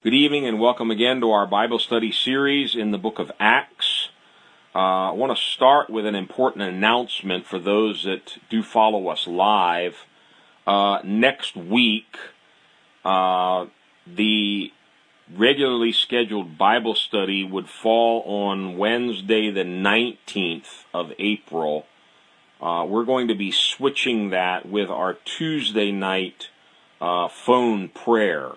Good 0.00 0.14
evening 0.14 0.46
and 0.46 0.60
welcome 0.60 0.92
again 0.92 1.20
to 1.22 1.32
our 1.32 1.44
Bible 1.44 1.80
study 1.80 2.12
series 2.12 2.76
in 2.76 2.92
the 2.92 2.98
book 2.98 3.18
of 3.18 3.32
Acts. 3.40 4.10
Uh, 4.72 5.08
I 5.08 5.10
want 5.10 5.36
to 5.36 5.42
start 5.42 5.90
with 5.90 6.06
an 6.06 6.14
important 6.14 6.62
announcement 6.62 7.46
for 7.46 7.58
those 7.58 8.04
that 8.04 8.38
do 8.48 8.62
follow 8.62 9.08
us 9.08 9.26
live. 9.26 10.06
Uh, 10.68 11.00
next 11.02 11.56
week, 11.56 12.16
uh, 13.04 13.66
the 14.06 14.72
regularly 15.36 15.90
scheduled 15.90 16.56
Bible 16.56 16.94
study 16.94 17.42
would 17.42 17.68
fall 17.68 18.22
on 18.22 18.78
Wednesday, 18.78 19.50
the 19.50 19.64
19th 19.64 20.84
of 20.94 21.12
April. 21.18 21.86
Uh, 22.62 22.86
we're 22.88 23.04
going 23.04 23.26
to 23.26 23.34
be 23.34 23.50
switching 23.50 24.30
that 24.30 24.64
with 24.64 24.90
our 24.90 25.14
Tuesday 25.24 25.90
night 25.90 26.50
uh, 27.00 27.26
phone 27.26 27.88
prayer. 27.88 28.52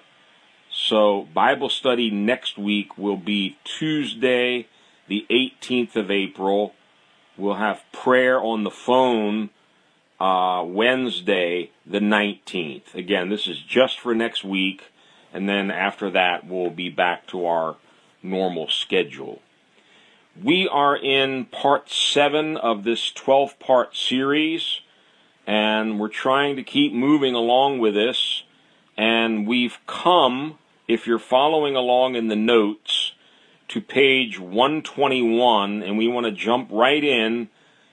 So, 0.74 1.28
Bible 1.34 1.68
study 1.68 2.10
next 2.10 2.58
week 2.58 2.98
will 2.98 3.18
be 3.18 3.58
Tuesday, 3.66 4.68
the 5.10 5.26
18th 5.30 5.98
of 5.98 6.10
April. 6.10 6.74
We'll 7.36 7.56
have 7.56 7.84
prayer 7.92 8.40
on 8.40 8.64
the 8.64 8.72
phone 8.72 9.50
uh, 10.18 10.64
Wednesday, 10.66 11.72
the 11.86 12.00
19th. 12.00 12.96
Again, 12.96 13.28
this 13.28 13.48
is 13.48 13.62
just 13.62 14.00
for 14.00 14.16
next 14.16 14.46
week, 14.46 14.84
and 15.34 15.50
then 15.50 15.72
after 15.72 16.10
that, 16.10 16.48
we'll 16.48 16.70
be 16.70 16.88
back 16.88 17.28
to 17.28 17.46
our 17.46 17.76
normal 18.24 18.70
schedule. 18.70 19.42
We 20.42 20.70
are 20.70 20.96
in 20.96 21.46
part 21.46 21.90
7 21.90 22.56
of 22.56 22.86
this 22.86 23.12
12 23.12 23.60
part 23.60 23.94
series, 23.94 24.80
and 25.46 26.00
we're 26.00 26.08
trying 26.08 26.56
to 26.56 26.64
keep 26.64 26.94
moving 26.94 27.36
along 27.36 27.80
with 27.80 27.94
this, 27.94 28.44
and 28.96 29.46
we've 29.46 29.78
come 29.86 30.60
if 30.92 31.08
you're 31.08 31.20
following 31.20 31.74
along 31.74 32.16
in 32.16 32.28
the 32.28 32.36
notes 32.36 33.14
to 33.70 33.80
page 33.80 34.38
121, 34.38 35.82
and 35.82 35.98
we 35.98 36.06
want 36.06 36.26
to 36.26 36.32
jump 36.34 36.68
right 36.70 37.02
in 37.02 37.48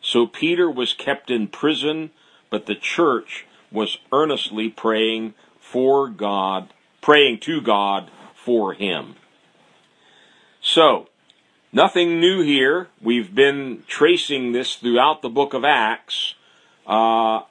So 0.00 0.26
Peter 0.26 0.70
was 0.70 0.92
kept 0.92 1.30
in 1.30 1.48
prison, 1.48 2.10
but 2.50 2.66
the 2.66 2.74
church 2.74 3.46
was 3.70 3.98
earnestly 4.12 4.68
praying 4.68 5.34
for 5.60 6.08
God, 6.08 6.72
praying 7.00 7.40
to 7.40 7.60
God 7.60 8.10
for 8.34 8.72
him. 8.74 9.16
So, 10.70 11.06
nothing 11.72 12.20
new 12.20 12.42
here. 12.42 12.88
We've 13.00 13.34
been 13.34 13.84
tracing 13.86 14.52
this 14.52 14.76
throughout 14.76 15.22
the 15.22 15.30
book 15.30 15.54
of 15.54 15.64
Acts. 15.64 16.34
Uh, 16.86 17.44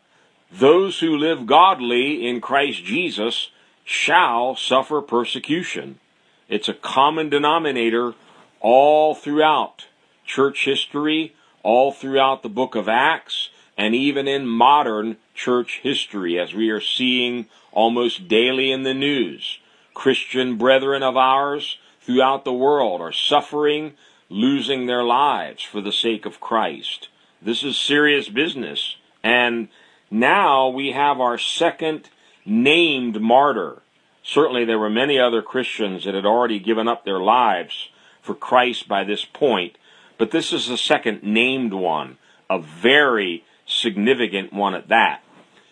those 0.52 1.00
who 1.00 1.18
live 1.18 1.48
godly 1.48 2.28
in 2.28 2.42
Christ 2.42 2.84
Jesus 2.84 3.50
shall 3.84 4.56
suffer 4.56 5.02
persecution. 5.02 6.00
It's 6.48 6.70
a 6.70 6.76
common 6.76 7.30
denominator 7.30 8.14
all 8.60 9.16
throughout 9.16 9.88
church 10.24 10.66
history, 10.66 11.34
all 11.64 11.92
throughout 11.92 12.44
the 12.44 12.50
book 12.50 12.76
of 12.76 12.88
Acts, 12.88 13.50
and 13.76 13.96
even 13.96 14.28
in 14.28 14.46
modern 14.46 15.18
church 15.34 15.80
history, 15.82 16.40
as 16.40 16.54
we 16.54 16.70
are 16.70 16.80
seeing 16.80 17.48
almost 17.72 18.28
daily 18.28 18.72
in 18.72 18.84
the 18.84 18.94
news. 18.94 19.58
Christian 19.96 20.56
brethren 20.56 21.02
of 21.02 21.18
ours 21.18 21.80
throughout 22.08 22.46
the 22.46 22.54
world 22.54 23.02
are 23.02 23.12
suffering, 23.12 23.92
losing 24.30 24.86
their 24.86 25.04
lives 25.04 25.62
for 25.62 25.82
the 25.82 25.92
sake 25.92 26.26
of 26.26 26.40
Christ. 26.40 27.10
This 27.42 27.64
is 27.64 27.78
serious 27.78 28.30
business. 28.30 28.96
And 29.22 29.68
now 30.10 30.70
we 30.70 30.94
have 30.94 31.20
our 31.20 31.38
second 31.38 32.10
named 32.46 33.20
martyr. 33.20 33.82
Certainly 34.24 34.64
there 34.64 34.80
were 34.80 34.90
many 34.90 35.20
other 35.20 35.42
Christians 35.42 36.06
that 36.06 36.14
had 36.14 36.26
already 36.26 36.60
given 36.60 36.88
up 36.88 37.04
their 37.04 37.20
lives 37.20 37.90
for 38.22 38.34
Christ 38.34 38.88
by 38.88 39.04
this 39.04 39.26
point, 39.26 39.78
but 40.18 40.32
this 40.32 40.54
is 40.54 40.68
the 40.68 40.78
second 40.78 41.24
named 41.24 41.74
one, 41.74 42.18
a 42.50 42.60
very 42.60 43.44
significant 43.66 44.54
one 44.54 44.76
at 44.76 44.88
that. 44.88 45.24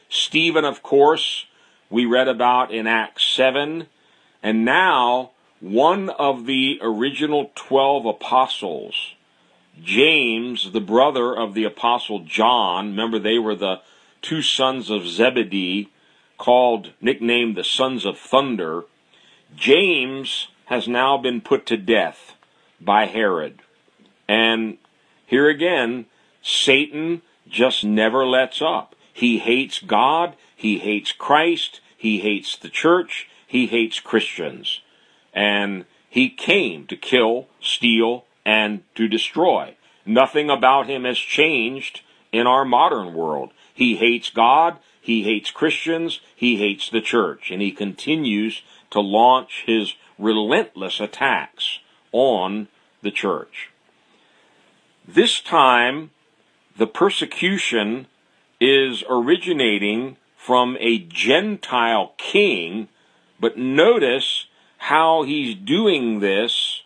Stephen, 0.10 0.66
of 0.66 0.84
course, 0.84 1.46
we 1.90 2.06
read 2.06 2.28
about 2.28 2.72
in 2.72 2.88
Acts 2.88 3.24
7, 3.24 3.88
and 4.44 4.66
now 4.66 5.32
one 5.60 6.10
of 6.10 6.46
the 6.46 6.80
original 6.82 7.52
12 7.56 8.06
apostles, 8.06 9.16
James, 9.82 10.72
the 10.72 10.82
brother 10.82 11.36
of 11.36 11.54
the 11.54 11.64
apostle 11.64 12.20
John, 12.20 12.90
remember 12.90 13.20
they 13.20 13.40
were 13.40 13.56
the 13.56 13.82
two 14.22 14.42
sons 14.42 14.90
of 14.90 15.08
Zebedee, 15.08 15.90
called, 16.38 16.92
nicknamed 17.02 17.56
the 17.56 17.64
sons 17.64 18.06
of 18.06 18.18
thunder, 18.18 18.84
James 19.56 20.48
has 20.66 20.88
now 20.88 21.18
been 21.18 21.42
put 21.42 21.66
to 21.68 21.78
death 21.78 22.34
by 22.82 23.06
Herod. 23.06 23.62
And 24.28 24.78
here 25.26 25.50
again, 25.50 26.06
Satan 26.42 27.22
just 27.48 27.84
never 27.84 28.26
lets 28.26 28.62
up. 28.62 28.96
He 29.14 29.40
hates 29.40 29.80
God, 29.80 30.36
he 30.56 30.80
hates 30.80 31.12
Christ, 31.12 31.80
he 31.96 32.20
hates 32.20 32.58
the 32.58 32.70
church, 32.70 33.30
he 33.48 33.68
hates 33.68 34.00
Christians. 34.00 34.82
And 35.36 35.86
he 36.10 36.30
came 36.30 36.88
to 36.88 36.96
kill, 36.96 37.48
steal, 37.60 38.26
and 38.46 38.84
to 38.96 39.08
destroy. 39.08 39.76
Nothing 40.06 40.50
about 40.50 40.88
him 40.88 41.04
has 41.04 41.18
changed 41.18 42.02
in 42.32 42.48
our 42.48 42.66
modern 42.66 43.14
world. 43.14 43.52
He 43.74 43.98
hates 43.98 44.30
God, 44.30 44.78
he 45.02 45.24
hates 45.24 45.52
Christians, 45.52 46.22
he 46.36 46.58
hates 46.58 46.90
the 46.90 47.02
church, 47.02 47.52
and 47.52 47.62
he 47.62 47.72
continues 47.72 48.62
to 48.92 49.00
launch 49.00 49.64
his 49.66 49.94
relentless 50.18 51.00
attacks 51.00 51.80
on 52.12 52.68
the 53.02 53.12
church. 53.12 53.72
This 55.08 55.42
time, 55.42 56.12
the 56.78 56.88
persecution 56.88 58.08
is 58.60 59.04
originating 59.10 60.18
from 60.38 60.78
a 60.80 61.00
Gentile 61.00 62.14
king, 62.18 62.88
but 63.40 63.58
notice 63.58 64.46
how 64.90 65.24
he's 65.24 65.56
doing 65.56 66.20
this 66.20 66.84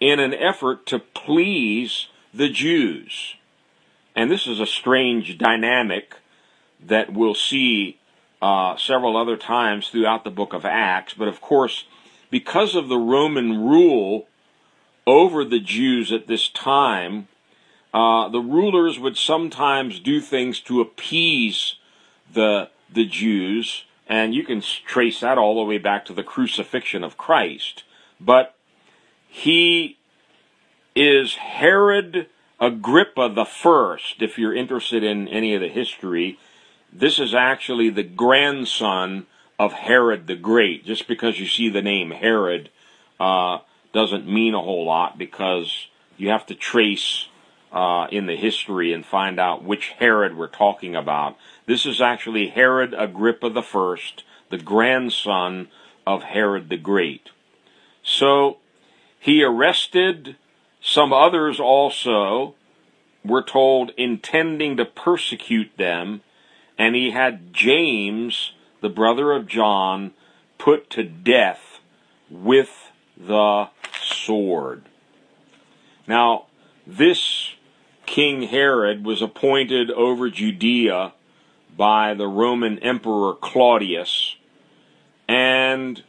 in 0.00 0.20
an 0.20 0.34
effort 0.34 0.84
to 0.84 0.98
please 0.98 2.08
the 2.34 2.50
Jews. 2.50 3.36
And 4.14 4.30
this 4.30 4.46
is 4.46 4.60
a 4.60 4.66
strange 4.66 5.38
dynamic 5.38 6.16
that 6.78 7.12
we'll 7.12 7.34
see 7.34 7.98
uh, 8.42 8.76
several 8.76 9.16
other 9.16 9.38
times 9.38 9.88
throughout 9.88 10.24
the 10.24 10.30
book 10.30 10.52
of 10.52 10.66
Acts. 10.66 11.14
But 11.14 11.28
of 11.28 11.40
course, 11.40 11.84
because 12.30 12.74
of 12.74 12.88
the 12.88 12.98
Roman 12.98 13.64
rule 13.64 14.28
over 15.06 15.42
the 15.42 15.60
Jews 15.60 16.12
at 16.12 16.26
this 16.26 16.50
time, 16.50 17.28
uh, 17.94 18.28
the 18.28 18.40
rulers 18.40 18.98
would 18.98 19.16
sometimes 19.16 20.00
do 20.00 20.20
things 20.20 20.60
to 20.60 20.82
appease 20.82 21.76
the 22.30 22.68
the 22.92 23.06
Jews, 23.06 23.84
and 24.08 24.34
you 24.34 24.42
can 24.42 24.62
trace 24.62 25.20
that 25.20 25.38
all 25.38 25.56
the 25.56 25.68
way 25.68 25.78
back 25.78 26.06
to 26.06 26.14
the 26.14 26.22
crucifixion 26.22 27.04
of 27.04 27.18
Christ. 27.18 27.84
But 28.18 28.54
he 29.28 29.98
is 30.96 31.34
Herod 31.34 32.26
Agrippa 32.58 33.28
the 33.28 33.44
first. 33.44 34.22
If 34.22 34.38
you're 34.38 34.54
interested 34.54 35.04
in 35.04 35.28
any 35.28 35.54
of 35.54 35.60
the 35.60 35.68
history, 35.68 36.38
this 36.92 37.18
is 37.18 37.34
actually 37.34 37.90
the 37.90 38.02
grandson 38.02 39.26
of 39.58 39.72
Herod 39.74 40.26
the 40.26 40.36
Great. 40.36 40.86
Just 40.86 41.06
because 41.06 41.38
you 41.38 41.46
see 41.46 41.68
the 41.68 41.82
name 41.82 42.10
Herod 42.10 42.70
uh, 43.20 43.58
doesn't 43.92 44.26
mean 44.26 44.54
a 44.54 44.62
whole 44.62 44.86
lot 44.86 45.18
because 45.18 45.88
you 46.16 46.30
have 46.30 46.46
to 46.46 46.54
trace 46.54 47.28
uh, 47.72 48.06
in 48.10 48.26
the 48.26 48.36
history 48.36 48.92
and 48.92 49.04
find 49.04 49.38
out 49.38 49.64
which 49.64 49.90
Herod 49.98 50.36
we're 50.36 50.48
talking 50.48 50.96
about. 50.96 51.36
This 51.66 51.84
is 51.84 52.00
actually 52.00 52.48
Herod 52.48 52.94
Agrippa 52.96 53.50
the 53.50 53.62
First, 53.62 54.24
the 54.50 54.58
grandson 54.58 55.68
of 56.06 56.22
Herod 56.22 56.68
the 56.68 56.76
Great. 56.76 57.30
So 58.02 58.58
he 59.20 59.42
arrested 59.42 60.36
some 60.80 61.12
others 61.12 61.60
also, 61.60 62.54
we're 63.24 63.42
told, 63.42 63.90
intending 63.96 64.76
to 64.76 64.84
persecute 64.84 65.76
them, 65.76 66.22
and 66.78 66.94
he 66.94 67.10
had 67.10 67.52
James, 67.52 68.52
the 68.80 68.88
brother 68.88 69.32
of 69.32 69.46
John, 69.46 70.12
put 70.56 70.88
to 70.90 71.02
death 71.02 71.80
with 72.30 72.90
the 73.16 73.68
sword. 74.00 74.84
Now, 76.06 76.46
this 76.86 77.47
King 78.08 78.44
Herod 78.44 79.04
was 79.04 79.20
appointed 79.20 79.90
over 79.90 80.30
Judea 80.30 81.12
by 81.76 82.14
the 82.14 82.26
Roman 82.26 82.78
Emperor 82.78 83.34
Claudius, 83.34 84.36
and 85.28 86.02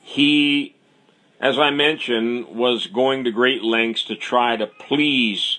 he, 0.00 0.74
as 1.38 1.58
I 1.58 1.68
mentioned, 1.68 2.48
was 2.48 2.86
going 2.86 3.22
to 3.24 3.30
great 3.30 3.62
lengths 3.62 4.02
to 4.04 4.16
try 4.16 4.56
to 4.56 4.66
please 4.66 5.58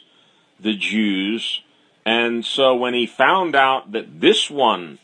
the 0.59 0.73
Jews. 0.73 1.61
And 2.03 2.43
so 2.43 2.75
when 2.75 2.95
he 2.95 3.05
found 3.05 3.55
out 3.55 3.91
that 3.91 4.21
this 4.21 4.49
one 4.49 4.97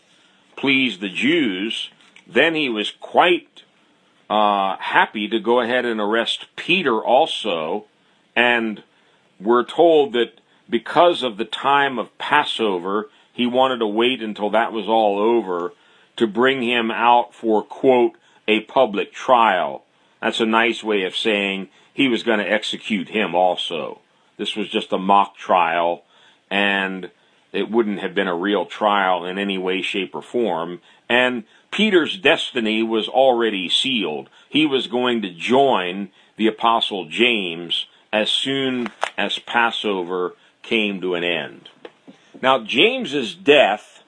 pleased 0.56 1.02
the 1.02 1.10
Jews, 1.10 1.92
then 2.26 2.56
he 2.56 2.68
was 2.68 2.90
quite 2.90 3.62
uh, 4.28 4.76
happy 4.78 5.28
to 5.28 5.40
go 5.40 5.62
ahead 5.62 5.86
and 5.86 6.02
arrest 6.02 6.48
Peter 6.56 7.00
also 7.00 7.86
and 8.36 8.82
we're 9.44 9.66
told 9.66 10.14
that 10.14 10.40
because 10.70 11.24
of 11.24 11.38
the 11.38 11.46
time 11.46 12.00
of 12.00 12.18
Passover, 12.18 13.10
he 13.34 13.46
wanted 13.46 13.80
to 13.80 13.88
wait 13.88 14.22
until 14.22 14.50
that 14.52 14.72
was 14.72 14.88
all 14.88 15.20
over 15.20 15.74
to 16.18 16.28
bring 16.28 16.62
him 16.62 16.92
out 16.92 17.34
for, 17.34 17.64
quote, 17.64 18.14
a 18.48 18.62
public 18.62 19.14
trial. 19.14 19.84
That's 20.22 20.40
a 20.40 20.46
nice 20.46 20.84
way 20.84 21.04
of 21.04 21.16
saying 21.16 21.70
he 21.94 22.08
was 22.08 22.24
going 22.24 22.40
to 22.40 22.50
execute 22.50 23.10
him 23.10 23.36
also. 23.36 24.00
This 24.38 24.56
was 24.56 24.70
just 24.70 24.94
a 24.94 24.98
mock 24.98 25.36
trial, 25.36 26.04
and 26.50 27.12
it 27.52 27.70
wouldn't 27.70 28.00
have 28.00 28.16
been 28.16 28.28
a 28.28 28.36
real 28.36 28.66
trial 28.66 29.26
in 29.26 29.38
any 29.38 29.58
way, 29.58 29.82
shape, 29.82 30.16
or 30.16 30.22
form. 30.22 30.82
And 31.10 31.44
Peter's 31.70 32.18
destiny 32.18 32.84
was 32.84 33.08
already 33.08 33.70
sealed. 33.70 34.30
He 34.50 34.66
was 34.66 34.88
going 34.88 35.22
to 35.22 35.34
join 35.34 36.10
the 36.38 36.48
Apostle 36.48 37.06
James 37.10 37.88
as 38.14 38.30
soon 38.30 38.90
as 39.18 39.40
Passover 39.40 40.36
came 40.64 41.02
to 41.02 41.16
an 41.16 41.24
end. 41.24 41.70
Now, 42.42 42.60
James's 42.64 43.36
death, 43.36 44.04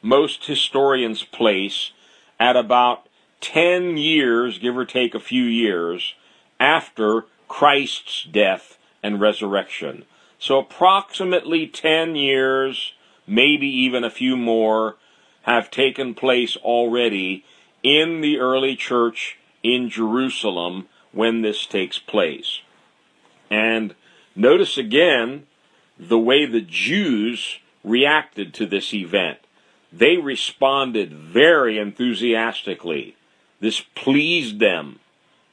most 0.00 0.46
historians 0.46 1.22
place 1.22 1.92
at 2.38 2.56
about 2.56 3.08
10 3.40 3.96
years, 3.96 4.58
give 4.58 4.76
or 4.76 4.84
take 4.84 5.14
a 5.14 5.20
few 5.20 5.44
years, 5.44 6.14
after 6.58 7.26
Christ's 7.48 8.24
death 8.24 8.78
and 9.02 9.20
resurrection. 9.20 10.04
So, 10.38 10.58
approximately 10.58 11.66
10 11.66 12.16
years, 12.16 12.94
maybe 13.26 13.66
even 13.66 14.04
a 14.04 14.10
few 14.10 14.36
more, 14.36 14.96
have 15.42 15.70
taken 15.70 16.14
place 16.14 16.56
already 16.56 17.44
in 17.82 18.20
the 18.20 18.38
early 18.38 18.76
church 18.76 19.38
in 19.62 19.88
Jerusalem 19.88 20.86
when 21.12 21.42
this 21.42 21.66
takes 21.66 21.98
place. 21.98 22.60
And 23.52 23.94
notice 24.34 24.78
again 24.78 25.46
the 25.98 26.18
way 26.18 26.46
the 26.46 26.62
Jews 26.62 27.58
reacted 27.84 28.54
to 28.54 28.66
this 28.66 28.94
event. 28.94 29.40
They 29.92 30.16
responded 30.16 31.12
very 31.12 31.78
enthusiastically. 31.78 33.14
This 33.60 33.80
pleased 33.94 34.58
them 34.58 35.00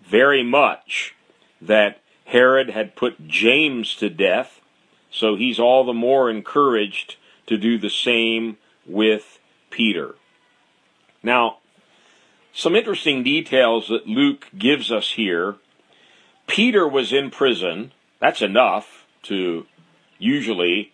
very 0.01 0.43
much 0.43 1.13
that 1.61 1.99
Herod 2.23 2.69
had 2.69 2.95
put 2.95 3.27
James 3.27 3.93
to 3.95 4.09
death, 4.09 4.61
so 5.11 5.35
he's 5.35 5.59
all 5.59 5.83
the 5.83 5.91
more 5.91 6.29
encouraged 6.29 7.17
to 7.47 7.57
do 7.57 7.77
the 7.77 7.89
same 7.89 8.57
with 8.85 9.39
Peter. 9.71 10.15
Now, 11.21 11.57
some 12.53 12.77
interesting 12.77 13.23
details 13.23 13.89
that 13.89 14.07
Luke 14.07 14.47
gives 14.57 14.89
us 14.89 15.11
here 15.11 15.57
Peter 16.49 16.87
was 16.87 17.13
in 17.13 17.29
prison. 17.29 17.91
That's 18.19 18.41
enough 18.41 19.05
to 19.23 19.65
usually 20.17 20.91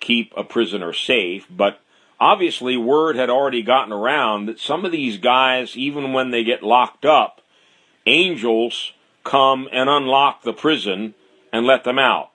keep 0.00 0.32
a 0.36 0.44
prisoner 0.44 0.92
safe, 0.92 1.46
but 1.50 1.80
obviously 2.20 2.76
word 2.76 3.16
had 3.16 3.28
already 3.28 3.62
gotten 3.62 3.92
around 3.92 4.46
that 4.46 4.60
some 4.60 4.84
of 4.84 4.92
these 4.92 5.18
guys, 5.18 5.76
even 5.76 6.12
when 6.12 6.30
they 6.30 6.44
get 6.44 6.62
locked 6.62 7.04
up, 7.04 7.40
angels 8.06 8.92
come 9.24 9.68
and 9.72 9.90
unlock 9.90 10.42
the 10.42 10.52
prison 10.52 11.14
and 11.52 11.66
let 11.66 11.84
them 11.84 11.98
out. 11.98 12.30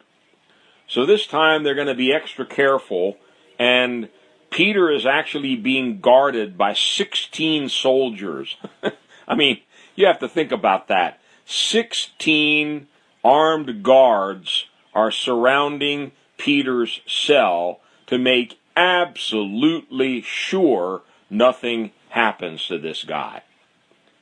So 0.88 1.06
this 1.06 1.26
time 1.26 1.64
they're 1.64 1.76
going 1.76 1.88
to 1.88 1.96
be 1.96 2.14
extra 2.14 2.46
careful, 2.46 3.18
and 3.58 4.10
Peter 4.50 4.92
is 4.92 5.06
actually 5.06 5.56
being 5.56 6.02
guarded 6.02 6.58
by 6.58 6.74
16 6.74 7.70
soldiers. 7.70 8.58
I 9.28 9.36
mean, 9.36 9.62
you 9.96 10.08
have 10.08 10.20
to 10.20 10.28
think 10.28 10.52
about 10.52 10.88
that. 10.90 11.19
16 11.52 12.88
armed 13.24 13.82
guards 13.82 14.68
are 14.94 15.10
surrounding 15.10 16.12
Peter's 16.38 17.02
cell 17.08 17.80
to 18.06 18.20
make 18.20 18.60
absolutely 18.78 20.22
sure 20.22 21.02
nothing 21.28 21.90
happens 22.10 22.68
to 22.68 22.78
this 22.78 23.04
guy. 23.04 23.42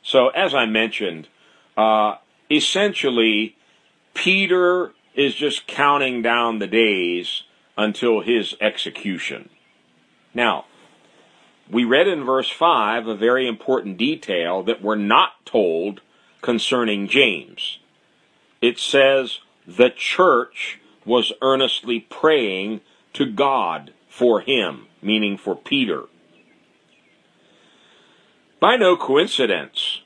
So, 0.01 0.29
as 0.29 0.55
I 0.55 0.67
mentioned, 0.67 1.27
uh, 1.75 2.15
essentially, 2.49 3.57
Peter 4.13 4.93
is 5.13 5.35
just 5.35 5.67
counting 5.67 6.21
down 6.21 6.59
the 6.59 6.67
days 6.67 7.43
until 7.77 8.21
his 8.21 8.55
execution. 8.61 9.49
Now, 10.33 10.63
we 11.69 11.83
read 11.83 12.07
in 12.07 12.23
verse 12.23 12.49
5 12.49 13.05
a 13.05 13.15
very 13.15 13.49
important 13.49 13.97
detail 13.97 14.63
that 14.63 14.81
we're 14.81 14.95
not 14.95 15.45
told 15.45 15.99
concerning 16.41 17.07
James. 17.07 17.79
It 18.61 18.79
says, 18.79 19.39
the 19.65 19.89
church 19.89 20.79
was 21.05 21.33
earnestly 21.41 21.99
praying 21.99 22.81
to 23.13 23.25
God 23.25 23.93
for 24.09 24.41
him, 24.41 24.87
meaning 25.01 25.37
for 25.37 25.55
Peter. 25.55 26.03
By 28.59 28.75
no 28.75 28.97
coincidence, 28.97 30.01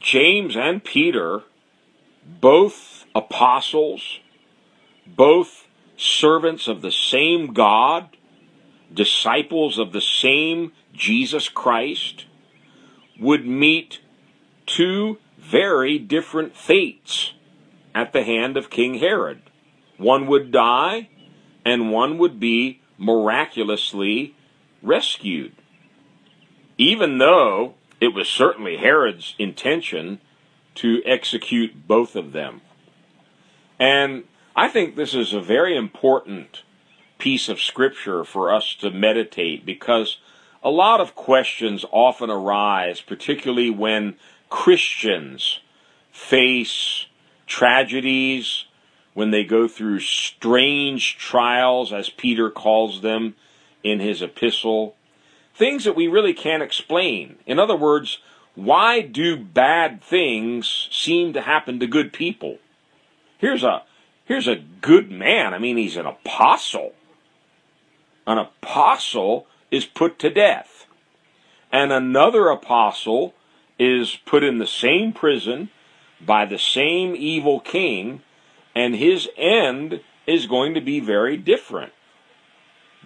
James 0.00 0.56
and 0.56 0.82
Peter, 0.82 1.42
both 2.26 3.04
apostles, 3.14 4.20
both 5.06 5.66
servants 5.96 6.66
of 6.66 6.82
the 6.82 6.90
same 6.90 7.52
God, 7.52 8.16
disciples 8.92 9.78
of 9.78 9.92
the 9.92 10.00
same 10.00 10.72
Jesus 10.92 11.48
Christ, 11.48 12.26
would 13.20 13.46
meet 13.46 14.00
two 14.66 15.18
very 15.44 15.98
different 15.98 16.56
fates 16.56 17.34
at 17.94 18.12
the 18.12 18.24
hand 18.24 18.56
of 18.56 18.70
King 18.70 18.94
Herod. 18.94 19.42
One 19.96 20.26
would 20.26 20.50
die, 20.50 21.08
and 21.64 21.92
one 21.92 22.18
would 22.18 22.40
be 22.40 22.80
miraculously 22.98 24.34
rescued. 24.82 25.52
Even 26.76 27.18
though 27.18 27.74
it 28.00 28.08
was 28.08 28.28
certainly 28.28 28.76
Herod's 28.76 29.34
intention 29.38 30.20
to 30.76 31.02
execute 31.04 31.86
both 31.86 32.16
of 32.16 32.32
them. 32.32 32.60
And 33.78 34.24
I 34.56 34.68
think 34.68 34.96
this 34.96 35.14
is 35.14 35.32
a 35.32 35.40
very 35.40 35.76
important 35.76 36.62
piece 37.18 37.48
of 37.48 37.60
scripture 37.60 38.24
for 38.24 38.52
us 38.52 38.74
to 38.80 38.90
meditate 38.90 39.64
because 39.64 40.18
a 40.62 40.70
lot 40.70 41.00
of 41.00 41.14
questions 41.14 41.84
often 41.92 42.30
arise, 42.30 43.00
particularly 43.00 43.70
when 43.70 44.16
Christians 44.54 45.58
face 46.12 47.06
tragedies, 47.44 48.66
when 49.12 49.32
they 49.32 49.42
go 49.42 49.66
through 49.66 49.98
strange 49.98 51.18
trials, 51.18 51.92
as 51.92 52.08
Peter 52.08 52.50
calls 52.50 53.02
them 53.02 53.34
in 53.82 53.98
his 53.98 54.22
epistle, 54.22 54.94
things 55.56 55.82
that 55.82 55.96
we 55.96 56.06
really 56.06 56.32
can't 56.32 56.62
explain. 56.62 57.36
In 57.46 57.58
other 57.58 57.76
words, 57.76 58.20
why 58.54 59.00
do 59.00 59.36
bad 59.36 60.00
things 60.00 60.88
seem 60.92 61.32
to 61.32 61.40
happen 61.40 61.80
to 61.80 61.86
good 61.88 62.12
people? 62.12 62.58
Here's 63.38 63.64
a 63.64 63.82
here's 64.24 64.46
a 64.46 64.62
good 64.80 65.10
man. 65.10 65.52
I 65.52 65.58
mean, 65.58 65.76
he's 65.76 65.96
an 65.96 66.06
apostle. 66.06 66.92
An 68.24 68.38
apostle 68.38 69.48
is 69.72 69.84
put 69.84 70.20
to 70.20 70.30
death. 70.30 70.86
And 71.72 71.92
another 71.92 72.48
apostle 72.48 73.34
is 73.78 74.18
put 74.24 74.44
in 74.44 74.58
the 74.58 74.66
same 74.66 75.12
prison 75.12 75.70
by 76.20 76.44
the 76.44 76.58
same 76.58 77.14
evil 77.16 77.60
king 77.60 78.22
and 78.74 78.96
his 78.96 79.28
end 79.36 80.00
is 80.26 80.46
going 80.46 80.74
to 80.74 80.80
be 80.80 81.00
very 81.00 81.36
different. 81.36 81.92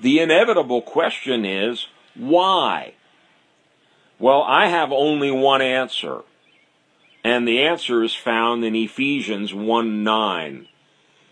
The 0.01 0.21
inevitable 0.21 0.83
question 0.83 1.45
is 1.45 1.89
why? 2.15 2.95
Well, 4.19 4.43
I 4.43 4.67
have 4.67 4.91
only 4.91 5.31
one 5.31 5.63
answer, 5.63 6.23
and 7.23 7.47
the 7.47 7.61
answer 7.63 8.03
is 8.03 8.15
found 8.15 8.65
in 8.65 8.75
Ephesians 8.75 9.55
1 9.55 10.03
9. 10.03 10.69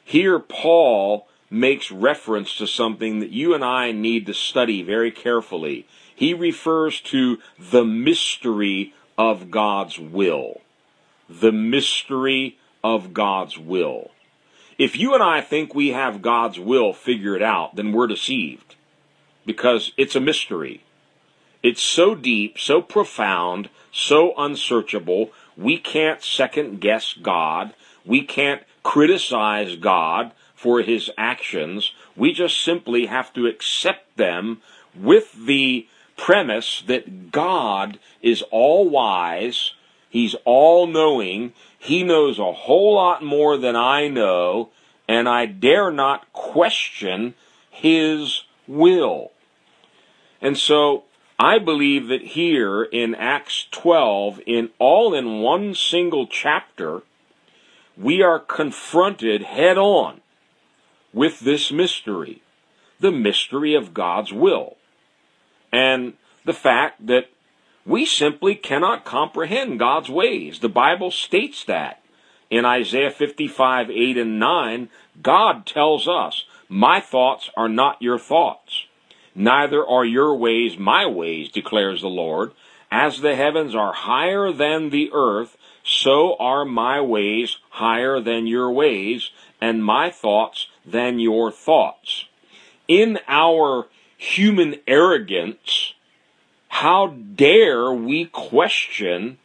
Here, 0.04 0.38
Paul 0.38 1.26
makes 1.48 1.90
reference 1.90 2.56
to 2.58 2.66
something 2.66 3.20
that 3.20 3.30
you 3.30 3.54
and 3.54 3.64
I 3.64 3.92
need 3.92 4.26
to 4.26 4.34
study 4.34 4.82
very 4.82 5.10
carefully. 5.10 5.86
He 6.14 6.34
refers 6.34 7.00
to 7.02 7.38
the 7.58 7.84
mystery 7.84 8.94
of 9.18 9.50
God's 9.50 9.98
will. 9.98 10.60
The 11.28 11.52
mystery 11.52 12.58
of 12.84 13.12
God's 13.12 13.58
will. 13.58 14.10
If 14.78 14.96
you 14.96 15.14
and 15.14 15.22
I 15.22 15.40
think 15.40 15.74
we 15.74 15.88
have 15.88 16.22
God's 16.22 16.60
will 16.60 16.92
figured 16.92 17.42
out, 17.42 17.76
then 17.76 17.92
we're 17.92 18.06
deceived 18.06 18.74
because 19.46 19.92
it's 19.96 20.16
a 20.16 20.20
mystery. 20.20 20.82
It's 21.62 21.82
so 21.82 22.14
deep, 22.14 22.58
so 22.58 22.82
profound, 22.82 23.70
so 23.90 24.34
unsearchable, 24.36 25.32
we 25.56 25.78
can't 25.78 26.22
second 26.22 26.80
guess 26.80 27.14
God. 27.14 27.74
We 28.04 28.22
can't 28.22 28.62
criticize 28.82 29.76
God 29.76 30.32
for 30.54 30.82
his 30.82 31.10
actions. 31.16 31.92
We 32.14 32.32
just 32.32 32.62
simply 32.62 33.06
have 33.06 33.32
to 33.34 33.46
accept 33.46 34.16
them 34.16 34.60
with 34.94 35.46
the 35.46 35.88
premise 36.16 36.82
that 36.86 37.30
God 37.30 37.98
is 38.22 38.42
all 38.50 38.88
wise, 38.88 39.72
He's 40.08 40.34
all 40.44 40.86
knowing, 40.86 41.52
he 41.78 42.02
knows 42.02 42.40
a 42.40 42.52
whole 42.52 42.94
lot 42.94 43.22
more 43.22 43.56
than 43.56 43.76
I 43.76 44.08
know, 44.08 44.70
and 45.06 45.28
I 45.28 45.46
dare 45.46 45.92
not 45.92 46.32
question 46.32 47.34
His 47.70 48.42
will. 48.66 49.30
And 50.40 50.58
so 50.58 51.04
I 51.38 51.60
believe 51.60 52.08
that 52.08 52.22
here 52.22 52.82
in 52.82 53.14
Acts 53.14 53.68
12, 53.70 54.40
in 54.46 54.70
all 54.80 55.14
in 55.14 55.40
one 55.40 55.76
single 55.76 56.26
chapter, 56.26 57.02
we 57.96 58.20
are 58.20 58.40
confronted 58.40 59.42
head 59.42 59.78
on 59.78 60.22
with 61.12 61.38
this 61.38 61.70
mystery, 61.70 62.42
the 62.98 63.12
mystery 63.12 63.74
of 63.74 63.94
God's 63.94 64.32
will, 64.32 64.76
and 65.72 66.14
the 66.44 66.52
fact 66.52 67.06
that 67.06 67.28
we 67.84 68.04
simply 68.04 68.54
cannot 68.54 69.04
comprehend 69.04 69.78
God's 69.78 70.08
ways. 70.08 70.58
The 70.58 70.68
Bible 70.68 71.10
states 71.10 71.64
that. 71.64 72.02
In 72.50 72.64
Isaiah 72.64 73.10
55, 73.10 73.90
8 73.90 74.18
and 74.18 74.38
9, 74.38 74.88
God 75.22 75.66
tells 75.66 76.06
us, 76.06 76.44
My 76.68 77.00
thoughts 77.00 77.50
are 77.56 77.68
not 77.68 78.00
your 78.00 78.18
thoughts, 78.18 78.86
neither 79.34 79.84
are 79.84 80.04
your 80.04 80.34
ways 80.36 80.78
my 80.78 81.06
ways, 81.06 81.50
declares 81.50 82.02
the 82.02 82.08
Lord. 82.08 82.52
As 82.90 83.20
the 83.20 83.34
heavens 83.34 83.74
are 83.74 83.92
higher 83.92 84.52
than 84.52 84.90
the 84.90 85.10
earth, 85.12 85.56
so 85.82 86.36
are 86.38 86.64
my 86.64 87.00
ways 87.00 87.58
higher 87.70 88.20
than 88.20 88.46
your 88.46 88.70
ways, 88.70 89.30
and 89.60 89.84
my 89.84 90.10
thoughts 90.10 90.68
than 90.84 91.18
your 91.18 91.50
thoughts. 91.50 92.26
In 92.86 93.18
our 93.26 93.86
human 94.16 94.76
arrogance, 94.86 95.94
how 96.68 97.08
dare 97.08 97.92
we 97.92 98.26
question 98.26 99.38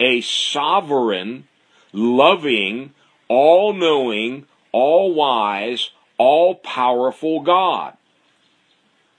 a 0.00 0.20
sovereign, 0.20 1.48
loving, 1.92 2.94
all 3.28 3.72
knowing, 3.72 4.46
all 4.72 5.14
wise, 5.14 5.90
all 6.18 6.54
powerful 6.54 7.40
God? 7.40 7.96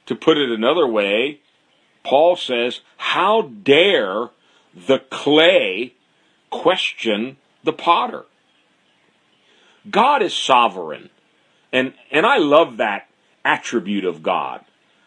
To 0.05 0.15
put 0.15 0.37
it 0.37 0.49
another 0.49 0.87
way, 0.87 1.39
Paul 2.03 2.35
says, 2.35 2.81
How 2.97 3.43
dare 3.43 4.29
the 4.73 4.99
clay 5.09 5.93
question 6.49 7.37
the 7.63 7.73
potter? 7.73 8.25
God 9.89 10.21
is 10.21 10.33
sovereign. 10.33 11.09
And, 11.71 11.93
and 12.11 12.25
I 12.25 12.37
love 12.37 12.77
that 12.77 13.07
attribute 13.45 14.05
of 14.05 14.23
God. 14.23 14.65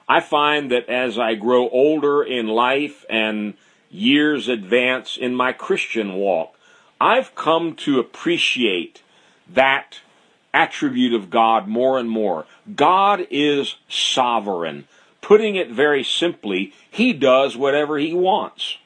I 0.09 0.21
find 0.21 0.71
that 0.71 0.89
as 0.89 1.19
I 1.19 1.35
grow 1.35 1.69
older 1.69 2.23
in 2.23 2.49
life 2.49 3.05
and 3.09 3.55
years 3.91 4.49
advance 4.49 5.17
in 5.17 5.35
my 5.35 5.53
Christian 5.53 6.15
walk, 6.15 6.57
I've 7.01 7.35
come 7.35 7.75
to 7.77 7.99
appreciate 7.99 9.03
that 9.49 10.01
attribute 10.55 11.15
of 11.15 11.31
God 11.31 11.69
more 11.69 11.99
and 11.99 12.09
more. 12.09 12.47
God 12.75 13.27
is 13.31 13.77
sovereign. 13.89 14.87
Putting 15.21 15.57
it 15.57 15.71
very 15.71 16.03
simply, 16.03 16.73
He 16.91 17.13
does 17.13 17.57
whatever 17.57 17.99
He 17.99 18.13
wants. 18.13 18.79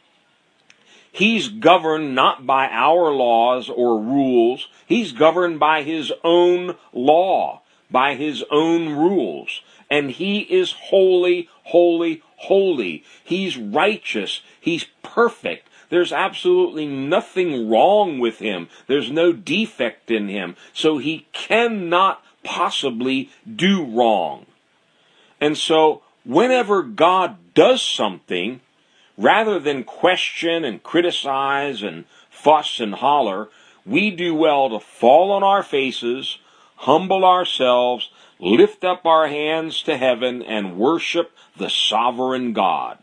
He's 1.10 1.48
governed 1.48 2.14
not 2.14 2.46
by 2.46 2.68
our 2.68 3.10
laws 3.10 3.70
or 3.70 3.98
rules. 3.98 4.68
He's 4.86 5.12
governed 5.12 5.58
by 5.58 5.82
His 5.82 6.12
own 6.22 6.76
law, 6.92 7.62
by 7.90 8.16
His 8.16 8.44
own 8.50 8.90
rules 8.90 9.62
and 9.90 10.10
he 10.10 10.40
is 10.40 10.72
holy, 10.72 11.48
holy, 11.64 12.22
holy. 12.36 13.04
He's 13.22 13.56
righteous. 13.56 14.42
He's 14.60 14.86
perfect. 15.02 15.68
There's 15.88 16.12
absolutely 16.12 16.86
nothing 16.86 17.68
wrong 17.68 18.18
with 18.18 18.38
him. 18.40 18.68
There's 18.86 19.10
no 19.10 19.32
defect 19.32 20.10
in 20.10 20.28
him. 20.28 20.56
So 20.72 20.98
he 20.98 21.26
cannot 21.32 22.22
possibly 22.42 23.30
do 23.54 23.84
wrong. 23.84 24.46
And 25.40 25.56
so 25.56 26.02
whenever 26.24 26.82
God 26.82 27.36
does 27.54 27.82
something, 27.82 28.60
rather 29.16 29.58
than 29.58 29.84
question 29.84 30.64
and 30.64 30.82
criticize 30.82 31.82
and 31.82 32.04
fuss 32.30 32.80
and 32.80 32.94
holler, 32.96 33.48
we 33.84 34.10
do 34.10 34.34
well 34.34 34.68
to 34.70 34.80
fall 34.80 35.30
on 35.30 35.42
our 35.42 35.62
faces, 35.62 36.38
humble 36.76 37.24
ourselves, 37.24 38.10
lift 38.38 38.84
up 38.84 39.06
our 39.06 39.28
hands 39.28 39.82
to 39.82 39.96
heaven 39.96 40.42
and 40.42 40.76
worship 40.76 41.32
the 41.56 41.70
sovereign 41.70 42.52
God. 42.52 42.98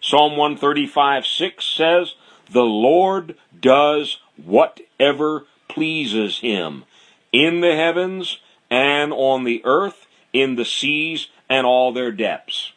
Psalm 0.00 0.36
135 0.36 1.26
6 1.26 1.64
says, 1.64 2.14
The 2.50 2.62
Lord 2.62 3.36
does 3.60 4.18
whatever 4.36 5.46
pleases 5.68 6.38
him 6.38 6.84
in 7.32 7.60
the 7.60 7.74
heavens 7.74 8.38
and 8.70 9.12
on 9.12 9.44
the 9.44 9.62
earth, 9.64 10.06
in 10.32 10.56
the 10.56 10.64
seas 10.64 11.28
and 11.48 11.66
all 11.66 11.92
their 11.92 12.12
depths. 12.12 12.72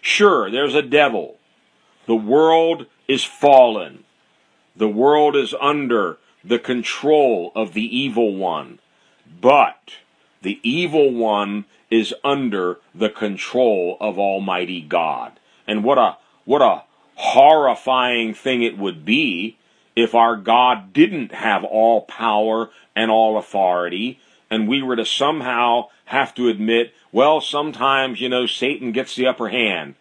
Sure, 0.00 0.50
there's 0.50 0.74
a 0.74 0.82
devil. 0.82 1.38
The 2.06 2.14
world 2.14 2.86
is 3.08 3.24
fallen. 3.24 4.04
The 4.74 4.88
world 4.88 5.36
is 5.36 5.54
under 5.60 6.18
the 6.44 6.58
control 6.58 7.52
of 7.54 7.72
the 7.72 7.96
evil 7.96 8.36
one. 8.36 8.78
But 9.40 9.96
the 10.42 10.60
evil 10.62 11.12
one 11.12 11.64
is 11.90 12.14
under 12.24 12.78
the 12.94 13.10
control 13.10 13.96
of 14.00 14.18
Almighty 14.18 14.80
God. 14.80 15.38
And 15.66 15.84
what 15.84 15.98
a, 15.98 16.16
what 16.44 16.62
a 16.62 16.82
horrifying 17.16 18.34
thing 18.34 18.62
it 18.62 18.78
would 18.78 19.04
be 19.04 19.56
if 19.96 20.14
our 20.14 20.36
God 20.36 20.92
didn't 20.92 21.32
have 21.32 21.64
all 21.64 22.02
power 22.02 22.70
and 22.94 23.10
all 23.10 23.38
authority, 23.38 24.20
and 24.50 24.68
we 24.68 24.82
were 24.82 24.96
to 24.96 25.06
somehow 25.06 25.88
have 26.06 26.34
to 26.34 26.48
admit, 26.48 26.92
well, 27.10 27.40
sometimes, 27.40 28.20
you 28.20 28.28
know, 28.28 28.46
Satan 28.46 28.92
gets 28.92 29.16
the 29.16 29.26
upper 29.26 29.48
hand, 29.48 29.94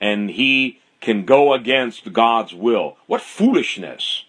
and 0.00 0.30
he 0.30 0.80
can 1.00 1.24
go 1.24 1.54
against 1.54 2.12
God's 2.12 2.52
will. 2.52 2.96
What 3.06 3.20
foolishness! 3.20 4.24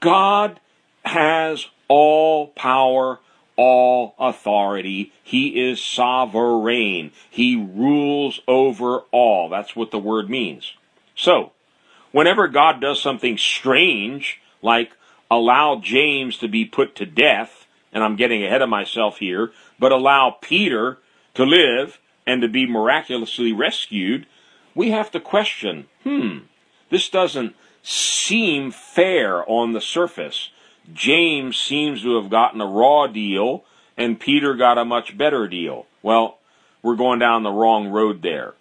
God 0.00 0.60
has 1.04 1.66
all 1.88 2.48
power, 2.48 3.20
all 3.56 4.14
authority. 4.18 5.12
He 5.22 5.68
is 5.68 5.82
sovereign. 5.82 7.12
He 7.30 7.56
rules 7.56 8.40
over 8.48 9.00
all. 9.10 9.48
That's 9.48 9.76
what 9.76 9.90
the 9.90 9.98
word 9.98 10.30
means. 10.30 10.74
So, 11.14 11.52
whenever 12.12 12.48
God 12.48 12.80
does 12.80 13.00
something 13.00 13.36
strange, 13.36 14.40
like 14.62 14.92
allow 15.30 15.76
James 15.76 16.38
to 16.38 16.48
be 16.48 16.64
put 16.64 16.94
to 16.96 17.06
death, 17.06 17.66
and 17.92 18.02
I'm 18.02 18.16
getting 18.16 18.44
ahead 18.44 18.62
of 18.62 18.68
myself 18.68 19.18
here, 19.18 19.52
but 19.78 19.92
allow 19.92 20.36
Peter 20.40 20.98
to 21.34 21.44
live 21.44 21.98
and 22.26 22.42
to 22.42 22.48
be 22.48 22.66
miraculously 22.66 23.52
rescued, 23.52 24.26
we 24.74 24.90
have 24.90 25.10
to 25.10 25.20
question, 25.20 25.86
hmm, 26.04 26.38
this 26.90 27.08
doesn't 27.08 27.54
seem 27.82 28.70
fair 28.70 29.48
on 29.48 29.72
the 29.72 29.80
surface. 29.80 30.50
James 30.92 31.56
seems 31.56 32.02
to 32.02 32.20
have 32.20 32.30
gotten 32.30 32.60
a 32.60 32.66
raw 32.66 33.06
deal, 33.06 33.64
and 33.96 34.18
Peter 34.18 34.54
got 34.54 34.78
a 34.78 34.84
much 34.84 35.16
better 35.16 35.46
deal. 35.48 35.86
Well, 36.02 36.38
we're 36.82 36.96
going 36.96 37.18
down 37.18 37.42
the 37.42 37.50
wrong 37.50 37.88
road 37.88 38.22
there. 38.22 38.54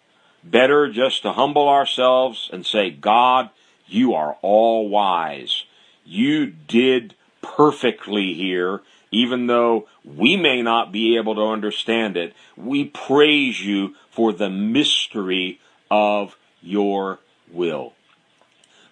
Better 0.44 0.92
just 0.92 1.24
to 1.24 1.34
humble 1.34 1.68
ourselves 1.70 2.50
and 2.52 2.66
say, 2.66 2.90
God, 2.90 3.50
you 3.88 4.14
are 4.14 4.38
all 4.42 4.90
wise. 4.90 5.66
You 6.06 6.48
did 6.48 7.16
perfectly 7.42 8.34
here, 8.34 8.82
even 9.12 9.48
though 9.48 9.88
we 10.06 10.38
may 10.38 10.62
not 10.62 10.92
be 10.92 11.18
able 11.18 11.36
to 11.36 11.42
understand 11.42 12.18
it. 12.18 12.34
We 12.56 12.86
praise 12.86 13.60
you 13.64 13.96
for 14.10 14.32
the 14.34 14.50
mystery 14.50 15.60
of 15.90 16.36
your 16.62 17.20
will. 17.52 17.94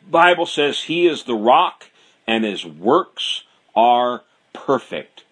Bible 0.10 0.46
says 0.46 0.84
he 0.84 1.06
is 1.08 1.24
the 1.24 1.36
rock 1.36 1.89
and 2.30 2.46
his 2.46 2.64
works 2.64 3.44
are 3.76 4.22
perfect. 4.54 5.24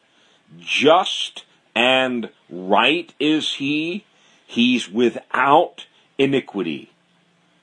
Just 0.58 1.46
and 1.76 2.32
right 2.50 3.14
is 3.20 3.54
he. 3.54 4.04
He's 4.48 4.90
without 4.90 5.86
iniquity. 6.18 6.92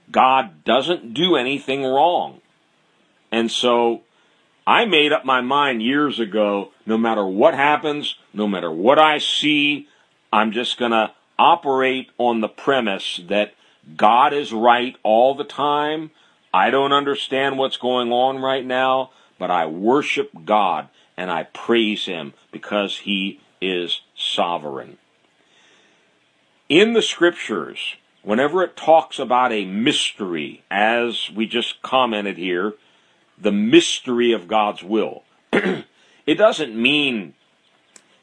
God 0.09 0.63
doesn't 0.63 1.15
do 1.15 1.35
anything 1.35 1.83
wrong. 1.83 2.43
And 3.33 3.51
so 3.51 4.03
I 4.65 4.85
made 4.85 5.11
up 5.11 5.25
my 5.25 5.41
mind 5.41 5.83
years 5.83 6.21
ago 6.21 6.71
no 6.87 6.97
matter 6.97 7.27
what 7.27 7.55
happens, 7.55 8.15
no 8.33 8.47
matter 8.47 8.71
what 8.71 9.01
I 9.01 9.19
see, 9.19 9.89
I'm 10.33 10.53
just 10.53 10.79
going 10.79 10.93
to 10.93 11.11
operate 11.37 12.11
on 12.19 12.41
the 12.41 12.49
premise 12.49 13.21
that 13.29 13.55
God 13.97 14.33
is 14.33 14.53
right 14.53 14.95
all 15.03 15.35
the 15.35 15.43
time. 15.43 16.13
I 16.53 16.71
don't 16.71 16.93
understand 16.93 17.59
what's 17.59 17.77
going 17.77 18.13
on 18.13 18.41
right 18.41 18.65
now, 18.65 19.11
but 19.39 19.51
I 19.51 19.67
worship 19.67 20.31
God 20.45 20.89
and 21.17 21.31
I 21.31 21.45
praise 21.45 22.07
Him 22.07 22.35
because 22.53 22.99
He 22.99 23.41
is 23.61 24.03
sovereign. 24.17 24.99
In 26.69 26.93
the 26.93 27.03
scriptures, 27.03 27.97
whenever 28.23 28.63
it 28.63 28.77
talks 28.77 29.19
about 29.19 29.53
a 29.53 29.65
mystery, 29.65 30.63
as 30.71 31.31
we 31.31 31.47
just 31.47 31.83
commented 31.83 32.37
here, 32.37 32.75
the 33.39 33.53
mystery 33.53 34.33
of 34.33 34.49
God's 34.49 34.83
will, 34.83 35.25
it 35.53 36.35
doesn't 36.37 36.75
mean, 36.75 37.35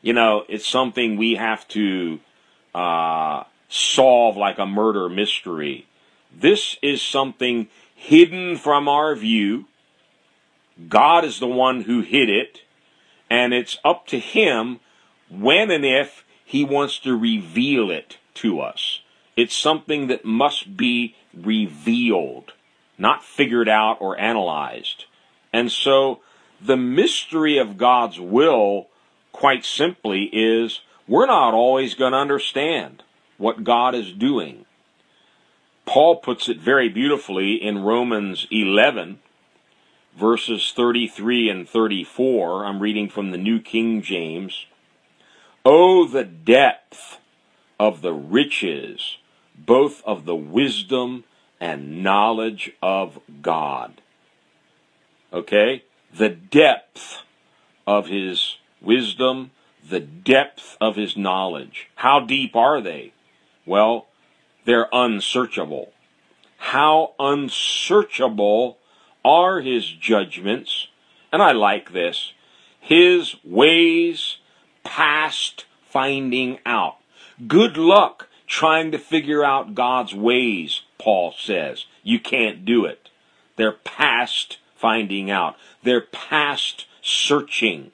you 0.01 0.13
know, 0.13 0.43
it's 0.49 0.67
something 0.67 1.17
we 1.17 1.35
have 1.35 1.67
to 1.69 2.19
uh, 2.73 3.43
solve 3.69 4.37
like 4.37 4.59
a 4.59 4.65
murder 4.65 5.07
mystery. 5.07 5.87
This 6.33 6.77
is 6.81 7.01
something 7.01 7.67
hidden 7.93 8.57
from 8.57 8.87
our 8.87 9.15
view 9.15 9.65
God 10.87 11.25
is 11.25 11.39
the 11.39 11.47
one 11.47 11.81
who 11.81 12.01
hid 12.01 12.29
it, 12.29 12.61
and 13.29 13.53
it's 13.53 13.77
up 13.83 14.07
to 14.07 14.19
Him 14.19 14.79
when 15.29 15.71
and 15.71 15.85
if 15.85 16.23
He 16.43 16.63
wants 16.63 16.99
to 16.99 17.17
reveal 17.17 17.91
it 17.91 18.17
to 18.35 18.59
us. 18.59 19.01
It's 19.35 19.55
something 19.55 20.07
that 20.07 20.25
must 20.25 20.75
be 20.75 21.15
revealed, 21.33 22.53
not 22.97 23.23
figured 23.23 23.69
out 23.69 23.97
or 23.99 24.19
analyzed. 24.19 25.05
And 25.53 25.71
so 25.71 26.19
the 26.59 26.77
mystery 26.77 27.57
of 27.57 27.77
God's 27.77 28.19
will, 28.19 28.87
quite 29.31 29.65
simply, 29.65 30.29
is 30.31 30.81
we're 31.07 31.25
not 31.25 31.53
always 31.53 31.93
going 31.93 32.11
to 32.11 32.17
understand 32.17 33.03
what 33.37 33.63
God 33.63 33.95
is 33.95 34.11
doing. 34.13 34.65
Paul 35.85 36.17
puts 36.17 36.47
it 36.47 36.59
very 36.59 36.89
beautifully 36.89 37.55
in 37.55 37.83
Romans 37.83 38.47
11, 38.51 39.19
verses 40.17 40.73
33 40.75 41.49
and 41.49 41.67
34. 41.67 42.65
I'm 42.65 42.79
reading 42.79 43.09
from 43.09 43.31
the 43.31 43.37
New 43.37 43.59
King 43.59 44.01
James. 44.01 44.65
Oh, 45.63 46.07
the 46.07 46.23
depth 46.23 47.19
of 47.79 48.01
the 48.01 48.13
riches, 48.13 49.17
both 49.55 50.01
of 50.05 50.25
the 50.25 50.35
wisdom 50.35 51.23
and 51.59 52.03
knowledge 52.03 52.71
of 52.81 53.19
God. 53.41 54.01
Okay? 55.31 55.83
The 56.13 56.29
depth 56.29 57.21
of 57.87 58.07
his 58.07 58.57
wisdom, 58.81 59.51
the 59.87 59.99
depth 59.99 60.77
of 60.81 60.95
his 60.95 61.15
knowledge. 61.15 61.89
How 61.95 62.19
deep 62.19 62.55
are 62.55 62.81
they? 62.81 63.13
Well, 63.65 64.07
they're 64.65 64.89
unsearchable. 64.91 65.91
How 66.57 67.13
unsearchable 67.19 68.77
are 69.23 69.61
his 69.61 69.91
judgments, 69.91 70.87
and 71.31 71.41
I 71.41 71.51
like 71.51 71.93
this, 71.93 72.33
his 72.79 73.35
ways 73.43 74.37
past 74.83 75.65
finding 75.87 76.59
out. 76.65 76.97
Good 77.47 77.77
luck 77.77 78.27
trying 78.47 78.91
to 78.91 78.97
figure 78.97 79.43
out 79.43 79.75
God's 79.75 80.13
ways, 80.13 80.81
Paul 80.97 81.33
says. 81.37 81.85
You 82.03 82.19
can't 82.19 82.65
do 82.65 82.85
it. 82.85 83.09
They're 83.55 83.71
past 83.71 84.57
finding 84.75 85.29
out. 85.31 85.55
They're 85.83 86.01
past 86.01 86.85
searching. 87.01 87.91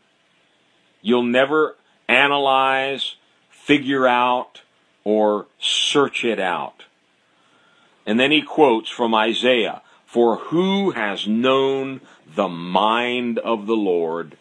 You'll 1.02 1.24
never 1.24 1.76
analyze, 2.08 3.16
figure 3.50 4.08
out, 4.08 4.62
or 5.04 5.48
search 5.60 6.24
it 6.24 6.40
out. 6.40 6.86
And 8.06 8.20
then 8.20 8.32
he 8.32 8.42
quotes 8.42 8.90
from 8.90 9.14
Isaiah 9.14 9.82
for 10.08 10.38
who 10.38 10.92
has 10.92 11.28
known 11.28 12.00
the 12.34 12.48
mind 12.48 13.38
of 13.40 13.68
the 13.68 13.76
Lord, 13.76 14.38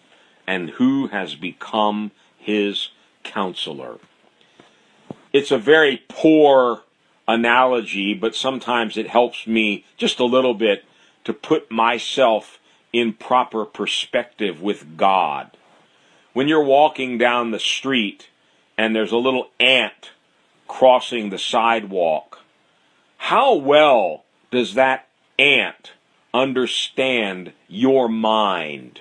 and 0.47 0.71
who 0.71 1.09
has 1.09 1.35
become 1.35 2.13
his 2.39 2.91
counselor? 3.25 3.99
It's 5.33 5.51
a 5.51 5.59
very 5.59 6.05
poor 6.09 6.83
analogy, 7.27 8.15
but 8.15 8.37
sometimes 8.37 8.97
it 8.97 9.09
helps 9.09 9.49
me 9.49 9.85
just 9.97 10.21
a 10.21 10.25
little 10.25 10.55
bit 10.55 10.85
to 11.25 11.33
put 11.33 11.69
myself 11.69 12.61
in 12.93 13.13
proper 13.13 13.65
perspective 13.65 14.63
with 14.63 14.97
God. 14.97 15.51
When 16.33 16.47
you're 16.47 16.63
walking 16.63 17.19
down 17.19 17.51
the 17.51 17.59
street 17.59 18.29
and 18.79 18.95
there's 18.95 19.11
a 19.11 19.17
little 19.17 19.51
ant 19.59 20.13
crossing 20.69 21.31
the 21.31 21.39
sidewalk, 21.39 22.39
how 23.17 23.57
well 23.57 24.25
does 24.53 24.75
that 24.75 25.09
ant 25.39 25.93
understand 26.33 27.53
your 27.69 28.09
mind? 28.09 29.01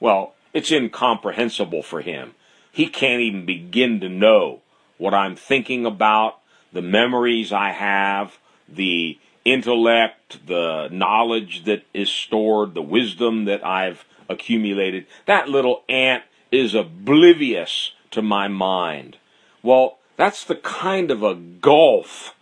Well, 0.00 0.34
it's 0.52 0.70
incomprehensible 0.70 1.82
for 1.82 2.00
him. 2.00 2.34
He 2.70 2.86
can't 2.86 3.20
even 3.20 3.44
begin 3.44 4.00
to 4.00 4.08
know 4.08 4.60
what 4.98 5.14
I'm 5.14 5.36
thinking 5.36 5.84
about, 5.84 6.38
the 6.72 6.82
memories 6.82 7.52
I 7.52 7.70
have, 7.70 8.38
the 8.68 9.18
intellect, 9.44 10.46
the 10.46 10.88
knowledge 10.90 11.64
that 11.64 11.84
is 11.92 12.08
stored, 12.08 12.74
the 12.74 12.82
wisdom 12.82 13.44
that 13.46 13.66
I've 13.66 14.04
accumulated. 14.28 15.06
That 15.26 15.48
little 15.48 15.82
ant 15.88 16.22
is 16.50 16.74
oblivious 16.74 17.92
to 18.12 18.22
my 18.22 18.48
mind. 18.48 19.16
Well, 19.62 19.98
that's 20.16 20.44
the 20.44 20.56
kind 20.56 21.10
of 21.10 21.22
a 21.22 21.34
gulf 21.34 22.34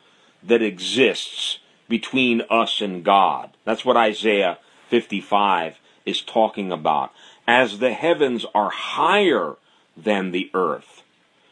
that 0.42 0.62
exists 0.62 1.59
between 1.90 2.40
us 2.48 2.81
and 2.81 3.05
God. 3.05 3.50
That's 3.64 3.85
what 3.85 3.98
Isaiah 3.98 4.59
55 4.88 5.79
is 6.07 6.22
talking 6.22 6.72
about. 6.72 7.12
As 7.46 7.81
the 7.81 7.92
heavens 7.92 8.46
are 8.55 8.70
higher 8.70 9.57
than 9.96 10.31
the 10.31 10.50
earth, 10.55 11.03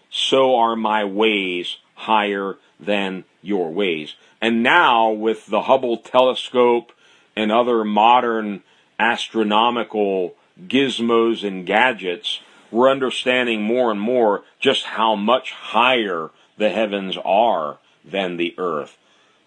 so 0.09 0.57
are 0.57 0.77
my 0.77 1.05
ways 1.05 1.79
higher 1.95 2.57
than 2.81 3.25
your 3.43 3.71
ways. 3.71 4.15
And 4.41 4.63
now, 4.63 5.11
with 5.11 5.47
the 5.47 5.63
Hubble 5.63 5.99
telescope 5.99 6.93
and 7.37 7.51
other 7.51 7.85
modern 7.85 8.63
astronomical 8.99 10.35
gizmos 10.67 11.47
and 11.47 11.67
gadgets, 11.67 12.41
we're 12.71 12.91
understanding 12.91 13.63
more 13.63 13.91
and 13.91 14.01
more 14.01 14.45
just 14.61 14.85
how 14.85 15.17
much 15.17 15.51
higher 15.51 16.31
the 16.57 16.71
heavens 16.71 17.17
are 17.25 17.79
than 18.05 18.37
the 18.37 18.55
earth 18.57 18.97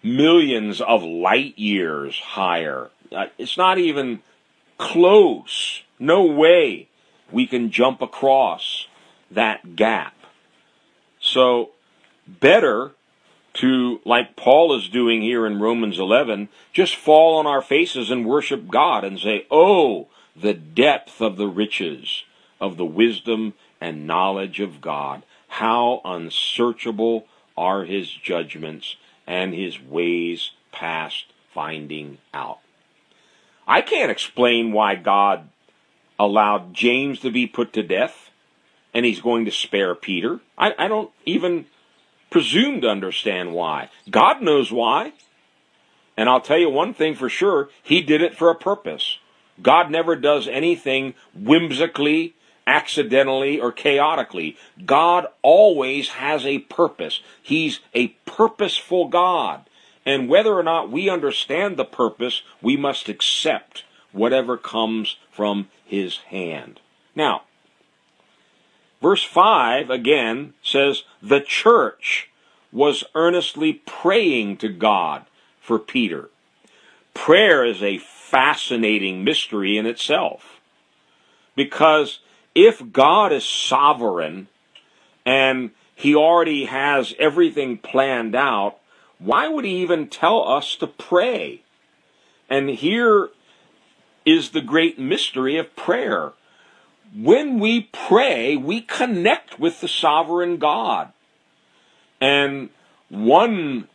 millions 0.02 0.80
of 0.80 1.02
light 1.02 1.58
years 1.58 2.18
higher. 2.18 2.90
Uh, 3.10 3.26
it's 3.38 3.56
not 3.56 3.78
even 3.78 4.22
close. 4.78 5.82
No 5.98 6.24
way 6.24 6.88
we 7.30 7.46
can 7.46 7.70
jump 7.70 8.02
across 8.02 8.86
that 9.30 9.76
gap. 9.76 10.14
So, 11.20 11.70
better 12.26 12.92
to, 13.54 14.00
like 14.04 14.36
Paul 14.36 14.76
is 14.76 14.88
doing 14.88 15.22
here 15.22 15.46
in 15.46 15.60
Romans 15.60 15.98
11, 15.98 16.48
just 16.72 16.96
fall 16.96 17.38
on 17.38 17.46
our 17.46 17.62
faces 17.62 18.10
and 18.10 18.26
worship 18.26 18.68
God 18.68 19.04
and 19.04 19.18
say, 19.18 19.46
Oh, 19.50 20.08
the 20.34 20.54
depth 20.54 21.20
of 21.20 21.36
the 21.36 21.48
riches 21.48 22.24
of 22.60 22.76
the 22.76 22.84
wisdom 22.84 23.54
and 23.80 24.06
knowledge 24.06 24.60
of 24.60 24.80
God. 24.80 25.22
How 25.48 26.00
unsearchable 26.04 27.26
are 27.56 27.84
his 27.84 28.10
judgments 28.10 28.96
and 29.26 29.54
his 29.54 29.80
ways 29.80 30.50
past 30.72 31.26
finding 31.52 32.18
out. 32.32 32.58
I 33.66 33.80
can't 33.80 34.10
explain 34.10 34.72
why 34.72 34.96
God 34.96 35.48
allowed 36.18 36.74
James 36.74 37.20
to 37.20 37.30
be 37.30 37.46
put 37.46 37.72
to 37.74 37.82
death 37.82 38.30
and 38.94 39.04
he's 39.04 39.20
going 39.20 39.44
to 39.44 39.50
spare 39.50 39.94
Peter. 39.94 40.40
I, 40.58 40.74
I 40.78 40.88
don't 40.88 41.10
even 41.24 41.66
presume 42.30 42.80
to 42.80 42.88
understand 42.88 43.52
why. 43.52 43.90
God 44.10 44.42
knows 44.42 44.70
why. 44.70 45.12
And 46.16 46.28
I'll 46.28 46.40
tell 46.40 46.58
you 46.58 46.68
one 46.68 46.92
thing 46.92 47.14
for 47.14 47.28
sure, 47.28 47.70
he 47.82 48.02
did 48.02 48.22
it 48.22 48.36
for 48.36 48.50
a 48.50 48.54
purpose. 48.54 49.18
God 49.60 49.90
never 49.90 50.16
does 50.16 50.48
anything 50.48 51.14
whimsically, 51.34 52.34
accidentally, 52.66 53.60
or 53.60 53.72
chaotically. 53.72 54.56
God 54.84 55.26
always 55.42 56.10
has 56.10 56.46
a 56.46 56.60
purpose. 56.60 57.20
He's 57.42 57.80
a 57.94 58.08
purposeful 58.26 59.08
God. 59.08 59.64
And 60.04 60.28
whether 60.28 60.52
or 60.54 60.62
not 60.62 60.90
we 60.90 61.08
understand 61.08 61.76
the 61.76 61.84
purpose, 61.84 62.42
we 62.60 62.76
must 62.76 63.08
accept 63.08 63.84
whatever 64.12 64.56
comes 64.56 65.16
from 65.30 65.68
his 65.84 66.18
hand. 66.28 66.80
Now, 67.14 67.42
verse 69.00 69.22
5 69.22 69.90
again 69.90 70.54
says, 70.62 71.04
The 71.22 71.40
church 71.40 72.30
was 72.72 73.04
earnestly 73.14 73.74
praying 73.86 74.56
to 74.58 74.68
God 74.68 75.24
for 75.60 75.78
Peter. 75.78 76.30
Prayer 77.14 77.64
is 77.64 77.82
a 77.82 77.98
fascinating 77.98 79.22
mystery 79.22 79.76
in 79.76 79.86
itself. 79.86 80.60
Because 81.54 82.20
if 82.54 82.92
God 82.92 83.32
is 83.32 83.44
sovereign 83.44 84.48
and 85.24 85.70
he 85.94 86.14
already 86.14 86.66
has 86.66 87.14
everything 87.18 87.78
planned 87.78 88.34
out, 88.34 88.78
why 89.18 89.48
would 89.48 89.64
he 89.64 89.76
even 89.82 90.08
tell 90.08 90.46
us 90.48 90.74
to 90.76 90.86
pray? 90.86 91.62
And 92.50 92.68
here 92.68 93.30
is 94.24 94.50
the 94.50 94.60
great 94.60 94.98
mystery 94.98 95.56
of 95.56 95.74
prayer. 95.76 96.32
When 97.14 97.58
we 97.58 97.88
pray, 97.92 98.56
we 98.56 98.80
connect 98.80 99.58
with 99.60 99.80
the 99.80 99.88
sovereign 99.88 100.56
God. 100.56 101.12
And 102.20 102.70
one 103.08 103.88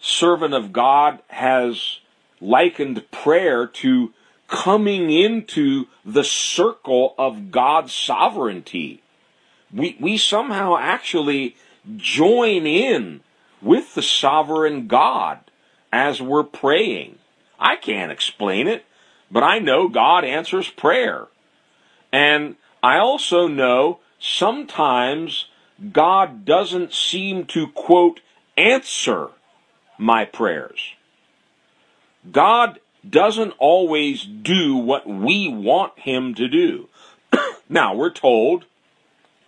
servant 0.00 0.54
of 0.54 0.72
God 0.72 1.20
has 1.28 1.98
likened 2.40 3.10
prayer 3.10 3.66
to 3.66 4.12
coming 4.54 5.10
into 5.10 5.86
the 6.04 6.22
circle 6.22 7.12
of 7.18 7.50
God's 7.50 7.92
sovereignty. 7.92 9.02
We, 9.72 9.96
we 9.98 10.16
somehow 10.16 10.76
actually 10.78 11.56
join 11.96 12.64
in 12.64 13.22
with 13.60 13.96
the 13.96 14.02
sovereign 14.02 14.86
God 14.86 15.40
as 15.92 16.22
we're 16.22 16.44
praying. 16.44 17.18
I 17.58 17.74
can't 17.74 18.12
explain 18.12 18.68
it, 18.68 18.84
but 19.28 19.42
I 19.42 19.58
know 19.58 19.88
God 19.88 20.24
answers 20.24 20.70
prayer. 20.70 21.26
And 22.12 22.54
I 22.80 22.98
also 22.98 23.48
know 23.48 23.98
sometimes 24.20 25.46
God 25.92 26.44
doesn't 26.44 26.94
seem 26.94 27.44
to, 27.46 27.66
quote, 27.66 28.20
answer 28.56 29.30
my 29.98 30.24
prayers. 30.24 30.94
God 32.30 32.78
doesn't 33.08 33.52
always 33.58 34.24
do 34.24 34.76
what 34.76 35.06
we 35.06 35.48
want 35.48 35.98
him 35.98 36.34
to 36.34 36.48
do. 36.48 36.88
now, 37.68 37.94
we're 37.94 38.10
told 38.10 38.64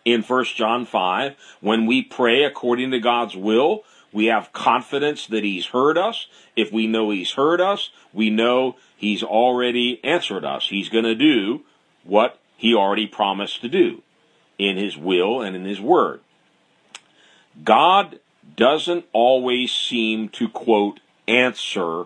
in 0.05 0.23
1 0.23 0.45
John 0.55 0.87
5, 0.87 1.35
when 1.61 1.87
we 1.87 2.03
pray 2.03 2.45
according 2.45 2.91
to 2.93 3.01
God's 3.01 3.37
will, 3.37 3.83
we 4.13 4.27
have 4.27 4.53
confidence 4.53 5.27
that 5.27 5.45
he's 5.45 5.67
heard 5.67 5.99
us. 5.99 6.27
If 6.55 6.73
we 6.73 6.87
know 6.87 7.11
he's 7.11 7.33
heard 7.33 7.61
us, 7.61 7.91
we 8.13 8.31
know 8.31 8.77
he's 8.97 9.23
already 9.23 10.01
answered 10.05 10.45
us. 10.45 10.69
He's 10.69 10.89
going 10.89 11.05
to 11.05 11.15
do 11.15 11.63
what 12.05 12.39
he 12.57 12.75
already 12.75 13.07
promised 13.07 13.61
to 13.63 13.69
do 13.69 14.03
in 14.59 14.77
his 14.77 14.97
will 14.97 15.43
and 15.43 15.55
in 15.55 15.65
his 15.65 15.81
word. 15.81 16.21
God 17.63 18.21
doesn't 18.57 19.05
always 19.13 19.73
seem 19.73 20.29
to 20.31 20.49
quote 20.49 21.01
answer 21.27 22.05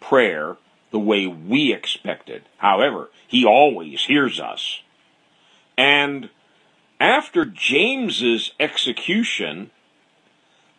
prayer 0.00 0.56
the 0.96 1.00
way 1.00 1.26
we 1.26 1.74
expected. 1.74 2.42
However, 2.56 3.10
he 3.28 3.44
always 3.44 4.06
hears 4.06 4.40
us. 4.40 4.80
And 5.76 6.30
after 6.98 7.44
James's 7.44 8.52
execution, 8.58 9.70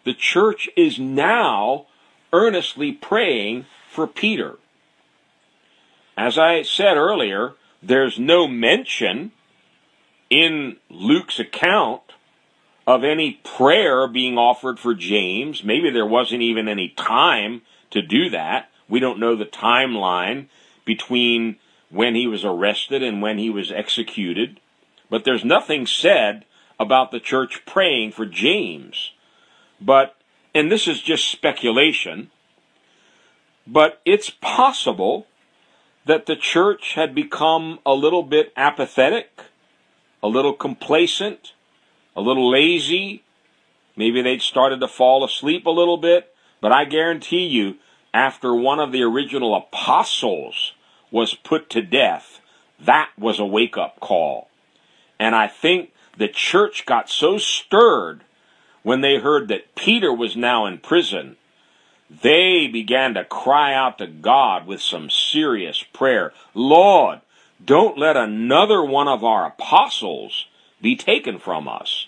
the 0.05 0.15
church 0.15 0.67
is 0.75 0.97
now 0.97 1.85
earnestly 2.33 2.91
praying 2.91 3.67
for 3.91 4.07
Peter. 4.07 4.55
As 6.17 6.39
I 6.39 6.63
said 6.63 6.97
earlier, 6.97 7.53
there's 7.83 8.17
no 8.17 8.47
mention 8.47 9.33
in 10.31 10.77
Luke's 10.89 11.39
account 11.39 12.01
of 12.87 13.03
any 13.03 13.33
prayer 13.43 14.07
being 14.07 14.35
offered 14.35 14.79
for 14.79 14.95
James. 14.95 15.63
Maybe 15.63 15.91
there 15.91 16.07
wasn't 16.07 16.41
even 16.41 16.67
any 16.67 16.89
time 16.89 17.61
to 17.91 18.01
do 18.01 18.31
that. 18.31 18.71
We 18.89 18.99
don't 18.99 19.19
know 19.19 19.35
the 19.35 19.45
timeline 19.45 20.47
between 20.85 21.57
when 21.89 22.15
he 22.15 22.27
was 22.27 22.43
arrested 22.43 23.03
and 23.03 23.21
when 23.21 23.37
he 23.37 23.49
was 23.49 23.71
executed. 23.71 24.59
But 25.09 25.23
there's 25.23 25.45
nothing 25.45 25.85
said 25.85 26.45
about 26.79 27.11
the 27.11 27.19
church 27.19 27.65
praying 27.65 28.11
for 28.11 28.25
James. 28.25 29.11
But, 29.79 30.15
and 30.53 30.71
this 30.71 30.87
is 30.87 31.01
just 31.01 31.29
speculation, 31.29 32.31
but 33.65 34.01
it's 34.05 34.29
possible 34.29 35.27
that 36.05 36.25
the 36.25 36.35
church 36.35 36.93
had 36.93 37.13
become 37.13 37.79
a 37.85 37.93
little 37.93 38.23
bit 38.23 38.53
apathetic, 38.55 39.41
a 40.23 40.27
little 40.27 40.53
complacent, 40.53 41.53
a 42.15 42.21
little 42.21 42.49
lazy. 42.49 43.23
Maybe 43.95 44.21
they'd 44.21 44.41
started 44.41 44.79
to 44.79 44.87
fall 44.87 45.23
asleep 45.23 45.65
a 45.65 45.71
little 45.71 45.97
bit. 45.97 46.33
But 46.61 46.71
I 46.71 46.85
guarantee 46.85 47.45
you, 47.45 47.75
after 48.13 48.53
one 48.53 48.79
of 48.79 48.91
the 48.91 49.03
original 49.03 49.55
apostles 49.55 50.73
was 51.11 51.33
put 51.33 51.69
to 51.71 51.81
death, 51.81 52.39
that 52.79 53.09
was 53.17 53.39
a 53.39 53.45
wake 53.45 53.77
up 53.77 53.99
call. 53.99 54.49
And 55.19 55.35
I 55.35 55.47
think 55.47 55.91
the 56.17 56.27
church 56.27 56.85
got 56.85 57.09
so 57.09 57.37
stirred 57.37 58.23
when 58.83 59.01
they 59.01 59.17
heard 59.17 59.47
that 59.47 59.75
Peter 59.75 60.13
was 60.13 60.35
now 60.35 60.65
in 60.65 60.77
prison. 60.77 61.37
They 62.09 62.67
began 62.67 63.13
to 63.15 63.25
cry 63.25 63.73
out 63.73 63.97
to 63.97 64.07
God 64.07 64.65
with 64.65 64.81
some 64.81 65.09
serious 65.09 65.83
prayer. 65.83 66.33
Lord, 66.53 67.21
don't 67.63 67.97
let 67.97 68.15
another 68.15 68.83
one 68.83 69.07
of 69.07 69.23
our 69.23 69.45
apostles 69.45 70.45
be 70.81 70.95
taken 70.95 71.39
from 71.39 71.67
us. 71.67 72.07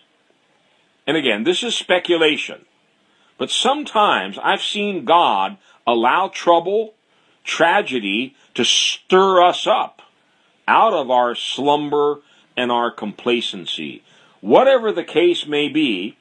And 1.06 1.18
again, 1.18 1.44
this 1.44 1.64
is 1.64 1.76
speculation. 1.76 2.66
But 3.38 3.50
sometimes 3.50 4.38
I've 4.42 4.62
seen 4.62 5.06
God 5.06 5.58
allow 5.92 6.28
trouble, 6.28 6.94
tragedy 7.44 8.36
to 8.54 8.64
stir 8.64 9.42
us 9.42 9.66
up 9.66 10.02
out 10.68 10.94
of 10.94 11.10
our 11.10 11.34
slumber 11.34 12.20
and 12.56 12.72
our 12.72 12.92
complacency. 12.92 14.04
Whatever 14.42 14.92
the 14.92 15.04
case 15.04 15.46
may 15.48 15.68
be, 15.68 16.18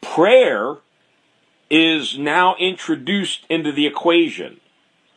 prayer 0.00 0.76
is 1.70 2.18
now 2.18 2.54
introduced 2.56 3.46
into 3.48 3.72
the 3.72 3.86
equation. 3.86 4.60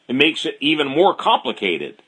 It 0.08 0.13
makes 0.13 0.45
it 0.45 0.58
even 0.62 0.88
more 0.88 1.13
complicated. 1.13 2.02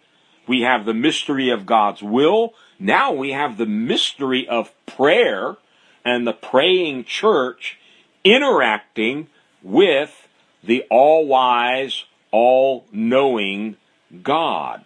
We 0.47 0.61
have 0.61 0.85
the 0.85 0.93
mystery 0.93 1.49
of 1.49 1.65
God's 1.65 2.01
will. 2.01 2.53
Now 2.79 3.11
we 3.11 3.31
have 3.31 3.57
the 3.57 3.65
mystery 3.65 4.47
of 4.47 4.71
prayer 4.85 5.57
and 6.05 6.25
the 6.25 6.33
praying 6.33 7.03
church 7.03 7.77
interacting 8.23 9.27
with 9.61 10.26
the 10.63 10.83
all 10.89 11.27
wise, 11.27 12.05
all 12.31 12.85
knowing 12.91 13.77
God. 14.23 14.83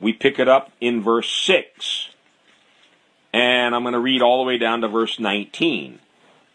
We 0.00 0.12
pick 0.12 0.38
it 0.38 0.48
up 0.48 0.70
in 0.80 1.02
verse 1.02 1.30
6. 1.30 2.10
And 3.32 3.74
I'm 3.74 3.82
going 3.82 3.92
to 3.92 4.00
read 4.00 4.22
all 4.22 4.42
the 4.42 4.48
way 4.48 4.58
down 4.58 4.80
to 4.80 4.88
verse 4.88 5.18
19. 5.18 5.98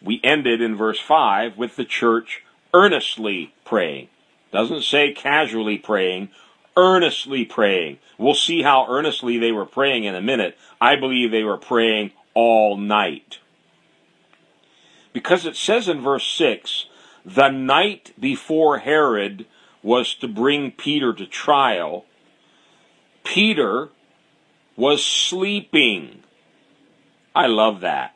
We 0.02 0.20
ended 0.24 0.60
in 0.60 0.76
verse 0.76 1.00
5 1.00 1.56
with 1.56 1.76
the 1.76 1.84
church 1.84 2.42
earnestly 2.72 3.54
praying. 3.64 4.08
Doesn't 4.52 4.82
say 4.82 5.12
casually 5.12 5.78
praying, 5.78 6.30
earnestly 6.76 7.44
praying. 7.44 7.98
We'll 8.18 8.34
see 8.34 8.62
how 8.62 8.86
earnestly 8.88 9.38
they 9.38 9.52
were 9.52 9.66
praying 9.66 10.04
in 10.04 10.14
a 10.14 10.20
minute. 10.20 10.56
I 10.80 10.96
believe 10.96 11.30
they 11.30 11.44
were 11.44 11.56
praying 11.56 12.12
all 12.34 12.76
night. 12.76 13.38
Because 15.12 15.46
it 15.46 15.56
says 15.56 15.88
in 15.88 16.00
verse 16.00 16.26
6 16.26 16.86
the 17.24 17.48
night 17.48 18.12
before 18.18 18.78
Herod 18.78 19.46
was 19.82 20.14
to 20.16 20.28
bring 20.28 20.70
Peter 20.70 21.12
to 21.12 21.26
trial, 21.26 22.04
Peter 23.22 23.88
was 24.76 25.04
sleeping. 25.04 26.22
I 27.34 27.46
love 27.46 27.80
that. 27.80 28.14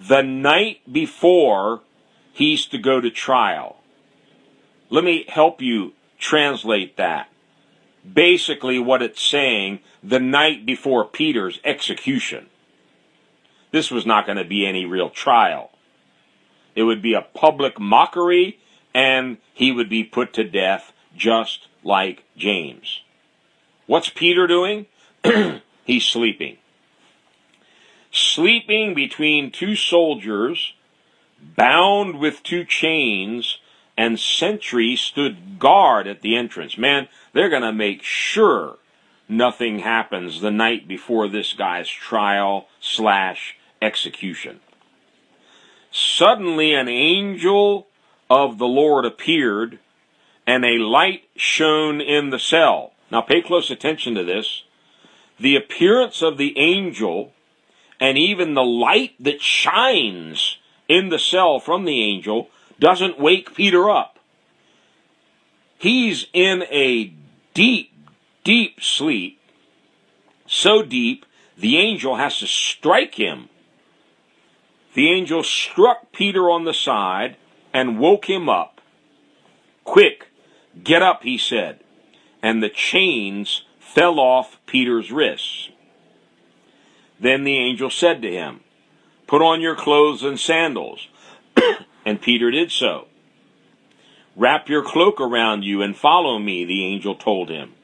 The 0.00 0.22
night 0.22 0.80
before 0.90 1.82
he's 2.32 2.66
to 2.66 2.78
go 2.78 3.00
to 3.00 3.10
trial. 3.10 3.76
Let 4.90 5.04
me 5.04 5.24
help 5.28 5.60
you 5.60 5.92
translate 6.18 6.96
that. 6.96 7.28
Basically, 8.10 8.78
what 8.78 9.02
it's 9.02 9.22
saying 9.22 9.80
the 10.02 10.20
night 10.20 10.64
before 10.64 11.04
Peter's 11.04 11.60
execution. 11.64 12.46
This 13.70 13.90
was 13.90 14.06
not 14.06 14.24
going 14.24 14.38
to 14.38 14.44
be 14.44 14.66
any 14.66 14.86
real 14.86 15.10
trial. 15.10 15.70
It 16.78 16.84
would 16.84 17.02
be 17.02 17.14
a 17.14 17.22
public 17.22 17.80
mockery, 17.80 18.60
and 18.94 19.38
he 19.52 19.72
would 19.72 19.88
be 19.88 20.04
put 20.04 20.32
to 20.34 20.44
death 20.44 20.92
just 21.16 21.66
like 21.82 22.22
James. 22.36 23.00
What's 23.86 24.10
Peter 24.10 24.46
doing? 24.46 24.86
He's 25.84 26.04
sleeping. 26.04 26.58
Sleeping 28.12 28.94
between 28.94 29.50
two 29.50 29.74
soldiers, 29.74 30.74
bound 31.40 32.20
with 32.20 32.44
two 32.44 32.64
chains, 32.64 33.58
and 33.96 34.20
sentries 34.20 35.00
stood 35.00 35.58
guard 35.58 36.06
at 36.06 36.22
the 36.22 36.36
entrance. 36.36 36.78
Man, 36.78 37.08
they're 37.32 37.50
going 37.50 37.62
to 37.62 37.72
make 37.72 38.04
sure 38.04 38.76
nothing 39.28 39.80
happens 39.80 40.40
the 40.40 40.52
night 40.52 40.86
before 40.86 41.26
this 41.26 41.54
guy's 41.54 41.88
trial 41.88 42.68
slash 42.78 43.56
execution. 43.82 44.60
Suddenly, 45.98 46.74
an 46.74 46.88
angel 46.88 47.88
of 48.30 48.58
the 48.58 48.68
Lord 48.68 49.04
appeared, 49.04 49.80
and 50.46 50.64
a 50.64 50.78
light 50.78 51.24
shone 51.34 52.00
in 52.00 52.30
the 52.30 52.38
cell. 52.38 52.92
Now, 53.10 53.20
pay 53.20 53.42
close 53.42 53.68
attention 53.68 54.14
to 54.14 54.22
this. 54.22 54.62
The 55.40 55.56
appearance 55.56 56.22
of 56.22 56.38
the 56.38 56.56
angel 56.56 57.32
and 58.00 58.16
even 58.16 58.54
the 58.54 58.64
light 58.64 59.14
that 59.18 59.40
shines 59.40 60.58
in 60.88 61.08
the 61.08 61.18
cell 61.18 61.58
from 61.58 61.84
the 61.84 62.00
angel 62.00 62.48
doesn't 62.78 63.18
wake 63.18 63.54
Peter 63.54 63.90
up. 63.90 64.18
He's 65.78 66.26
in 66.32 66.62
a 66.70 67.12
deep, 67.54 67.92
deep 68.44 68.80
sleep, 68.80 69.40
so 70.46 70.82
deep 70.82 71.26
the 71.56 71.76
angel 71.76 72.16
has 72.16 72.38
to 72.38 72.46
strike 72.46 73.16
him. 73.16 73.48
The 74.94 75.10
angel 75.10 75.42
struck 75.42 76.12
Peter 76.12 76.50
on 76.50 76.64
the 76.64 76.74
side 76.74 77.36
and 77.72 77.98
woke 77.98 78.28
him 78.28 78.48
up. 78.48 78.80
Quick, 79.84 80.28
get 80.82 81.02
up, 81.02 81.22
he 81.22 81.38
said, 81.38 81.80
and 82.42 82.62
the 82.62 82.68
chains 82.68 83.62
fell 83.78 84.18
off 84.18 84.58
Peter's 84.66 85.10
wrists. 85.10 85.70
Then 87.20 87.44
the 87.44 87.56
angel 87.56 87.90
said 87.90 88.22
to 88.22 88.30
him, 88.30 88.60
Put 89.26 89.42
on 89.42 89.60
your 89.60 89.76
clothes 89.76 90.22
and 90.22 90.38
sandals. 90.38 91.08
And 92.04 92.22
Peter 92.22 92.50
did 92.50 92.72
so. 92.72 93.06
Wrap 94.34 94.70
your 94.70 94.82
cloak 94.82 95.20
around 95.20 95.64
you 95.64 95.82
and 95.82 95.94
follow 95.94 96.38
me, 96.38 96.64
the 96.64 96.86
angel 96.86 97.14
told 97.14 97.50
him. 97.50 97.74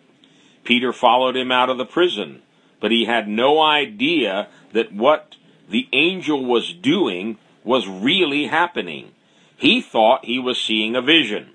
Peter 0.63 0.95
followed 0.95 1.37
him 1.37 1.53
out 1.53 1.69
of 1.69 1.77
the 1.77 1.85
prison, 1.85 2.41
but 2.81 2.91
he 2.91 3.05
had 3.05 3.29
no 3.29 3.61
idea 3.61 4.49
that 4.73 4.93
what 4.93 5.37
the 5.69 5.89
angel 5.93 6.45
was 6.45 6.73
doing 6.73 7.39
was 7.63 7.89
really 7.89 8.47
happening. 8.47 9.13
He 9.57 9.81
thought 9.81 10.25
he 10.25 10.39
was 10.39 10.61
seeing 10.61 10.95
a 10.95 11.03
vision. 11.03 11.51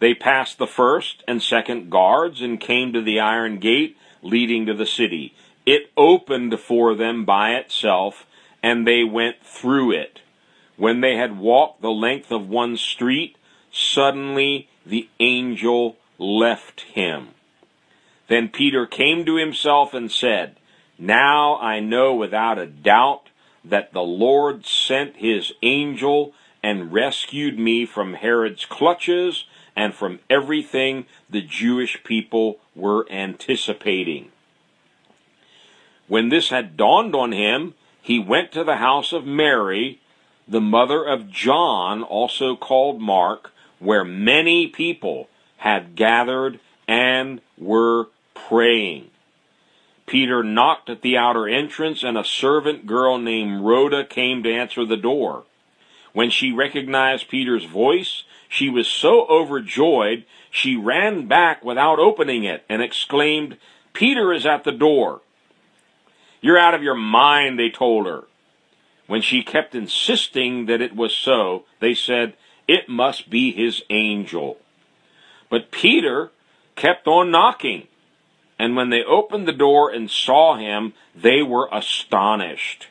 They 0.00 0.14
passed 0.14 0.58
the 0.58 0.66
first 0.66 1.22
and 1.28 1.40
second 1.40 1.90
guards 1.90 2.40
and 2.42 2.58
came 2.58 2.92
to 2.92 3.00
the 3.00 3.20
iron 3.20 3.58
gate 3.58 3.96
leading 4.22 4.66
to 4.66 4.74
the 4.74 4.86
city. 4.86 5.34
It 5.64 5.92
opened 5.96 6.58
for 6.58 6.94
them 6.94 7.24
by 7.24 7.54
itself, 7.54 8.26
and 8.62 8.86
they 8.86 9.04
went 9.04 9.44
through 9.44 9.92
it. 9.92 10.20
When 10.76 11.00
they 11.00 11.16
had 11.16 11.38
walked 11.38 11.82
the 11.82 11.92
length 11.92 12.32
of 12.32 12.48
one 12.48 12.76
street, 12.76 13.36
suddenly 13.70 14.68
the 14.84 15.08
angel 15.20 15.98
left 16.18 16.80
him. 16.80 17.28
Then 18.28 18.48
Peter 18.48 18.86
came 18.86 19.24
to 19.24 19.36
himself 19.36 19.94
and 19.94 20.10
said, 20.10 20.56
Now 21.02 21.58
I 21.58 21.80
know 21.80 22.14
without 22.14 22.58
a 22.58 22.66
doubt 22.66 23.30
that 23.64 23.92
the 23.92 24.04
Lord 24.04 24.64
sent 24.64 25.16
his 25.16 25.52
angel 25.60 26.32
and 26.62 26.92
rescued 26.92 27.58
me 27.58 27.84
from 27.86 28.14
Herod's 28.14 28.64
clutches 28.64 29.46
and 29.74 29.92
from 29.92 30.20
everything 30.30 31.06
the 31.28 31.40
Jewish 31.40 32.04
people 32.04 32.58
were 32.76 33.04
anticipating. 33.10 34.30
When 36.06 36.28
this 36.28 36.50
had 36.50 36.76
dawned 36.76 37.16
on 37.16 37.32
him, 37.32 37.74
he 38.00 38.20
went 38.20 38.52
to 38.52 38.62
the 38.62 38.76
house 38.76 39.12
of 39.12 39.26
Mary 39.26 39.98
the 40.46 40.60
mother 40.60 41.04
of 41.04 41.30
John, 41.30 42.04
also 42.04 42.54
called 42.54 43.00
Mark, 43.00 43.52
where 43.80 44.04
many 44.04 44.68
people 44.68 45.28
had 45.58 45.96
gathered 45.96 46.60
and 46.86 47.40
were 47.58 48.06
praying. 48.34 49.11
Peter 50.06 50.42
knocked 50.42 50.90
at 50.90 51.02
the 51.02 51.16
outer 51.16 51.48
entrance, 51.48 52.02
and 52.02 52.18
a 52.18 52.24
servant 52.24 52.86
girl 52.86 53.18
named 53.18 53.64
Rhoda 53.64 54.04
came 54.04 54.42
to 54.42 54.52
answer 54.52 54.84
the 54.84 54.96
door. 54.96 55.44
When 56.12 56.30
she 56.30 56.52
recognized 56.52 57.28
Peter's 57.28 57.64
voice, 57.64 58.24
she 58.48 58.68
was 58.68 58.86
so 58.86 59.26
overjoyed 59.28 60.24
she 60.54 60.76
ran 60.76 61.26
back 61.26 61.64
without 61.64 61.98
opening 61.98 62.44
it 62.44 62.62
and 62.68 62.82
exclaimed, 62.82 63.56
Peter 63.94 64.34
is 64.34 64.44
at 64.44 64.64
the 64.64 64.72
door. 64.72 65.22
You're 66.42 66.58
out 66.58 66.74
of 66.74 66.82
your 66.82 66.94
mind, 66.94 67.58
they 67.58 67.70
told 67.70 68.06
her. 68.06 68.24
When 69.06 69.22
she 69.22 69.42
kept 69.42 69.74
insisting 69.74 70.66
that 70.66 70.82
it 70.82 70.94
was 70.94 71.14
so, 71.14 71.64
they 71.80 71.94
said, 71.94 72.34
It 72.68 72.88
must 72.88 73.30
be 73.30 73.50
his 73.50 73.82
angel. 73.88 74.58
But 75.48 75.70
Peter 75.70 76.30
kept 76.76 77.06
on 77.06 77.30
knocking. 77.30 77.88
And 78.62 78.76
when 78.76 78.90
they 78.90 79.02
opened 79.02 79.48
the 79.48 79.52
door 79.52 79.90
and 79.90 80.08
saw 80.08 80.56
him, 80.56 80.92
they 81.16 81.42
were 81.42 81.68
astonished. 81.72 82.86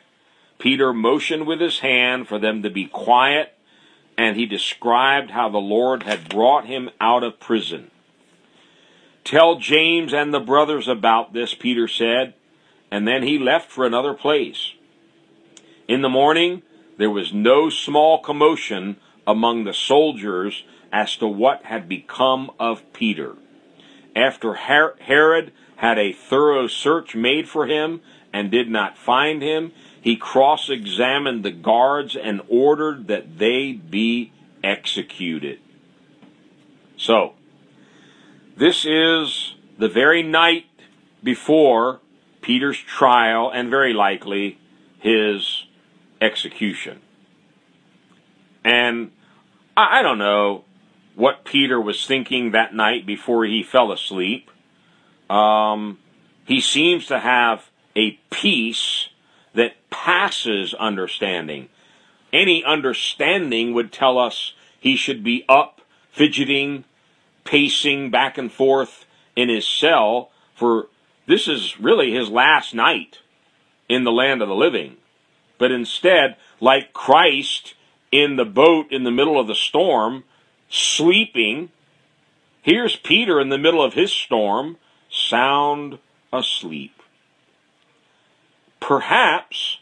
Peter 0.58 0.92
motioned 0.92 1.46
with 1.46 1.62
his 1.62 1.78
hand 1.78 2.28
for 2.28 2.38
them 2.38 2.62
to 2.62 2.68
be 2.68 2.84
quiet, 2.84 3.54
and 4.18 4.36
he 4.36 4.44
described 4.44 5.30
how 5.30 5.48
the 5.48 5.56
Lord 5.56 6.02
had 6.02 6.28
brought 6.28 6.66
him 6.66 6.90
out 7.00 7.24
of 7.24 7.40
prison. 7.40 7.90
Tell 9.24 9.56
James 9.56 10.12
and 10.12 10.34
the 10.34 10.40
brothers 10.40 10.88
about 10.88 11.32
this, 11.32 11.54
Peter 11.54 11.88
said, 11.88 12.34
and 12.90 13.08
then 13.08 13.22
he 13.22 13.38
left 13.38 13.70
for 13.70 13.86
another 13.86 14.12
place. 14.12 14.74
In 15.88 16.02
the 16.02 16.10
morning, 16.10 16.60
there 16.98 17.08
was 17.08 17.32
no 17.32 17.70
small 17.70 18.18
commotion 18.18 18.98
among 19.26 19.64
the 19.64 19.72
soldiers 19.72 20.64
as 20.92 21.16
to 21.16 21.26
what 21.26 21.64
had 21.64 21.88
become 21.88 22.50
of 22.58 22.92
Peter. 22.92 23.36
After 24.14 24.52
Herod 24.52 25.50
had 25.82 25.98
a 25.98 26.12
thorough 26.12 26.68
search 26.68 27.16
made 27.16 27.48
for 27.48 27.66
him 27.66 28.00
and 28.32 28.52
did 28.52 28.70
not 28.70 28.96
find 28.96 29.42
him, 29.42 29.72
he 30.00 30.16
cross 30.16 30.70
examined 30.70 31.44
the 31.44 31.50
guards 31.50 32.14
and 32.14 32.40
ordered 32.48 33.08
that 33.08 33.38
they 33.38 33.72
be 33.72 34.32
executed. 34.62 35.58
So, 36.96 37.34
this 38.56 38.84
is 38.84 39.56
the 39.76 39.88
very 39.88 40.22
night 40.22 40.66
before 41.20 41.98
Peter's 42.42 42.78
trial 42.78 43.50
and 43.52 43.68
very 43.68 43.92
likely 43.92 44.58
his 45.00 45.64
execution. 46.20 47.00
And 48.64 49.10
I, 49.76 50.02
don't 50.02 50.18
know 50.18 50.64
what 51.16 51.44
Peter 51.44 51.80
was 51.80 52.06
thinking 52.06 52.52
that 52.52 52.72
night 52.72 53.04
before 53.04 53.44
he 53.44 53.64
fell 53.64 53.90
asleep. 53.90 54.48
Um, 55.30 55.98
he 56.44 56.60
seems 56.60 57.06
to 57.06 57.18
have 57.18 57.70
a 57.96 58.18
peace 58.30 59.08
that 59.54 59.74
passes 59.90 60.74
understanding. 60.74 61.68
Any 62.32 62.64
understanding 62.64 63.74
would 63.74 63.92
tell 63.92 64.18
us 64.18 64.54
he 64.80 64.96
should 64.96 65.22
be 65.22 65.44
up, 65.48 65.82
fidgeting, 66.10 66.84
pacing 67.44 68.10
back 68.10 68.38
and 68.38 68.50
forth 68.50 69.04
in 69.36 69.48
his 69.48 69.66
cell, 69.66 70.30
for 70.54 70.88
this 71.26 71.48
is 71.48 71.78
really 71.78 72.12
his 72.12 72.28
last 72.28 72.74
night 72.74 73.18
in 73.88 74.04
the 74.04 74.12
land 74.12 74.42
of 74.42 74.48
the 74.48 74.54
living 74.54 74.96
but 75.62 75.70
instead, 75.70 76.34
like 76.60 76.92
Christ 76.92 77.74
in 78.10 78.34
the 78.34 78.44
boat 78.44 78.90
in 78.90 79.04
the 79.04 79.12
middle 79.12 79.38
of 79.38 79.46
the 79.46 79.54
storm, 79.54 80.24
sleeping, 80.68 81.70
here's 82.62 82.96
Peter 82.96 83.40
in 83.40 83.48
the 83.48 83.58
middle 83.58 83.80
of 83.80 83.94
his 83.94 84.12
storm, 84.12 84.76
sound 85.12 85.98
asleep. 86.32 87.02
Perhaps 88.80 89.78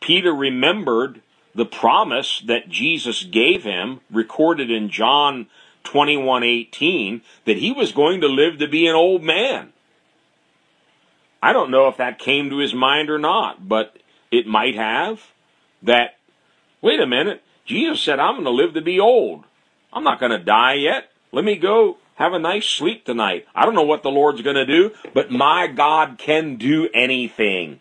Peter 0.00 0.34
remembered 0.34 1.22
the 1.54 1.64
promise 1.64 2.42
that 2.46 2.68
Jesus 2.68 3.22
gave 3.22 3.62
him, 3.62 4.00
recorded 4.10 4.70
in 4.70 4.90
John 4.90 5.46
21:18, 5.84 7.22
that 7.44 7.58
he 7.58 7.72
was 7.72 7.92
going 7.92 8.20
to 8.20 8.28
live 8.28 8.58
to 8.58 8.68
be 8.68 8.86
an 8.86 8.94
old 8.94 9.22
man. 9.22 9.72
I 11.42 11.52
don't 11.52 11.70
know 11.70 11.88
if 11.88 11.96
that 11.96 12.18
came 12.18 12.50
to 12.50 12.58
his 12.58 12.74
mind 12.74 13.10
or 13.10 13.18
not, 13.18 13.68
but 13.68 13.98
it 14.30 14.46
might 14.46 14.76
have. 14.76 15.20
That, 15.82 16.16
wait 16.80 17.00
a 17.00 17.06
minute, 17.06 17.42
Jesus 17.64 18.00
said, 18.00 18.20
I'm 18.20 18.34
going 18.34 18.44
to 18.44 18.50
live 18.50 18.74
to 18.74 18.80
be 18.80 19.00
old. 19.00 19.44
I'm 19.92 20.04
not 20.04 20.20
going 20.20 20.30
to 20.30 20.38
die 20.38 20.74
yet. 20.74 21.10
Let 21.32 21.44
me 21.44 21.56
go 21.56 21.98
have 22.16 22.32
a 22.32 22.38
nice 22.38 22.66
sleep 22.66 23.04
tonight. 23.04 23.46
I 23.54 23.64
don't 23.64 23.74
know 23.74 23.82
what 23.82 24.02
the 24.02 24.10
Lord's 24.10 24.42
going 24.42 24.56
to 24.56 24.66
do, 24.66 24.92
but 25.14 25.30
my 25.30 25.66
God 25.66 26.18
can 26.18 26.56
do 26.56 26.88
anything. 26.94 27.80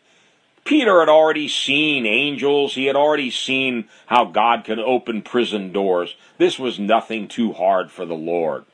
Peter 0.63 0.99
had 0.99 1.09
already 1.09 1.47
seen 1.47 2.05
angels. 2.05 2.75
He 2.75 2.85
had 2.85 2.95
already 2.95 3.31
seen 3.31 3.85
how 4.05 4.25
God 4.25 4.63
can 4.63 4.79
open 4.79 5.21
prison 5.21 5.71
doors. 5.71 6.15
This 6.37 6.59
was 6.59 6.79
nothing 6.79 7.27
too 7.27 7.51
hard 7.51 7.91
for 7.91 8.05
the 8.05 8.15
Lord. 8.15 8.65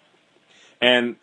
And 0.81 1.15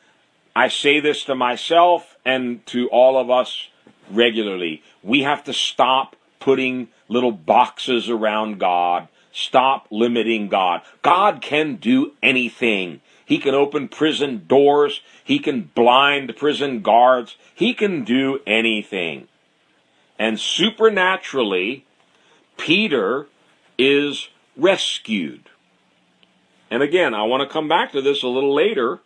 I 0.57 0.69
say 0.69 1.01
this 1.01 1.25
to 1.25 1.35
myself 1.35 2.17
and 2.25 2.65
to 2.67 2.89
all 2.89 3.19
of 3.19 3.31
us 3.31 3.69
regularly. 4.11 4.83
We 5.03 5.23
have 5.23 5.45
to 5.45 5.53
stop 5.53 6.17
putting 6.41 6.89
little 7.09 7.33
boxes 7.33 8.09
around 8.09 8.59
God. 8.59 9.09
Stop 9.33 9.89
limiting 9.91 10.49
God. 10.49 10.83
God 11.03 11.43
can 11.43 11.77
do 11.77 12.13
anything. 12.23 13.01
He 13.25 13.39
can 13.39 13.55
open 13.55 13.89
prison 13.89 14.45
doors. 14.47 15.01
He 15.23 15.39
can 15.39 15.71
blind 15.75 16.37
prison 16.37 16.83
guards. 16.83 17.37
He 17.55 17.75
can 17.75 18.05
do 18.05 18.41
anything. 18.47 19.29
And 20.19 20.39
supernaturally, 20.39 21.87
Peter 22.57 23.27
is 23.79 24.29
rescued. 24.57 25.49
And 26.71 26.83
again, 26.83 27.15
I 27.15 27.23
want 27.23 27.43
to 27.43 27.53
come 27.53 27.69
back 27.69 27.93
to 27.93 28.03
this 28.03 28.23
a 28.23 28.29
little 28.29 28.55
later 28.55 29.01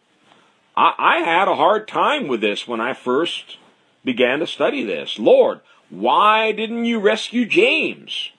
I, 0.79 0.95
I 0.97 1.19
had 1.19 1.49
a 1.49 1.57
hard 1.57 1.89
time 1.89 2.29
with 2.29 2.41
this 2.41 2.69
when 2.69 2.81
I 2.81 2.95
first 2.95 3.59
began 4.05 4.39
to 4.39 4.47
study 4.47 4.85
this. 4.85 5.19
Lord, 5.19 5.61
why 5.91 6.53
didn't 6.53 6.85
you 6.85 7.01
rescue 7.01 7.45
James? 7.47 8.31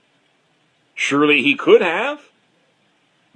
Surely 0.96 1.42
he 1.44 1.56
could 1.56 1.82
have. 1.82 2.29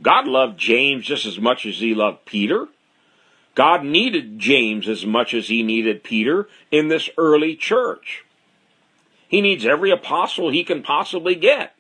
God 0.02 0.28
loved 0.28 0.60
James 0.60 1.06
just 1.06 1.26
as 1.26 1.40
much 1.40 1.66
as 1.66 1.80
he 1.80 1.94
loved 1.94 2.26
Peter. 2.26 2.68
God 3.56 3.86
needed 3.86 4.40
James 4.40 4.88
as 4.88 5.06
much 5.06 5.34
as 5.34 5.48
he 5.48 5.62
needed 5.64 6.04
Peter 6.04 6.48
in 6.72 6.88
this 6.88 7.10
early 7.18 7.56
church. 7.56 8.26
He 9.28 9.42
needs 9.42 9.66
every 9.66 9.92
apostle 9.92 10.50
he 10.50 10.64
can 10.64 10.84
possibly 10.84 11.36
get. 11.36 11.76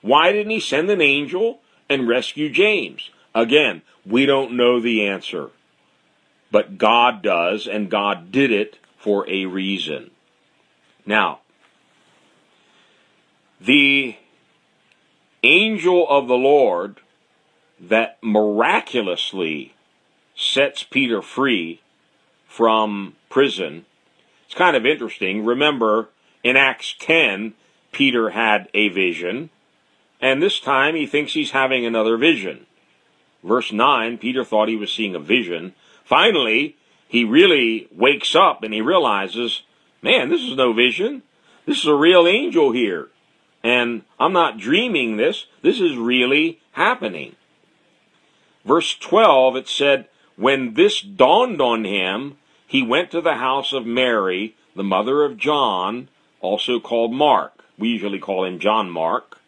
Why 0.00 0.32
didn't 0.32 0.50
he 0.50 0.60
send 0.60 0.90
an 0.90 1.00
angel 1.00 1.60
and 1.88 2.08
rescue 2.08 2.50
James? 2.50 3.10
Again, 3.34 3.82
we 4.04 4.26
don't 4.26 4.56
know 4.56 4.80
the 4.80 5.06
answer 5.06 5.50
but 6.52 6.76
God 6.76 7.22
does, 7.22 7.66
and 7.66 7.90
God 7.90 8.30
did 8.30 8.52
it 8.52 8.78
for 8.98 9.28
a 9.28 9.46
reason. 9.46 10.10
Now, 11.04 11.40
the 13.58 14.16
angel 15.42 16.06
of 16.08 16.28
the 16.28 16.34
Lord 16.34 17.00
that 17.82 18.18
miraculously 18.22 19.74
sets 20.34 20.82
Peter 20.82 21.20
free 21.20 21.80
from 22.46 23.16
prison. 23.28 23.84
It's 24.46 24.54
kind 24.54 24.76
of 24.76 24.86
interesting. 24.86 25.44
Remember, 25.44 26.08
in 26.42 26.56
Acts 26.56 26.94
10, 26.98 27.54
Peter 27.90 28.30
had 28.30 28.68
a 28.72 28.88
vision, 28.88 29.50
and 30.20 30.42
this 30.42 30.60
time 30.60 30.94
he 30.94 31.06
thinks 31.06 31.32
he's 31.32 31.50
having 31.50 31.84
another 31.84 32.16
vision. 32.16 32.66
Verse 33.42 33.72
9, 33.72 34.18
Peter 34.18 34.44
thought 34.44 34.68
he 34.68 34.76
was 34.76 34.92
seeing 34.92 35.14
a 35.14 35.20
vision, 35.20 35.74
Finally, 36.04 36.76
he 37.08 37.24
really 37.24 37.88
wakes 37.90 38.34
up 38.34 38.62
and 38.62 38.74
he 38.74 38.80
realizes, 38.80 39.62
man, 40.02 40.28
this 40.28 40.42
is 40.42 40.56
no 40.56 40.72
vision. 40.72 41.22
This 41.64 41.78
is 41.78 41.86
a 41.86 41.94
real 41.94 42.26
angel 42.26 42.72
here. 42.72 43.08
And 43.62 44.02
I'm 44.18 44.32
not 44.32 44.58
dreaming 44.58 45.16
this. 45.16 45.46
This 45.62 45.80
is 45.80 45.96
really 45.96 46.60
happening. 46.72 47.36
Verse 48.64 48.94
12, 48.94 49.56
it 49.56 49.68
said, 49.68 50.08
When 50.36 50.74
this 50.74 51.00
dawned 51.00 51.60
on 51.60 51.84
him, 51.84 52.36
he 52.66 52.82
went 52.82 53.10
to 53.10 53.20
the 53.20 53.34
house 53.34 53.72
of 53.72 53.84
Mary, 53.84 54.54
the 54.74 54.84
mother 54.84 55.24
of 55.24 55.36
John, 55.36 56.08
also 56.40 56.80
called 56.80 57.12
Mark. 57.12 57.64
We 57.78 57.88
usually 57.88 58.18
call 58.18 58.44
him 58.44 58.58
John 58.58 58.90
Mark, 58.90 59.38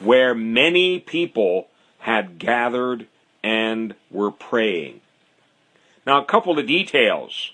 where 0.00 0.34
many 0.34 1.00
people 1.00 1.68
had 2.00 2.38
gathered 2.38 3.06
and 3.42 3.94
were 4.10 4.30
praying. 4.30 5.00
Now, 6.06 6.20
a 6.20 6.24
couple 6.24 6.58
of 6.58 6.66
details 6.66 7.52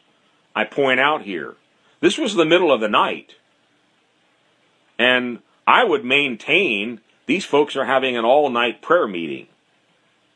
I 0.55 0.65
point 0.65 1.01
out 1.01 1.23
here. 1.23 1.57
This 2.01 2.19
was 2.19 2.35
the 2.35 2.45
middle 2.45 2.73
of 2.73 2.81
the 2.81 2.89
night. 2.89 3.37
And 4.99 5.41
I 5.67 5.85
would 5.85 6.05
maintain 6.05 7.01
these 7.27 7.45
folks 7.45 7.77
are 7.77 7.85
having 7.85 8.17
an 8.17 8.25
all 8.25 8.51
night 8.51 8.83
prayer 8.83 9.07
meeting. 9.07 9.49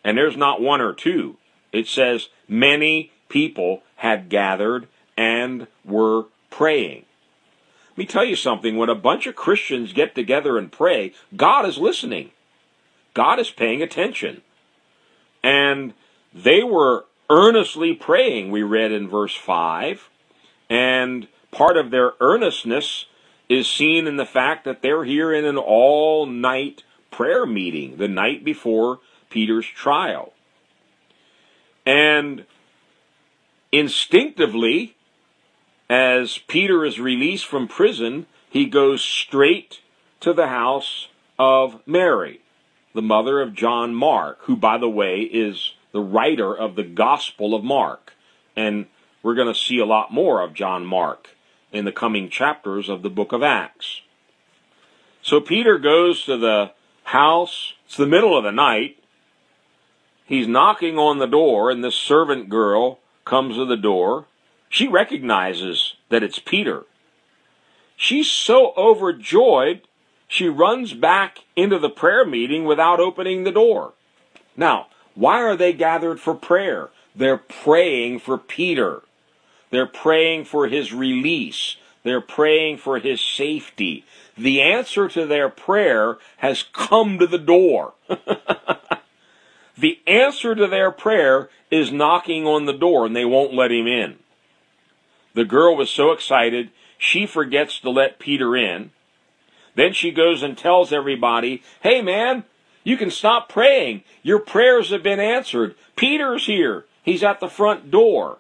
And 0.05 0.19
there's 0.19 0.37
not 0.37 0.61
one 0.61 0.81
or 0.81 0.93
two. 0.93 1.37
It 1.73 1.87
says 1.87 2.29
many 2.49 3.13
people 3.29 3.83
had 3.97 4.29
gathered 4.29 4.89
and 5.17 5.67
were 5.85 6.25
praying. 6.51 7.05
Let 7.91 7.99
me 7.99 8.07
tell 8.07 8.25
you 8.25 8.37
something. 8.37 8.77
When 8.77 8.89
a 8.89 8.95
bunch 8.95 9.27
of 9.27 9.37
Christians 9.37 9.93
get 9.93 10.15
together 10.15 10.59
and 10.59 10.73
pray, 10.73 11.13
God 11.37 11.67
is 11.67 11.79
listening. 11.79 12.31
God 13.15 13.39
is 13.39 13.51
paying 13.51 13.83
attention. 13.83 14.43
And 15.43 15.93
they 16.33 16.63
were 16.63 17.05
earnestly 17.29 17.95
praying, 17.95 18.51
we 18.51 18.63
read 18.63 18.93
in 18.93 19.09
verse 19.09 19.35
5. 19.35 20.09
And 20.71 21.29
part 21.51 21.77
of 21.77 21.91
their 21.91 22.13
earnestness 22.21 23.07
is 23.49 23.69
seen 23.69 24.07
in 24.07 24.17
the 24.17 24.27
fact 24.27 24.65
that 24.65 24.83
they're 24.83 25.05
here 25.05 25.33
in 25.33 25.45
an 25.45 25.59
all 25.59 26.27
night 26.27 26.85
prayer 27.11 27.45
meeting 27.45 27.99
the 27.99 28.09
night 28.09 28.43
before 28.45 29.01
Peter's 29.33 29.67
trial. 29.67 30.33
And 31.87 32.45
instinctively, 33.73 34.95
as 35.89 36.39
Peter 36.39 36.85
is 36.85 37.01
released 37.01 37.47
from 37.47 37.67
prison, 37.67 38.27
he 38.49 38.67
goes 38.67 39.03
straight 39.03 39.81
to 40.21 40.33
the 40.33 40.49
house 40.49 41.09
of 41.39 41.81
Mary, 41.87 42.41
the 42.95 43.03
mother 43.03 43.41
of 43.41 43.55
John 43.55 43.95
Mark, 43.95 44.39
who, 44.43 44.55
by 44.55 44.79
the 44.79 44.89
way, 44.89 45.21
is 45.21 45.73
the 45.93 46.01
writer 46.01 46.55
of 46.55 46.77
the 46.77 46.85
Gospel 46.85 47.55
of 47.55 47.65
Mark. 47.65 48.13
And 48.55 48.87
we're 49.23 49.35
going 49.35 49.53
to 49.53 49.59
see 49.59 49.79
a 49.79 49.87
lot 49.87 50.13
more 50.13 50.43
of 50.43 50.55
John 50.55 50.85
Mark 50.85 51.31
in 51.73 51.87
the 51.87 51.93
coming 51.93 52.29
chapters 52.29 52.89
of 52.89 53.03
the 53.03 53.11
book 53.11 53.33
of 53.33 53.43
Acts. 53.43 54.03
So 55.23 55.41
Peter 55.41 55.79
goes 55.79 56.25
to 56.25 56.37
the 56.37 56.73
house. 57.05 57.73
It's 57.87 57.97
the 57.97 58.07
middle 58.07 58.37
of 58.37 58.45
the 58.45 58.53
night. 58.53 59.02
He's 60.33 60.49
knocking 60.49 60.99
on 60.99 61.19
the 61.19 61.27
door, 61.27 61.71
and 61.71 61.85
this 61.85 61.95
servant 61.95 62.49
girl 62.49 63.01
comes 63.27 63.57
to 63.57 63.67
the 63.67 63.77
door. 63.77 64.25
She 64.71 64.89
recognizes 64.89 65.97
that 66.09 66.23
it's 66.23 66.39
Peter. 66.39 66.87
She's 67.97 68.31
so 68.31 68.73
overjoyed, 68.75 69.83
she 70.27 70.49
runs 70.49 70.95
back 70.95 71.41
into 71.55 71.79
the 71.79 71.91
prayer 71.91 72.25
meeting 72.25 72.65
without 72.65 72.99
opening 72.99 73.45
the 73.45 73.53
door. 73.53 73.93
Now, 74.57 74.87
why 75.15 75.43
are 75.43 75.55
they 75.55 75.75
gathered 75.75 76.19
for 76.19 76.33
prayer? 76.33 76.89
They're 77.15 77.37
praying 77.37 78.21
for 78.21 78.39
Peter. 78.39 79.03
They're 79.69 79.85
praying 79.85 80.47
for 80.47 80.67
his 80.67 80.95
release. 80.95 81.77
They're 82.05 82.23
praying 82.23 82.79
for 82.79 82.99
his 82.99 83.21
safety. 83.21 84.07
The 84.39 84.63
answer 84.63 85.09
to 85.09 85.27
their 85.27 85.51
prayer 85.51 86.17
has 86.39 86.63
come 86.73 87.19
to 87.19 87.27
the 87.27 87.37
door. 87.37 87.93
the 89.77 89.99
answer 90.07 90.55
to 90.55 90.67
their 90.67 90.91
prayer 90.91 91.49
is 91.71 91.93
knocking 91.93 92.47
on 92.47 92.67
the 92.67 92.73
door 92.73 93.07
and 93.07 93.17
they 93.17 93.25
won't 93.25 93.55
let 93.55 93.73
him 93.73 93.87
in. 93.87 94.19
The 95.35 95.45
girl 95.45 95.77
was 95.77 95.91
so 95.91 96.13
excited, 96.13 96.71
she 96.99 97.27
forgets 97.27 97.81
to 97.81 97.91
let 97.91 98.19
Peter 98.19 98.55
in. 98.55 98.91
Then 99.75 99.93
she 99.93 100.11
goes 100.11 100.43
and 100.43 100.57
tells 100.57 100.93
everybody, 100.93 101.63
Hey 101.81 102.03
man, 102.03 102.45
you 102.85 102.97
can 102.97 103.11
stop 103.11 103.49
praying. 103.49 104.03
Your 104.23 104.39
prayers 104.39 104.91
have 104.91 105.03
been 105.03 105.21
answered. 105.21 105.75
Peter's 105.97 106.47
here. 106.47 106.85
He's 107.03 107.23
at 107.23 107.41
the 107.41 107.49
front 107.49 107.91
door. 107.91 108.39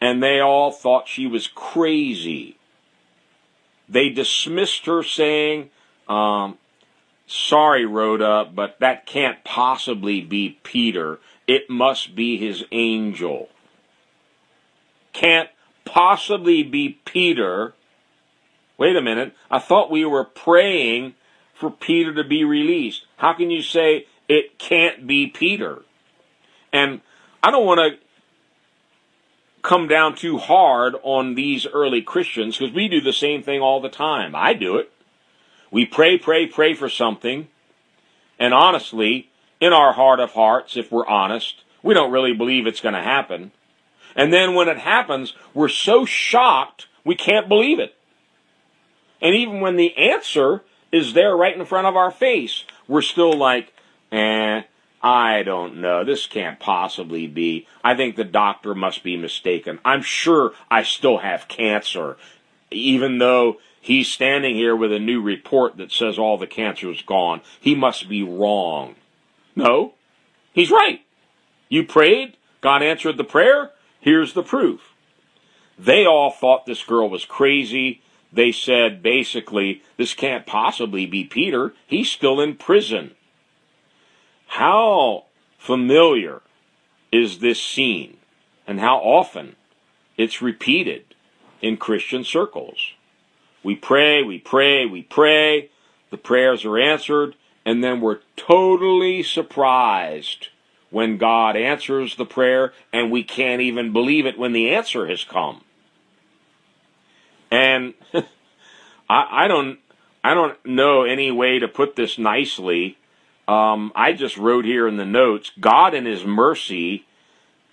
And 0.00 0.22
they 0.22 0.40
all 0.40 0.70
thought 0.70 1.08
she 1.08 1.26
was 1.26 1.46
crazy. 1.46 2.56
They 3.88 4.10
dismissed 4.10 4.86
her 4.86 5.02
saying, 5.02 5.70
um, 6.08 6.58
sorry, 7.26 7.84
Rhoda, 7.84 8.50
but 8.52 8.78
that 8.80 9.06
can't 9.06 9.42
possibly 9.44 10.20
be 10.20 10.58
Peter. 10.62 11.18
It 11.46 11.68
must 11.68 12.14
be 12.14 12.36
his 12.38 12.64
angel. 12.72 13.48
Can't 15.12 15.50
possibly 15.84 16.62
be 16.62 17.00
Peter. 17.04 17.74
Wait 18.78 18.96
a 18.96 19.02
minute. 19.02 19.34
I 19.50 19.58
thought 19.58 19.90
we 19.90 20.04
were 20.04 20.24
praying 20.24 21.14
for 21.54 21.70
Peter 21.70 22.14
to 22.14 22.24
be 22.24 22.44
released. 22.44 23.06
How 23.16 23.32
can 23.32 23.50
you 23.50 23.62
say 23.62 24.06
it 24.28 24.58
can't 24.58 25.06
be 25.06 25.26
Peter? 25.26 25.82
And 26.72 27.00
I 27.42 27.50
don't 27.50 27.64
want 27.64 27.80
to 27.80 27.98
come 29.62 29.88
down 29.88 30.14
too 30.14 30.38
hard 30.38 30.94
on 31.02 31.34
these 31.34 31.66
early 31.66 32.02
Christians 32.02 32.58
because 32.58 32.74
we 32.74 32.88
do 32.88 33.00
the 33.00 33.12
same 33.12 33.42
thing 33.42 33.60
all 33.60 33.80
the 33.80 33.88
time. 33.88 34.34
I 34.34 34.52
do 34.52 34.76
it. 34.76 34.92
We 35.76 35.84
pray, 35.84 36.16
pray, 36.16 36.46
pray 36.46 36.72
for 36.72 36.88
something. 36.88 37.48
And 38.38 38.54
honestly, 38.54 39.28
in 39.60 39.74
our 39.74 39.92
heart 39.92 40.20
of 40.20 40.32
hearts, 40.32 40.74
if 40.74 40.90
we're 40.90 41.06
honest, 41.06 41.64
we 41.82 41.92
don't 41.92 42.10
really 42.10 42.32
believe 42.32 42.66
it's 42.66 42.80
going 42.80 42.94
to 42.94 43.02
happen. 43.02 43.52
And 44.14 44.32
then 44.32 44.54
when 44.54 44.70
it 44.70 44.78
happens, 44.78 45.34
we're 45.52 45.68
so 45.68 46.06
shocked 46.06 46.86
we 47.04 47.14
can't 47.14 47.46
believe 47.46 47.78
it. 47.78 47.94
And 49.20 49.34
even 49.34 49.60
when 49.60 49.76
the 49.76 49.94
answer 49.98 50.62
is 50.92 51.12
there 51.12 51.36
right 51.36 51.54
in 51.54 51.66
front 51.66 51.86
of 51.86 51.94
our 51.94 52.10
face, 52.10 52.64
we're 52.88 53.02
still 53.02 53.34
like, 53.34 53.74
eh, 54.10 54.62
I 55.02 55.42
don't 55.42 55.82
know. 55.82 56.04
This 56.04 56.26
can't 56.26 56.58
possibly 56.58 57.26
be. 57.26 57.66
I 57.84 57.94
think 57.94 58.16
the 58.16 58.24
doctor 58.24 58.74
must 58.74 59.04
be 59.04 59.18
mistaken. 59.18 59.80
I'm 59.84 60.00
sure 60.00 60.54
I 60.70 60.84
still 60.84 61.18
have 61.18 61.48
cancer, 61.48 62.16
even 62.70 63.18
though 63.18 63.58
he's 63.86 64.08
standing 64.08 64.56
here 64.56 64.74
with 64.74 64.92
a 64.92 64.98
new 64.98 65.22
report 65.22 65.76
that 65.76 65.92
says 65.92 66.18
all 66.18 66.36
the 66.36 66.46
cancer 66.46 66.90
is 66.90 67.02
gone. 67.02 67.40
He 67.60 67.76
must 67.76 68.08
be 68.08 68.20
wrong. 68.20 68.96
No, 69.54 69.94
he's 70.52 70.72
right. 70.72 71.02
You 71.68 71.84
prayed, 71.84 72.36
God 72.60 72.82
answered 72.82 73.16
the 73.16 73.24
prayer. 73.24 73.70
Here's 74.00 74.32
the 74.32 74.42
proof. 74.42 74.80
They 75.78 76.04
all 76.04 76.32
thought 76.32 76.66
this 76.66 76.82
girl 76.82 77.08
was 77.08 77.24
crazy. 77.24 78.02
They 78.32 78.50
said 78.50 79.04
basically, 79.04 79.82
this 79.96 80.14
can't 80.14 80.46
possibly 80.46 81.06
be 81.06 81.24
Peter. 81.24 81.72
He's 81.86 82.10
still 82.10 82.40
in 82.40 82.56
prison. 82.56 83.12
How 84.48 85.26
familiar 85.58 86.42
is 87.12 87.38
this 87.38 87.62
scene 87.62 88.16
and 88.66 88.80
how 88.80 88.96
often 88.96 89.54
it's 90.16 90.42
repeated 90.42 91.14
in 91.62 91.76
Christian 91.76 92.24
circles? 92.24 92.94
We 93.66 93.74
pray, 93.74 94.22
we 94.22 94.38
pray, 94.38 94.86
we 94.86 95.02
pray, 95.02 95.70
the 96.10 96.16
prayers 96.16 96.64
are 96.64 96.78
answered, 96.78 97.34
and 97.64 97.82
then 97.82 98.00
we're 98.00 98.20
totally 98.36 99.22
surprised 99.22 100.48
when 100.90 101.18
God 101.18 101.56
answers 101.56 102.14
the 102.14 102.24
prayer 102.24 102.72
and 102.92 103.10
we 103.10 103.24
can't 103.24 103.60
even 103.60 103.92
believe 103.92 104.24
it 104.24 104.38
when 104.38 104.52
the 104.52 104.70
answer 104.70 105.08
has 105.08 105.24
come. 105.24 105.62
And 107.50 107.94
I, 108.14 109.44
I 109.44 109.48
don't 109.48 109.80
I 110.22 110.34
don't 110.34 110.64
know 110.64 111.02
any 111.02 111.32
way 111.32 111.58
to 111.58 111.66
put 111.66 111.96
this 111.96 112.18
nicely 112.18 112.96
um, 113.48 113.90
I 113.94 114.12
just 114.12 114.36
wrote 114.36 114.64
here 114.64 114.86
in 114.86 114.96
the 114.96 115.04
notes 115.04 115.50
God, 115.58 115.92
in 115.92 116.04
His 116.04 116.24
mercy, 116.24 117.04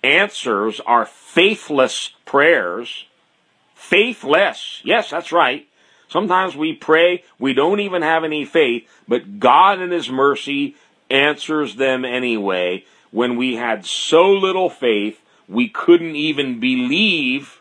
answers 0.02 0.80
our 0.80 1.06
faithless 1.06 2.10
prayers. 2.24 3.06
Faithless. 3.74 4.80
Yes, 4.84 5.10
that's 5.10 5.32
right. 5.32 5.68
Sometimes 6.14 6.54
we 6.54 6.72
pray, 6.72 7.24
we 7.40 7.54
don't 7.54 7.80
even 7.80 8.02
have 8.02 8.22
any 8.22 8.44
faith, 8.44 8.88
but 9.08 9.40
God, 9.40 9.80
in 9.80 9.90
His 9.90 10.08
mercy, 10.08 10.76
answers 11.10 11.74
them 11.74 12.04
anyway 12.04 12.84
when 13.10 13.34
we 13.34 13.56
had 13.56 13.84
so 13.84 14.30
little 14.30 14.70
faith 14.70 15.20
we 15.48 15.68
couldn't 15.68 16.14
even 16.14 16.60
believe 16.60 17.60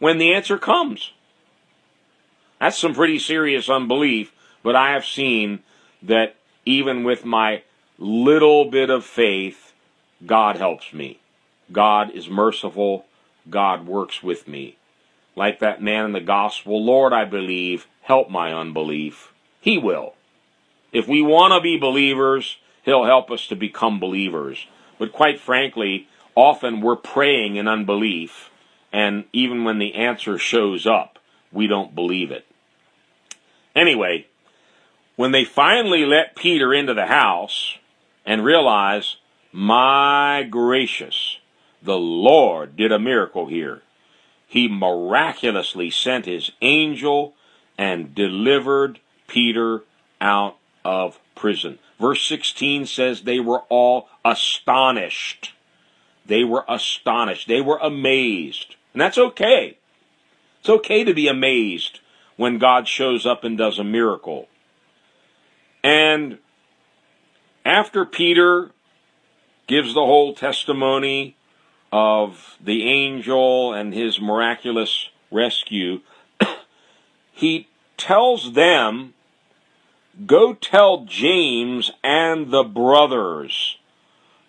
when 0.00 0.18
the 0.18 0.34
answer 0.34 0.58
comes. 0.58 1.12
That's 2.58 2.76
some 2.76 2.94
pretty 2.94 3.20
serious 3.20 3.68
unbelief, 3.70 4.32
but 4.64 4.74
I 4.74 4.94
have 4.94 5.04
seen 5.04 5.60
that 6.02 6.34
even 6.66 7.04
with 7.04 7.24
my 7.24 7.62
little 7.96 8.64
bit 8.64 8.90
of 8.90 9.04
faith, 9.04 9.72
God 10.26 10.56
helps 10.56 10.92
me. 10.92 11.20
God 11.70 12.10
is 12.10 12.28
merciful. 12.28 13.06
God 13.48 13.86
works 13.86 14.20
with 14.20 14.48
me. 14.48 14.78
Like 15.38 15.60
that 15.60 15.80
man 15.80 16.04
in 16.04 16.10
the 16.10 16.20
gospel, 16.20 16.84
Lord, 16.84 17.12
I 17.12 17.24
believe, 17.24 17.86
help 18.02 18.28
my 18.28 18.52
unbelief. 18.52 19.32
He 19.60 19.78
will. 19.78 20.14
If 20.90 21.06
we 21.06 21.22
want 21.22 21.52
to 21.52 21.60
be 21.60 21.78
believers, 21.78 22.56
He'll 22.82 23.04
help 23.04 23.30
us 23.30 23.46
to 23.46 23.54
become 23.54 24.00
believers. 24.00 24.66
But 24.98 25.12
quite 25.12 25.38
frankly, 25.38 26.08
often 26.34 26.80
we're 26.80 26.96
praying 26.96 27.54
in 27.54 27.68
unbelief, 27.68 28.50
and 28.92 29.26
even 29.32 29.62
when 29.62 29.78
the 29.78 29.94
answer 29.94 30.38
shows 30.38 30.88
up, 30.88 31.20
we 31.52 31.68
don't 31.68 31.94
believe 31.94 32.32
it. 32.32 32.44
Anyway, 33.76 34.26
when 35.14 35.30
they 35.30 35.44
finally 35.44 36.04
let 36.04 36.34
Peter 36.34 36.74
into 36.74 36.94
the 36.94 37.06
house 37.06 37.78
and 38.26 38.44
realize, 38.44 39.18
my 39.52 40.42
gracious, 40.42 41.38
the 41.80 41.96
Lord 41.96 42.74
did 42.74 42.90
a 42.90 42.98
miracle 42.98 43.46
here. 43.46 43.82
He 44.48 44.66
miraculously 44.66 45.90
sent 45.90 46.24
his 46.24 46.50
angel 46.62 47.34
and 47.76 48.14
delivered 48.14 48.98
Peter 49.26 49.82
out 50.22 50.56
of 50.84 51.20
prison. 51.34 51.78
Verse 52.00 52.26
16 52.26 52.86
says 52.86 53.22
they 53.22 53.40
were 53.40 53.62
all 53.68 54.08
astonished. 54.24 55.52
They 56.24 56.44
were 56.44 56.64
astonished. 56.66 57.46
They 57.46 57.60
were 57.60 57.78
amazed. 57.82 58.76
And 58.94 59.02
that's 59.02 59.18
okay. 59.18 59.76
It's 60.60 60.70
okay 60.70 61.04
to 61.04 61.12
be 61.12 61.28
amazed 61.28 62.00
when 62.36 62.58
God 62.58 62.88
shows 62.88 63.26
up 63.26 63.44
and 63.44 63.58
does 63.58 63.78
a 63.78 63.84
miracle. 63.84 64.48
And 65.84 66.38
after 67.64 68.04
Peter 68.06 68.70
gives 69.66 69.92
the 69.92 70.06
whole 70.06 70.34
testimony 70.34 71.36
of 71.92 72.56
the 72.60 72.84
angel 72.88 73.72
and 73.72 73.94
his 73.94 74.20
miraculous 74.20 75.08
rescue, 75.30 76.00
he 77.32 77.68
tells 77.96 78.52
them, 78.52 79.14
Go 80.26 80.52
tell 80.54 81.04
James 81.04 81.92
and 82.02 82.50
the 82.50 82.64
brothers 82.64 83.78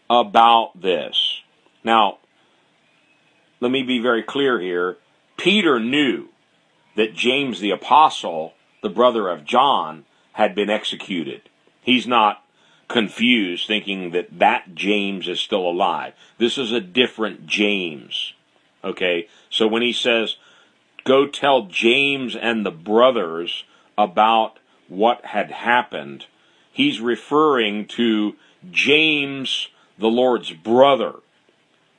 about 0.10 0.82
this. 0.82 1.42
Now, 1.84 2.18
let 3.60 3.72
me 3.72 3.84
be 3.84 4.00
very 4.00 4.24
clear 4.24 4.60
here. 4.60 4.98
Peter 5.38 5.80
knew 5.80 6.30
that 6.96 7.14
James 7.14 7.60
the 7.60 7.72
apostle, 7.72 8.54
the 8.82 8.90
brother 8.90 9.30
of 9.30 9.46
John, 9.46 10.06
had 10.34 10.56
been 10.56 10.70
executed. 10.70 11.44
He's 11.82 12.08
not 12.08 12.44
confused 12.90 13.68
thinking 13.68 14.12
that 14.12 14.40
that 14.40 14.76
James 14.76 15.28
is 15.28 15.40
still 15.40 15.66
alive. 15.66 16.14
This 16.38 16.58
is 16.58 16.74
a 16.74 16.82
different 16.82 17.48
James. 17.48 18.34
Okay? 18.84 19.30
So 19.50 19.68
when 19.68 19.82
he 19.82 19.94
says, 19.94 20.36
go 21.06 21.26
tell 21.28 21.68
James 21.68 22.36
and 22.36 22.66
the 22.66 22.72
brothers 22.72 23.64
about 23.98 24.60
what 24.90 25.24
had 25.26 25.52
happened, 25.52 26.26
he's 26.72 27.00
referring 27.00 27.86
to 27.86 28.36
James, 28.70 29.70
the 29.98 30.08
Lord's 30.08 30.52
brother. 30.52 31.14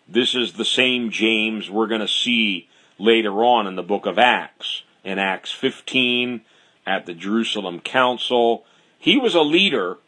This 0.09 0.35
is 0.35 0.55
the 0.55 0.65
same 0.65 1.11
James 1.11 1.71
we're 1.71 1.87
going 1.87 2.01
to 2.01 2.09
see 2.09 2.69
later 2.99 3.45
on 3.45 3.67
in 3.67 3.77
the 3.77 3.83
book 3.83 4.07
of 4.07 4.19
Acts. 4.19 4.83
In 5.05 5.19
Acts 5.19 5.53
15 5.53 6.43
at 6.87 7.07
the 7.07 7.15
Jerusalem 7.15 7.81
Council. 7.81 8.65
He 8.99 9.17
was 9.17 9.35
a 9.35 9.41
leader 9.41 9.99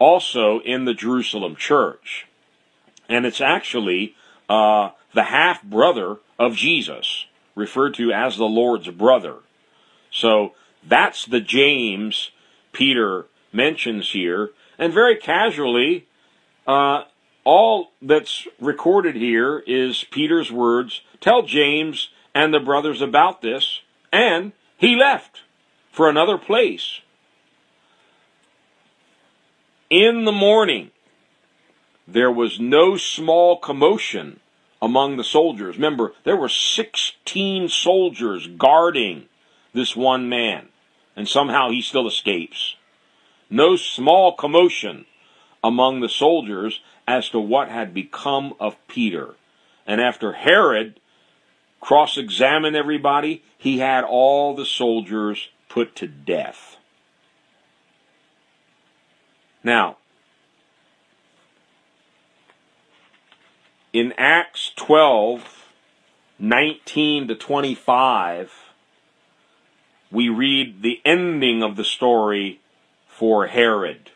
also 0.00 0.58
in 0.60 0.86
the 0.86 0.94
Jerusalem 0.94 1.54
church. 1.54 2.26
And 3.08 3.24
it's 3.24 3.40
actually 3.40 4.16
uh, 4.48 4.90
the 5.14 5.24
half 5.24 5.62
brother 5.62 6.16
of 6.38 6.56
Jesus, 6.56 7.26
referred 7.54 7.94
to 7.94 8.10
as 8.10 8.36
the 8.36 8.44
Lord's 8.44 8.88
brother. 8.88 9.36
So 10.10 10.54
that's 10.86 11.26
the 11.26 11.40
James 11.40 12.30
Peter 12.72 13.26
mentions 13.52 14.10
here. 14.10 14.50
And 14.78 14.92
very 14.92 15.16
casually, 15.16 16.06
uh, 16.66 17.04
all 17.44 17.90
that's 18.00 18.48
recorded 18.60 19.16
here 19.16 19.62
is 19.66 20.04
Peter's 20.10 20.50
words 20.50 21.02
Tell 21.20 21.42
James 21.42 22.08
and 22.34 22.54
the 22.54 22.60
brothers 22.60 23.02
about 23.02 23.42
this, 23.42 23.80
and 24.12 24.52
he 24.78 24.96
left 24.96 25.42
for 25.92 26.08
another 26.08 26.38
place. 26.38 27.00
In 29.90 30.24
the 30.24 30.30
morning, 30.30 30.92
there 32.06 32.30
was 32.30 32.60
no 32.60 32.96
small 32.96 33.58
commotion 33.58 34.38
among 34.80 35.16
the 35.16 35.24
soldiers. 35.24 35.74
Remember, 35.74 36.12
there 36.22 36.36
were 36.36 36.48
16 36.48 37.68
soldiers 37.68 38.46
guarding 38.46 39.26
this 39.74 39.96
one 39.96 40.28
man, 40.28 40.68
and 41.16 41.28
somehow 41.28 41.70
he 41.70 41.82
still 41.82 42.06
escapes. 42.06 42.76
No 43.50 43.74
small 43.74 44.32
commotion 44.32 45.06
among 45.64 45.98
the 45.98 46.08
soldiers 46.08 46.80
as 47.08 47.28
to 47.30 47.40
what 47.40 47.68
had 47.68 47.92
become 47.92 48.54
of 48.60 48.76
Peter. 48.86 49.34
And 49.88 50.00
after 50.00 50.34
Herod 50.34 51.00
cross 51.80 52.16
examined 52.16 52.76
everybody, 52.76 53.42
he 53.58 53.78
had 53.80 54.04
all 54.04 54.54
the 54.54 54.66
soldiers 54.66 55.48
put 55.68 55.96
to 55.96 56.06
death. 56.06 56.76
Now, 59.62 59.98
in 63.92 64.12
Acts 64.16 64.72
12, 64.76 65.66
19 66.38 67.28
to 67.28 67.34
25, 67.34 68.52
we 70.10 70.28
read 70.28 70.82
the 70.82 71.00
ending 71.04 71.62
of 71.62 71.76
the 71.76 71.84
story 71.84 72.60
for 73.06 73.48
Herod. 73.48 74.10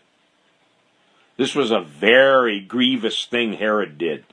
This 1.37 1.55
was 1.55 1.71
a 1.71 1.81
very 1.81 2.61
grievous 2.61 3.27
thing 3.27 3.55
Herod 3.55 3.99
did. 3.99 4.25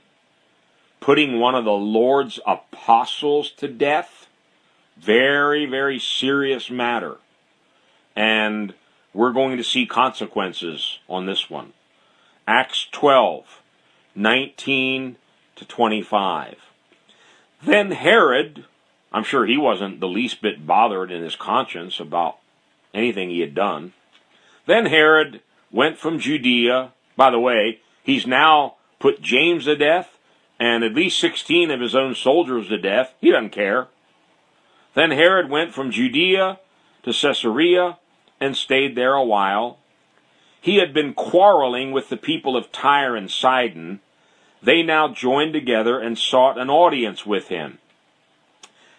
Putting 1.00 1.40
one 1.40 1.54
of 1.54 1.64
the 1.64 1.72
Lord's 1.72 2.38
apostles 2.46 3.50
to 3.58 3.68
death. 3.68 4.28
Very, 4.96 5.66
very 5.66 5.98
serious 5.98 6.70
matter. 6.70 7.16
And 8.14 8.74
we're 9.14 9.32
going 9.32 9.56
to 9.56 9.64
see 9.64 9.86
consequences 9.86 10.98
on 11.08 11.26
this 11.26 11.50
one. 11.50 11.72
Acts 12.46 12.86
12, 12.92 13.60
19 14.14 15.16
to 15.56 15.64
25. 15.64 16.56
Then 17.64 17.92
Herod, 17.92 18.64
I'm 19.12 19.24
sure 19.24 19.46
he 19.46 19.56
wasn't 19.56 20.00
the 20.00 20.08
least 20.08 20.42
bit 20.42 20.66
bothered 20.66 21.10
in 21.10 21.22
his 21.22 21.36
conscience 21.36 22.00
about 22.00 22.38
anything 22.92 23.30
he 23.30 23.40
had 23.40 23.54
done. 23.54 23.92
Then 24.66 24.86
Herod 24.86 25.40
went 25.70 25.98
from 25.98 26.18
Judea. 26.18 26.92
By 27.16 27.30
the 27.30 27.38
way, 27.38 27.80
he's 28.02 28.26
now 28.26 28.76
put 28.98 29.22
James 29.22 29.64
to 29.66 29.76
death 29.76 30.18
and 30.58 30.84
at 30.84 30.94
least 30.94 31.20
16 31.20 31.70
of 31.70 31.80
his 31.80 31.94
own 31.94 32.14
soldiers 32.14 32.68
to 32.68 32.78
death. 32.78 33.14
He 33.20 33.30
doesn't 33.30 33.50
care. 33.50 33.88
Then 34.94 35.10
Herod 35.10 35.50
went 35.50 35.74
from 35.74 35.90
Judea 35.90 36.58
to 37.02 37.12
Caesarea 37.12 37.98
and 38.42 38.56
stayed 38.56 38.96
there 38.96 39.14
a 39.14 39.24
while. 39.24 39.78
He 40.60 40.76
had 40.78 40.92
been 40.92 41.14
quarreling 41.14 41.92
with 41.92 42.08
the 42.08 42.16
people 42.16 42.56
of 42.56 42.72
Tyre 42.72 43.14
and 43.14 43.30
Sidon. 43.30 44.00
They 44.60 44.82
now 44.82 45.08
joined 45.08 45.52
together 45.52 46.00
and 46.00 46.18
sought 46.18 46.58
an 46.58 46.68
audience 46.68 47.24
with 47.24 47.48
him. 47.48 47.78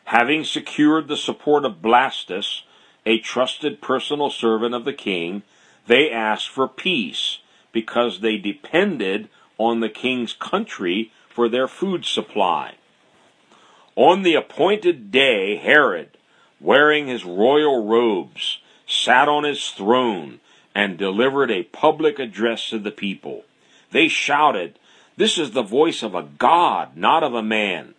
Having 0.05 0.45
secured 0.45 1.09
the 1.09 1.17
support 1.17 1.65
of 1.65 1.81
Blastus, 1.81 2.61
a 3.05 3.19
trusted 3.19 3.81
personal 3.81 4.29
servant 4.29 4.73
of 4.73 4.85
the 4.85 4.93
king, 4.93 5.43
they 5.87 6.09
asked 6.09 6.47
for 6.47 6.67
peace 6.67 7.39
because 7.73 8.21
they 8.21 8.37
depended 8.37 9.27
on 9.57 9.81
the 9.81 9.89
king's 9.89 10.31
country 10.33 11.11
for 11.29 11.49
their 11.49 11.67
food 11.67 12.05
supply. 12.05 12.75
On 13.95 14.23
the 14.23 14.35
appointed 14.35 15.11
day, 15.11 15.57
Herod, 15.57 16.17
wearing 16.61 17.07
his 17.07 17.25
royal 17.25 17.85
robes, 17.85 18.59
sat 18.93 19.27
on 19.27 19.43
his 19.43 19.69
throne 19.71 20.39
and 20.75 20.97
delivered 20.97 21.51
a 21.51 21.63
public 21.63 22.19
address 22.19 22.69
to 22.69 22.79
the 22.79 22.91
people. 22.91 23.43
They 23.91 24.07
shouted, 24.07 24.79
This 25.17 25.37
is 25.37 25.51
the 25.51 25.63
voice 25.63 26.03
of 26.03 26.15
a 26.15 26.23
God, 26.23 26.95
not 26.97 27.23
of 27.23 27.33
a 27.33 27.43
man. 27.43 27.93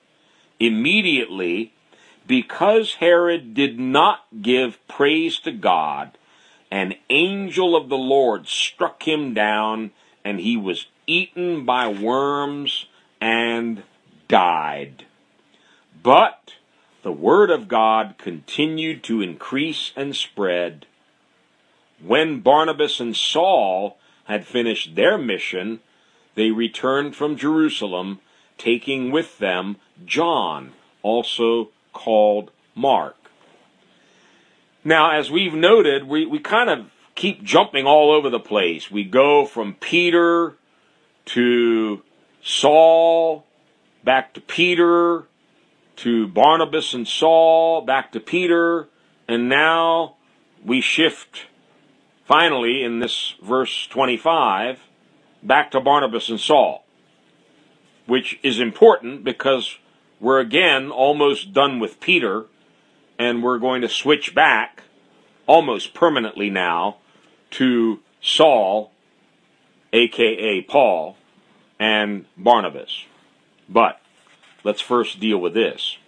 Immediately, 0.58 1.72
because 2.26 2.94
Herod 2.94 3.54
did 3.54 3.78
not 3.78 4.24
give 4.40 4.78
praise 4.88 5.38
to 5.40 5.52
God, 5.52 6.16
an 6.70 6.94
angel 7.10 7.76
of 7.76 7.88
the 7.88 7.98
Lord 7.98 8.48
struck 8.48 9.06
him 9.06 9.34
down, 9.34 9.92
and 10.24 10.40
he 10.40 10.56
was 10.56 10.86
eaten 11.06 11.64
by 11.64 11.88
worms 11.88 12.86
and 13.20 13.82
died. 14.28 15.04
But 16.02 16.54
the 17.04 17.12
word 17.12 17.50
of 17.50 17.68
God 17.68 18.14
continued 18.16 19.04
to 19.04 19.20
increase 19.20 19.92
and 19.94 20.16
spread. 20.16 20.86
When 22.02 22.40
Barnabas 22.40 22.98
and 22.98 23.14
Saul 23.14 23.98
had 24.24 24.46
finished 24.46 24.94
their 24.94 25.18
mission, 25.18 25.80
they 26.34 26.50
returned 26.50 27.14
from 27.14 27.36
Jerusalem, 27.36 28.20
taking 28.56 29.10
with 29.10 29.36
them 29.38 29.76
John, 30.06 30.72
also 31.02 31.68
called 31.92 32.50
Mark. 32.74 33.16
Now, 34.82 35.10
as 35.10 35.30
we've 35.30 35.54
noted, 35.54 36.08
we, 36.08 36.24
we 36.24 36.38
kind 36.38 36.70
of 36.70 36.86
keep 37.14 37.44
jumping 37.44 37.86
all 37.86 38.12
over 38.12 38.30
the 38.30 38.40
place. 38.40 38.90
We 38.90 39.04
go 39.04 39.44
from 39.44 39.74
Peter 39.74 40.54
to 41.26 42.02
Saul, 42.42 43.44
back 44.02 44.32
to 44.34 44.40
Peter, 44.40 45.24
to 45.96 46.26
Barnabas 46.28 46.94
and 46.94 47.06
Saul, 47.06 47.82
back 47.82 48.12
to 48.12 48.20
Peter, 48.20 48.88
and 49.28 49.48
now 49.48 50.16
we 50.64 50.80
shift 50.80 51.46
finally 52.24 52.82
in 52.82 53.00
this 53.00 53.34
verse 53.42 53.86
25 53.86 54.80
back 55.42 55.70
to 55.70 55.80
Barnabas 55.80 56.28
and 56.28 56.40
Saul, 56.40 56.84
which 58.06 58.38
is 58.42 58.60
important 58.60 59.24
because 59.24 59.78
we're 60.20 60.40
again 60.40 60.90
almost 60.90 61.52
done 61.52 61.78
with 61.78 62.00
Peter 62.00 62.46
and 63.18 63.42
we're 63.42 63.58
going 63.58 63.82
to 63.82 63.88
switch 63.88 64.34
back 64.34 64.82
almost 65.46 65.94
permanently 65.94 66.50
now 66.50 66.96
to 67.50 68.00
Saul, 68.20 68.90
aka 69.92 70.62
Paul, 70.62 71.16
and 71.78 72.24
Barnabas. 72.36 73.04
But 73.68 74.00
let's 74.64 74.80
first 74.80 75.20
deal 75.20 75.38
with 75.38 75.54
this. 75.54 75.98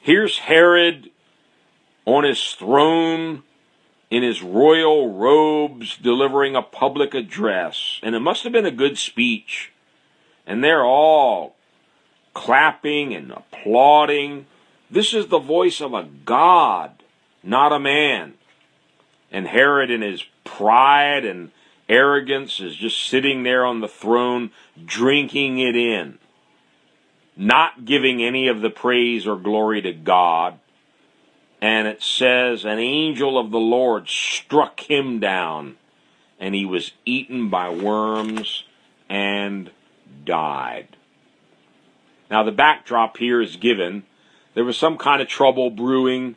Here's 0.00 0.38
Herod 0.38 1.10
on 2.04 2.24
his 2.24 2.52
throne 2.52 3.42
in 4.10 4.22
his 4.22 4.42
royal 4.42 5.12
robes 5.12 5.96
delivering 5.96 6.56
a 6.56 6.62
public 6.62 7.14
address, 7.14 8.00
and 8.02 8.14
it 8.14 8.20
must 8.20 8.42
have 8.42 8.52
been 8.52 8.66
a 8.66 8.70
good 8.70 8.98
speech. 8.98 9.72
And 10.46 10.64
they're 10.64 10.84
all 10.84 11.54
clapping 12.34 13.14
and 13.14 13.30
applauding 13.30 14.46
this 14.90 15.14
is 15.14 15.28
the 15.28 15.38
voice 15.38 15.80
of 15.80 15.94
a 15.94 16.08
God, 16.24 17.04
not 17.44 17.72
a 17.72 17.78
man. 17.78 18.34
And 19.30 19.46
Herod, 19.46 19.90
in 19.90 20.02
his 20.02 20.24
pride 20.42 21.24
and 21.24 21.52
arrogance, 21.88 22.58
is 22.58 22.74
just 22.74 23.06
sitting 23.06 23.44
there 23.44 23.64
on 23.64 23.80
the 23.80 23.88
throne, 23.88 24.50
drinking 24.84 25.58
it 25.60 25.76
in, 25.76 26.18
not 27.40 27.86
giving 27.86 28.22
any 28.22 28.48
of 28.48 28.60
the 28.60 28.68
praise 28.68 29.26
or 29.26 29.34
glory 29.34 29.80
to 29.80 29.92
God. 29.92 30.58
And 31.62 31.88
it 31.88 32.02
says, 32.02 32.66
An 32.66 32.78
angel 32.78 33.38
of 33.38 33.50
the 33.50 33.58
Lord 33.58 34.08
struck 34.08 34.80
him 34.80 35.20
down, 35.20 35.76
and 36.38 36.54
he 36.54 36.66
was 36.66 36.92
eaten 37.06 37.48
by 37.48 37.70
worms 37.70 38.64
and 39.08 39.70
died. 40.24 40.96
Now, 42.30 42.42
the 42.42 42.52
backdrop 42.52 43.16
here 43.16 43.40
is 43.40 43.56
given 43.56 44.04
there 44.52 44.64
was 44.64 44.76
some 44.76 44.98
kind 44.98 45.22
of 45.22 45.28
trouble 45.28 45.70
brewing 45.70 46.36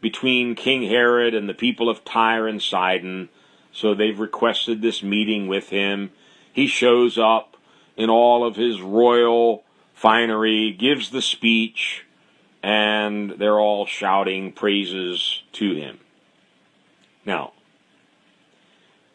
between 0.00 0.54
King 0.54 0.82
Herod 0.82 1.34
and 1.34 1.48
the 1.48 1.54
people 1.54 1.88
of 1.88 2.04
Tyre 2.04 2.46
and 2.46 2.60
Sidon, 2.60 3.30
so 3.72 3.94
they've 3.94 4.18
requested 4.18 4.82
this 4.82 5.02
meeting 5.02 5.46
with 5.46 5.70
him. 5.70 6.10
He 6.52 6.66
shows 6.66 7.16
up 7.16 7.56
in 7.96 8.10
all 8.10 8.44
of 8.44 8.56
his 8.56 8.82
royal 8.82 9.64
finery, 10.02 10.72
gives 10.72 11.10
the 11.10 11.22
speech, 11.22 12.04
and 12.60 13.34
they're 13.38 13.60
all 13.60 13.86
shouting 13.86 14.50
praises 14.50 15.44
to 15.52 15.74
him. 15.74 16.00
Now, 17.24 17.52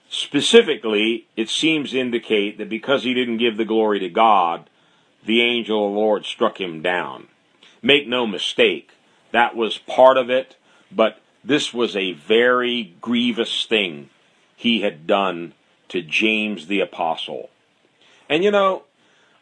specifically, 0.10 1.28
it 1.36 1.50
seems 1.50 1.92
to 1.92 2.00
indicate 2.00 2.58
that 2.58 2.70
because 2.70 3.04
he 3.04 3.14
didn't 3.14 3.38
give 3.38 3.58
the 3.58 3.66
glory 3.66 4.00
to 4.00 4.10
God, 4.10 4.70
the 5.26 5.42
angel 5.42 5.88
of 5.88 5.92
the 5.92 6.00
Lord 6.00 6.26
struck 6.26 6.62
him 6.62 6.82
down. 6.82 7.28
Make 7.82 8.08
no 8.08 8.26
mistake, 8.26 8.92
that 9.34 9.58
was 9.58 9.78
part 9.78 10.18
of 10.18 10.30
it, 10.30 10.56
but 10.90 11.20
this 11.44 11.74
was 11.74 11.98
a 11.98 12.14
very 12.14 12.96
grievous 13.02 13.66
thing 13.66 14.10
he 14.56 14.84
had 14.84 15.06
done 15.06 15.54
to 15.90 16.02
James 16.02 16.68
the 16.68 16.80
Apostle. 16.80 17.50
And 18.30 18.42
you 18.42 18.52
know, 18.52 18.84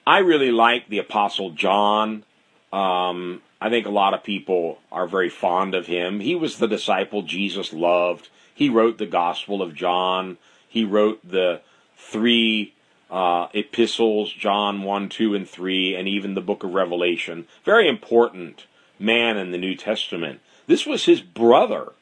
I 0.08 0.20
really 0.20 0.52
like 0.52 0.90
the 0.90 1.00
Apostle 1.00 1.52
John. 1.52 2.24
Um, 2.72 3.42
I 3.60 3.70
think 3.70 3.88
a 3.88 3.92
lot 3.92 4.14
of 4.14 4.24
people 4.24 4.80
are 4.92 5.08
very 5.08 5.30
fond 5.30 5.74
of 5.74 5.88
him. 5.88 6.20
He 6.20 6.36
was 6.36 6.58
the 6.58 6.68
disciple 6.68 7.24
Jesus 7.24 7.74
loved. 7.74 8.30
He 8.54 8.70
wrote 8.70 8.98
the 8.98 9.06
Gospel 9.06 9.62
of 9.62 9.74
John. 9.74 10.38
He 10.68 10.84
wrote 10.84 11.28
the 11.28 11.62
three 11.98 12.74
uh, 13.10 13.48
epistles, 13.54 14.32
John 14.32 14.84
1, 14.84 15.10
2, 15.10 15.36
and 15.36 15.50
3, 15.50 15.96
and 15.96 16.08
even 16.08 16.34
the 16.34 16.42
book 16.42 16.64
of 16.64 16.74
Revelation. 16.74 17.48
Very 17.64 17.88
important 17.88 18.66
man 19.00 19.38
in 19.38 19.52
the 19.52 19.58
New 19.58 19.76
Testament. 19.76 20.42
This 20.68 20.86
was 20.86 21.06
his 21.06 21.22
brother 21.22 21.94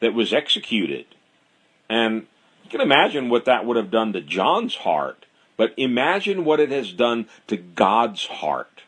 that 0.00 0.14
was 0.14 0.32
executed. 0.32 1.06
And 1.88 2.26
you 2.64 2.70
can 2.70 2.80
imagine 2.80 3.28
what 3.28 3.44
that 3.46 3.64
would 3.64 3.76
have 3.76 3.90
done 3.90 4.12
to 4.12 4.20
John's 4.20 4.76
heart, 4.76 5.26
but 5.58 5.74
imagine 5.76 6.46
what 6.46 6.60
it 6.60 6.70
has 6.70 6.92
done 6.92 7.28
to 7.48 7.58
God's 7.58 8.26
heart. 8.26 8.84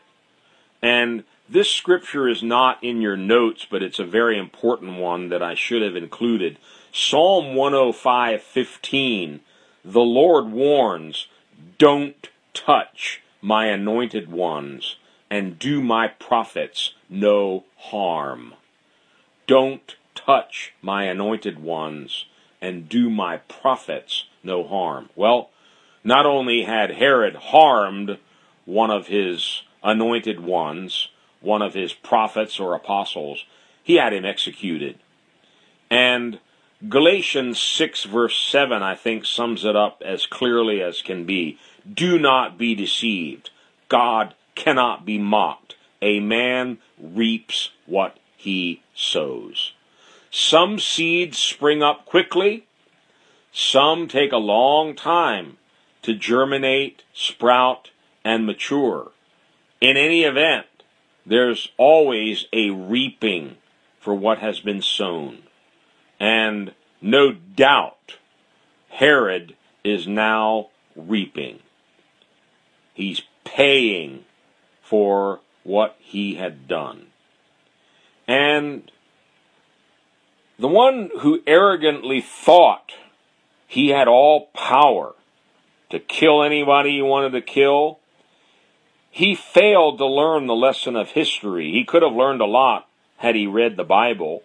And 0.81 1.25
this 1.47 1.69
scripture 1.69 2.27
is 2.27 2.41
not 2.41 2.83
in 2.83 3.01
your 3.01 3.17
notes, 3.17 3.67
but 3.69 3.83
it's 3.83 3.99
a 3.99 4.05
very 4.05 4.39
important 4.39 4.97
one 4.97 5.29
that 5.29 5.43
I 5.43 5.53
should 5.53 5.83
have 5.83 5.95
included. 5.95 6.57
Psalm 6.91 7.53
105:15. 7.55 9.41
The 9.83 10.01
Lord 10.01 10.51
warns, 10.51 11.27
"Don't 11.77 12.29
touch 12.53 13.21
my 13.41 13.65
anointed 13.65 14.31
ones 14.31 14.95
and 15.29 15.59
do 15.59 15.81
my 15.81 16.07
prophets 16.07 16.93
no 17.09 17.65
harm." 17.77 18.55
Don't 19.45 19.95
touch 20.15 20.71
my 20.81 21.03
anointed 21.03 21.59
ones 21.59 22.25
and 22.61 22.87
do 22.87 23.09
my 23.09 23.37
prophets 23.37 24.25
no 24.43 24.63
harm. 24.63 25.09
Well, 25.15 25.49
not 26.03 26.25
only 26.25 26.63
had 26.63 26.91
Herod 26.91 27.35
harmed 27.35 28.17
one 28.65 28.91
of 28.91 29.07
his 29.07 29.63
anointed 29.83 30.39
ones, 30.39 31.09
one 31.39 31.61
of 31.61 31.73
his 31.73 31.93
prophets 31.93 32.59
or 32.59 32.75
apostles, 32.75 33.45
he 33.83 33.95
had 33.95 34.13
him 34.13 34.25
executed. 34.25 34.99
And 35.89 36.39
Galatians 36.87 37.61
6 37.61 38.05
verse 38.05 38.37
7, 38.37 38.81
I 38.81 38.95
think, 38.95 39.25
sums 39.25 39.65
it 39.65 39.75
up 39.75 40.01
as 40.05 40.25
clearly 40.25 40.81
as 40.81 41.01
can 41.01 41.25
be. 41.25 41.59
Do 41.91 42.17
not 42.17 42.57
be 42.57 42.75
deceived. 42.75 43.49
God 43.89 44.33
cannot 44.55 45.05
be 45.05 45.17
mocked. 45.17 45.75
A 46.01 46.19
man 46.19 46.79
reaps 46.99 47.69
what 47.85 48.17
he 48.35 48.81
sows. 48.95 49.73
Some 50.31 50.79
seeds 50.79 51.37
spring 51.37 51.83
up 51.83 52.05
quickly, 52.05 52.65
some 53.51 54.07
take 54.07 54.31
a 54.31 54.37
long 54.37 54.95
time 54.95 55.57
to 56.03 56.13
germinate, 56.13 57.03
sprout, 57.13 57.91
and 58.23 58.45
mature. 58.45 59.11
In 59.79 59.97
any 59.97 60.23
event, 60.23 60.67
there's 61.25 61.69
always 61.77 62.45
a 62.51 62.69
reaping 62.71 63.57
for 63.99 64.13
what 64.13 64.39
has 64.39 64.59
been 64.59 64.81
sown. 64.81 65.43
And 66.19 66.73
no 67.01 67.31
doubt, 67.31 68.17
Herod 68.89 69.55
is 69.83 70.07
now 70.07 70.69
reaping. 70.95 71.59
He's 72.93 73.21
paying 73.43 74.25
for 74.81 75.39
what 75.63 75.95
he 75.99 76.35
had 76.35 76.67
done. 76.67 77.07
And 78.27 78.91
the 80.59 80.67
one 80.67 81.09
who 81.19 81.41
arrogantly 81.47 82.21
thought 82.21 82.93
he 83.67 83.89
had 83.89 84.07
all 84.07 84.47
power 84.53 85.15
to 85.91 85.99
kill 85.99 86.43
anybody 86.43 86.95
he 86.95 87.01
wanted 87.01 87.31
to 87.31 87.41
kill, 87.41 87.99
he 89.09 89.35
failed 89.35 89.97
to 89.97 90.05
learn 90.05 90.47
the 90.47 90.55
lesson 90.55 90.95
of 90.95 91.09
history. 91.09 91.71
He 91.71 91.83
could 91.83 92.01
have 92.01 92.13
learned 92.13 92.41
a 92.41 92.45
lot 92.45 92.87
had 93.17 93.35
he 93.35 93.45
read 93.45 93.77
the 93.77 93.83
Bible, 93.83 94.43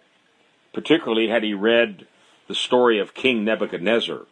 particularly 0.73 1.29
had 1.29 1.43
he 1.43 1.53
read 1.53 2.05
the 2.47 2.55
story 2.55 2.99
of 2.99 3.13
King 3.13 3.43
Nebuchadnezzar, 3.43 4.25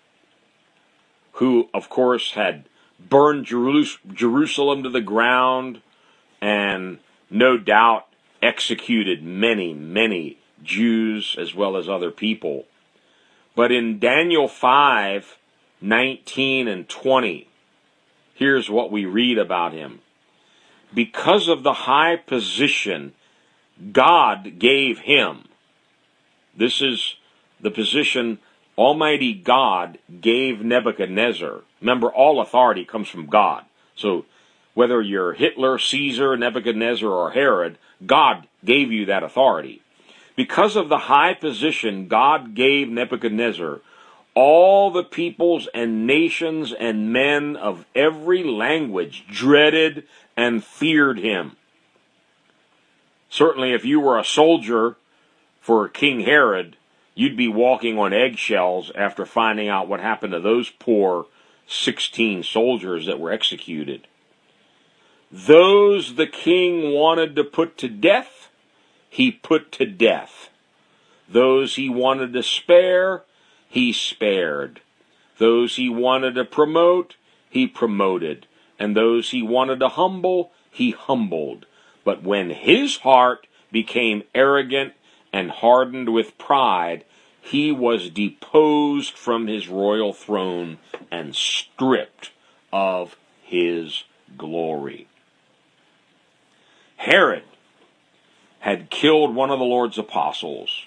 who, 1.33 1.69
of 1.73 1.89
course, 1.89 2.33
had 2.33 2.65
burned 2.99 3.45
Jerusalem 3.45 4.83
to 4.83 4.89
the 4.89 5.01
ground 5.01 5.81
and 6.41 6.99
no 7.29 7.57
doubt 7.57 8.07
executed 8.41 9.23
many, 9.23 9.73
many 9.73 10.37
Jews 10.63 11.35
as 11.39 11.55
well 11.55 11.75
as 11.75 11.89
other 11.89 12.11
people. 12.11 12.65
But 13.55 13.71
in 13.71 13.99
Daniel 13.99 14.47
5 14.47 15.37
19 15.81 16.67
and 16.67 16.87
20, 16.87 17.47
here's 18.33 18.69
what 18.69 18.91
we 18.91 19.05
read 19.05 19.37
about 19.37 19.73
him. 19.73 19.99
Because 20.93 21.47
of 21.47 21.63
the 21.63 21.73
high 21.73 22.15
position 22.15 23.13
God 23.91 24.57
gave 24.59 24.99
him, 24.99 25.45
this 26.55 26.81
is 26.81 27.15
the 27.59 27.71
position 27.71 28.39
Almighty 28.77 29.33
God 29.33 29.97
gave 30.21 30.61
Nebuchadnezzar. 30.61 31.61
Remember, 31.81 32.09
all 32.09 32.41
authority 32.41 32.85
comes 32.85 33.07
from 33.07 33.27
God. 33.27 33.63
So 33.95 34.25
whether 34.73 35.01
you're 35.01 35.33
Hitler, 35.33 35.79
Caesar, 35.79 36.35
Nebuchadnezzar, 36.35 37.09
or 37.09 37.31
Herod, 37.31 37.77
God 38.05 38.47
gave 38.63 38.91
you 38.91 39.05
that 39.05 39.23
authority. 39.23 39.81
Because 40.35 40.75
of 40.75 40.89
the 40.89 40.97
high 40.97 41.33
position 41.33 42.07
God 42.07 42.55
gave 42.55 42.89
Nebuchadnezzar, 42.89 43.79
all 44.35 44.91
the 44.91 45.03
peoples 45.03 45.67
and 45.73 46.05
nations 46.05 46.73
and 46.73 47.11
men 47.11 47.55
of 47.55 47.85
every 47.95 48.43
language 48.43 49.25
dreaded 49.27 50.03
and 50.35 50.63
feared 50.63 51.17
him. 51.17 51.55
Certainly, 53.29 53.73
if 53.73 53.85
you 53.85 53.99
were 53.99 54.19
a 54.19 54.25
soldier 54.25 54.97
for 55.59 55.87
King 55.87 56.21
Herod, 56.21 56.75
you'd 57.15 57.37
be 57.37 57.47
walking 57.47 57.97
on 57.97 58.13
eggshells 58.13 58.91
after 58.93 59.25
finding 59.25 59.69
out 59.69 59.87
what 59.87 60.01
happened 60.01 60.33
to 60.33 60.39
those 60.39 60.69
poor 60.69 61.25
16 61.67 62.43
soldiers 62.43 63.05
that 63.05 63.19
were 63.19 63.31
executed. 63.31 64.07
Those 65.31 66.15
the 66.15 66.27
king 66.27 66.93
wanted 66.93 67.35
to 67.35 67.43
put 67.43 67.77
to 67.79 67.89
death, 67.89 68.49
he 69.09 69.31
put 69.31 69.71
to 69.73 69.85
death. 69.85 70.49
Those 71.27 71.75
he 71.75 71.89
wanted 71.89 72.31
to 72.33 72.43
spare, 72.43 73.23
he 73.75 73.91
spared. 73.91 74.79
Those 75.37 75.75
he 75.75 75.89
wanted 75.89 76.35
to 76.35 76.45
promote, 76.45 77.17
he 77.49 77.67
promoted. 77.67 78.47
And 78.79 78.95
those 78.95 79.31
he 79.31 79.41
wanted 79.41 79.81
to 79.81 79.89
humble, 79.89 80.53
he 80.71 80.91
humbled. 80.91 81.65
But 82.05 82.23
when 82.23 82.51
his 82.51 82.95
heart 82.99 83.47
became 83.73 84.23
arrogant 84.33 84.93
and 85.33 85.51
hardened 85.51 86.13
with 86.13 86.37
pride, 86.37 87.03
he 87.41 87.69
was 87.69 88.09
deposed 88.09 89.17
from 89.17 89.47
his 89.47 89.67
royal 89.67 90.13
throne 90.13 90.77
and 91.11 91.35
stripped 91.35 92.31
of 92.71 93.17
his 93.43 94.05
glory. 94.37 95.09
Herod 96.95 97.43
had 98.59 98.89
killed 98.89 99.35
one 99.35 99.49
of 99.49 99.59
the 99.59 99.65
Lord's 99.65 99.97
apostles, 99.97 100.85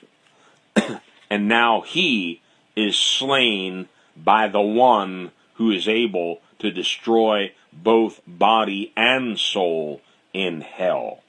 and 1.31 1.49
now 1.49 1.83
he 1.83 2.41
is 2.79 2.97
slain 2.97 3.89
by 4.17 4.47
the 4.47 4.61
one 4.61 5.33
who 5.55 5.71
is 5.71 5.89
able 5.89 6.41
to 6.61 6.71
destroy 6.71 7.53
both 7.73 8.21
body 8.27 8.93
and 8.97 9.39
soul 9.39 10.01
in 10.33 10.61
hell. 10.61 11.21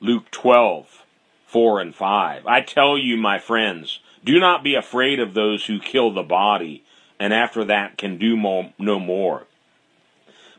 Luke 0.00 0.30
12, 0.30 1.04
4 1.46 1.80
and 1.80 1.94
5. 1.94 2.46
I 2.46 2.60
tell 2.60 2.98
you, 2.98 3.16
my 3.16 3.38
friends, 3.38 4.00
do 4.22 4.38
not 4.38 4.62
be 4.62 4.74
afraid 4.74 5.18
of 5.18 5.32
those 5.32 5.64
who 5.64 5.80
kill 5.80 6.12
the 6.12 6.22
body, 6.22 6.84
and 7.18 7.32
after 7.32 7.64
that 7.64 7.96
can 7.96 8.18
do 8.18 8.36
no 8.78 9.00
more. 9.00 9.46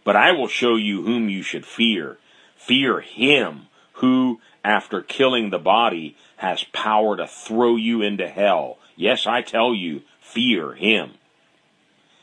But 0.04 0.16
I 0.16 0.32
will 0.32 0.48
show 0.48 0.76
you 0.76 1.04
whom 1.04 1.30
you 1.30 1.44
should 1.44 1.66
fear. 1.66 2.18
Fear 2.56 3.02
him 3.02 3.68
who, 3.94 4.40
after 4.64 5.02
killing 5.02 5.50
the 5.50 5.60
body, 5.60 6.16
has 6.38 6.64
power 6.66 7.18
to 7.18 7.28
throw 7.28 7.76
you 7.76 8.02
into 8.02 8.28
hell. 8.28 8.78
Yes, 8.96 9.26
I 9.26 9.42
tell 9.42 9.74
you, 9.74 10.02
fear 10.20 10.74
him. 10.74 11.12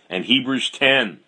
And 0.08 0.24
Hebrews 0.24 0.70
10, 0.70 1.20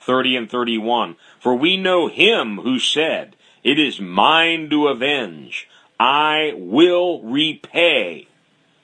30 0.00 0.36
and 0.36 0.50
31. 0.50 1.16
For 1.40 1.54
we 1.54 1.76
know 1.76 2.08
him 2.08 2.58
who 2.58 2.78
said, 2.78 3.36
It 3.64 3.78
is 3.78 4.00
mine 4.00 4.70
to 4.70 4.88
avenge. 4.88 5.68
I 5.98 6.52
will 6.56 7.22
repay. 7.22 8.28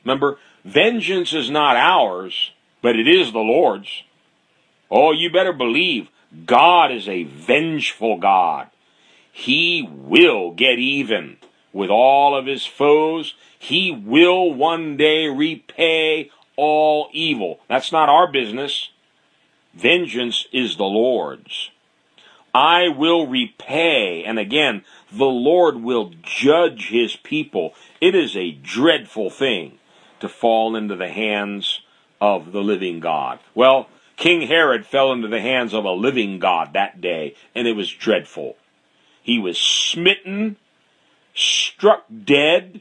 Remember, 0.05 0.39
vengeance 0.65 1.33
is 1.33 1.51
not 1.51 1.77
ours, 1.77 2.51
but 2.81 2.97
it 2.97 3.07
is 3.07 3.33
the 3.33 3.39
Lord's. 3.39 4.03
Oh, 4.91 5.13
you 5.13 5.31
better 5.31 5.53
believe 5.53 6.09
God 6.47 6.91
is 6.91 7.09
a 7.09 7.25
vengeful 7.25 8.19
God. 8.19 8.69
He 9.31 9.89
will 9.91 10.51
get 10.51 10.79
even 10.79 11.39
with 11.73 11.91
all 11.91 12.37
of 12.37 12.47
his 12.47 12.67
foes. 12.67 13.35
He 13.59 13.91
will 13.91 14.53
one 14.53 14.97
day 14.97 15.27
repay 15.27 16.31
all 16.57 17.09
evil. 17.13 17.61
That's 17.69 17.93
not 17.93 18.09
our 18.09 18.31
business. 18.31 18.91
Vengeance 19.75 20.47
is 20.53 20.77
the 20.77 20.85
Lord's. 20.85 21.71
I 22.55 22.89
will 22.89 23.27
repay, 23.27 24.25
and 24.25 24.39
again, 24.39 24.85
the 25.11 25.25
Lord 25.25 25.77
will 25.77 26.13
judge 26.23 26.89
his 26.89 27.17
people. 27.17 27.75
It 28.01 28.15
is 28.15 28.37
a 28.37 28.51
dreadful 28.51 29.31
thing 29.31 29.79
to 30.21 30.29
fall 30.29 30.77
into 30.77 30.95
the 30.95 31.09
hands 31.09 31.81
of 32.21 32.53
the 32.53 32.63
living 32.63 33.01
God. 33.01 33.39
Well, 33.55 33.89
King 34.17 34.47
Herod 34.47 34.87
fell 34.87 35.13
into 35.13 35.29
the 35.29 35.41
hands 35.41 35.73
of 35.73 35.85
a 35.85 35.93
living 35.93 36.39
God 36.39 36.75
that 36.75 37.01
day, 37.01 37.35
and 37.55 37.67
it 37.67 37.75
was 37.75 37.91
dreadful. 37.91 38.57
He 39.23 39.39
was 39.39 39.59
smitten, 39.59 40.57
struck 41.35 42.05
dead, 42.25 42.81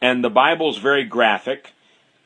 and 0.00 0.24
the 0.24 0.30
Bible's 0.30 0.78
very 0.78 1.04
graphic, 1.04 1.72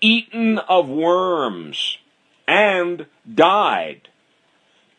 eaten 0.01 0.59
of 0.59 0.89
worms, 0.89 1.99
and 2.47 3.07
died. 3.33 4.09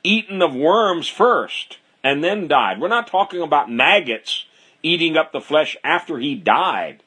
Eaten 0.03 0.41
of 0.41 0.53
worms 0.53 1.07
first, 1.07 1.78
and 2.03 2.24
then 2.24 2.47
died. 2.47 2.80
We're 2.80 2.88
not 2.88 3.07
talking 3.07 3.41
about 3.41 3.72
maggots 3.72 4.45
eating 4.84 5.18
up 5.18 5.32
the 5.32 5.41
flesh 5.41 5.76
after 5.84 6.20
he 6.20 6.36
died. 6.36 7.03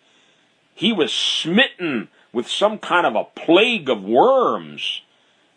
He 0.75 0.93
was 0.93 1.13
smitten 1.13 2.09
with 2.33 2.49
some 2.49 2.79
kind 2.79 3.07
of 3.07 3.15
a 3.15 3.25
plague 3.25 3.89
of 3.89 4.05
worms, 4.05 5.03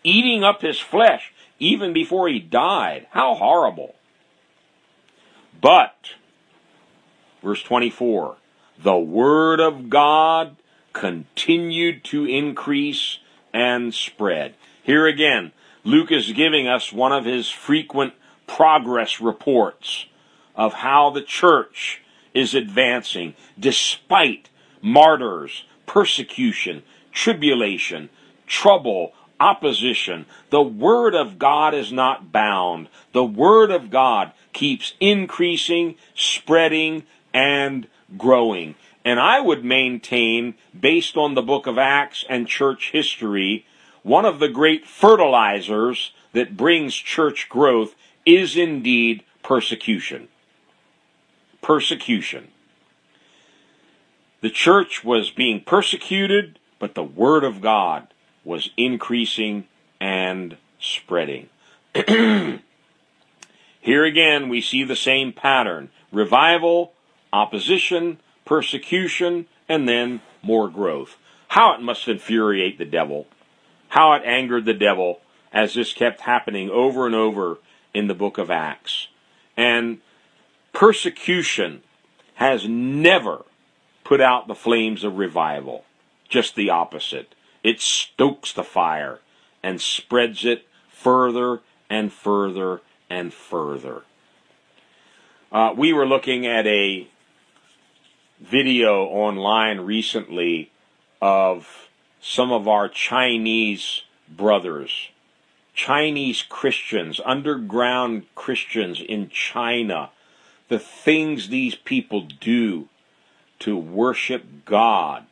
eating 0.03 0.43
up 0.43 0.61
his 0.61 0.79
flesh 0.79 1.33
even 1.59 1.93
before 1.93 2.27
he 2.27 2.39
died. 2.39 3.07
How 3.11 3.35
horrible. 3.35 3.95
But, 5.61 5.95
verse 7.43 7.61
24, 7.61 8.37
the 8.81 8.97
word 8.97 9.59
of 9.59 9.89
God 9.89 10.55
continued 10.93 12.03
to 12.05 12.25
increase 12.25 13.19
and 13.53 13.93
spread. 13.93 14.55
Here 14.81 15.05
again, 15.05 15.51
Luke 15.83 16.11
is 16.11 16.31
giving 16.31 16.67
us 16.67 16.93
one 16.93 17.11
of 17.11 17.25
his 17.25 17.49
frequent 17.49 18.13
progress 18.47 19.19
reports 19.19 20.05
of 20.55 20.73
how 20.73 21.09
the 21.09 21.21
church 21.21 22.01
is 22.33 22.55
advancing 22.55 23.35
despite 23.59 24.49
martyrs, 24.81 25.65
persecution, 25.85 26.83
tribulation, 27.11 28.09
trouble, 28.47 29.13
opposition. 29.39 30.25
The 30.49 30.61
Word 30.61 31.15
of 31.15 31.37
God 31.37 31.73
is 31.73 31.91
not 31.91 32.31
bound. 32.31 32.87
The 33.11 33.25
Word 33.25 33.71
of 33.71 33.89
God 33.89 34.31
keeps 34.53 34.93
increasing, 34.99 35.95
spreading, 36.15 37.03
and 37.33 37.87
growing. 38.17 38.75
And 39.05 39.19
I 39.19 39.41
would 39.41 39.65
maintain, 39.65 40.55
based 40.77 41.17
on 41.17 41.33
the 41.33 41.41
book 41.41 41.67
of 41.67 41.77
Acts 41.77 42.23
and 42.29 42.47
church 42.47 42.91
history, 42.91 43.65
one 44.01 44.25
of 44.25 44.39
the 44.39 44.49
great 44.49 44.85
fertilizers 44.85 46.13
that 46.33 46.57
brings 46.57 46.95
church 46.95 47.49
growth 47.49 47.95
is 48.25 48.55
indeed 48.55 49.23
persecution. 49.43 50.27
Persecution. 51.61 52.49
The 54.41 54.49
church 54.49 55.03
was 55.03 55.31
being 55.31 55.61
persecuted, 55.61 56.59
but 56.79 56.95
the 56.95 57.03
Word 57.03 57.43
of 57.43 57.61
God 57.61 58.07
was 58.43 58.71
increasing 58.75 59.67
and 60.01 60.57
spreading. 60.79 61.47
Here 61.95 62.61
again, 64.05 64.49
we 64.49 64.59
see 64.61 64.83
the 64.83 64.95
same 64.95 65.31
pattern 65.31 65.91
revival, 66.11 66.93
opposition, 67.33 68.19
persecution, 68.45 69.47
and 69.67 69.89
then 69.89 70.21
more 70.41 70.69
growth. 70.69 71.17
How 71.49 71.73
it 71.73 71.81
must 71.81 72.07
infuriate 72.07 72.77
the 72.77 72.85
devil. 72.85 73.27
How 73.89 74.13
it 74.13 74.23
angered 74.23 74.65
the 74.65 74.73
devil 74.73 75.19
as 75.51 75.73
this 75.73 75.91
kept 75.91 76.21
happening 76.21 76.69
over 76.69 77.05
and 77.05 77.15
over 77.15 77.57
in 77.93 78.07
the 78.07 78.13
book 78.13 78.37
of 78.37 78.49
Acts. 78.49 79.07
And 79.57 79.99
persecution 80.71 81.83
has 82.35 82.67
never 82.67 83.45
put 84.03 84.21
out 84.21 84.47
the 84.47 84.55
flames 84.55 85.03
of 85.03 85.17
revival. 85.17 85.85
Just 86.27 86.55
the 86.55 86.69
opposite. 86.69 87.35
It 87.63 87.79
stokes 87.79 88.53
the 88.53 88.63
fire 88.63 89.19
and 89.61 89.79
spreads 89.79 90.43
it 90.43 90.67
further 90.89 91.61
and 91.89 92.11
further 92.11 92.81
and 93.09 93.33
further. 93.33 94.03
Uh, 95.51 95.73
we 95.77 95.93
were 95.93 96.07
looking 96.07 96.47
at 96.47 96.65
a 96.65 97.07
video 98.43 99.05
online 99.05 99.79
recently 99.79 100.69
of 101.21 101.87
some 102.21 102.51
of 102.51 102.67
our 102.67 102.89
Chinese 102.89 104.01
brothers, 104.29 105.09
Chinese 105.73 106.43
Christians, 106.43 107.21
underground 107.25 108.25
Christians 108.35 109.01
in 109.01 109.29
China, 109.29 110.09
the 110.67 110.77
things 110.77 111.47
these 111.47 111.75
people 111.75 112.21
do 112.21 112.89
to 113.59 113.77
worship 113.77 114.43
God 114.65 115.25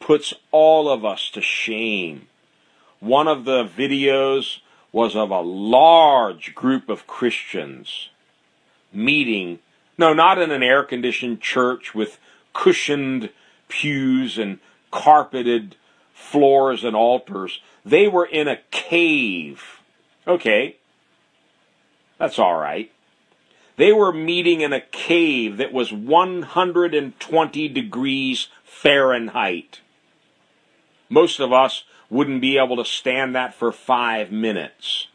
puts 0.00 0.34
all 0.50 0.88
of 0.88 1.04
us 1.04 1.30
to 1.30 1.40
shame. 1.40 2.26
One 2.98 3.28
of 3.28 3.44
the 3.44 3.64
videos 3.64 4.58
was 4.90 5.14
of 5.14 5.30
a 5.30 5.40
large 5.40 6.54
group 6.54 6.88
of 6.88 7.06
Christians 7.06 8.08
meeting, 8.92 9.60
no, 9.96 10.12
not 10.12 10.40
in 10.40 10.50
an 10.50 10.62
air 10.62 10.82
conditioned 10.82 11.40
church 11.40 11.94
with 11.94 12.18
cushioned 12.56 13.30
pews 13.68 14.38
and 14.38 14.58
carpeted 14.90 15.76
floors 16.14 16.84
and 16.84 16.96
altars. 16.96 17.60
They 17.84 18.08
were 18.08 18.24
in 18.24 18.48
a 18.48 18.60
cave. 18.70 19.80
Okay. 20.26 20.76
That's 22.18 22.38
all 22.38 22.56
right. 22.56 22.90
They 23.76 23.92
were 23.92 24.12
meeting 24.12 24.62
in 24.62 24.72
a 24.72 24.80
cave 24.80 25.58
that 25.58 25.72
was 25.72 25.92
120 25.92 27.68
degrees 27.68 28.48
Fahrenheit. 28.64 29.80
Most 31.10 31.40
of 31.40 31.52
us 31.52 31.84
wouldn't 32.08 32.40
be 32.40 32.56
able 32.56 32.76
to 32.76 32.86
stand 32.86 33.34
that 33.34 33.52
for 33.52 33.70
five 33.70 34.32
minutes. 34.32 35.08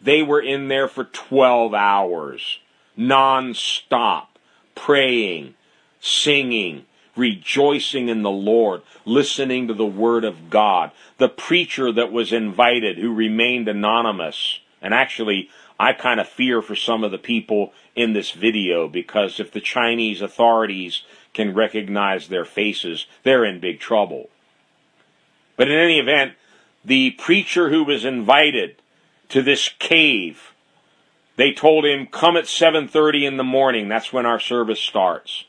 They 0.00 0.20
were 0.20 0.40
in 0.40 0.66
there 0.66 0.88
for 0.88 1.04
12 1.04 1.74
hours, 1.74 2.58
non-stop, 2.96 4.36
praying, 4.74 5.54
singing, 6.02 6.84
rejoicing 7.16 8.08
in 8.08 8.22
the 8.22 8.30
Lord, 8.30 8.82
listening 9.06 9.68
to 9.68 9.74
the 9.74 9.86
Word 9.86 10.24
of 10.24 10.50
God. 10.50 10.90
The 11.16 11.28
preacher 11.28 11.92
that 11.92 12.12
was 12.12 12.32
invited, 12.32 12.98
who 12.98 13.14
remained 13.14 13.68
anonymous, 13.68 14.58
and 14.82 14.92
actually, 14.92 15.48
I 15.78 15.92
kind 15.92 16.20
of 16.20 16.28
fear 16.28 16.60
for 16.60 16.76
some 16.76 17.04
of 17.04 17.12
the 17.12 17.18
people 17.18 17.72
in 17.94 18.12
this 18.12 18.32
video 18.32 18.88
because 18.88 19.40
if 19.40 19.52
the 19.52 19.60
Chinese 19.60 20.20
authorities 20.20 21.02
can 21.32 21.54
recognize 21.54 22.28
their 22.28 22.44
faces, 22.44 23.06
they're 23.22 23.44
in 23.44 23.60
big 23.60 23.80
trouble. 23.80 24.28
But 25.56 25.70
in 25.70 25.78
any 25.78 25.98
event, 25.98 26.34
the 26.84 27.12
preacher 27.12 27.70
who 27.70 27.84
was 27.84 28.04
invited 28.04 28.76
to 29.28 29.40
this 29.40 29.70
cave, 29.78 30.52
they 31.36 31.52
told 31.52 31.84
him, 31.84 32.06
come 32.06 32.36
at 32.36 32.44
7.30 32.44 33.26
in 33.26 33.36
the 33.36 33.44
morning. 33.44 33.88
That's 33.88 34.12
when 34.12 34.26
our 34.26 34.40
service 34.40 34.80
starts. 34.80 35.44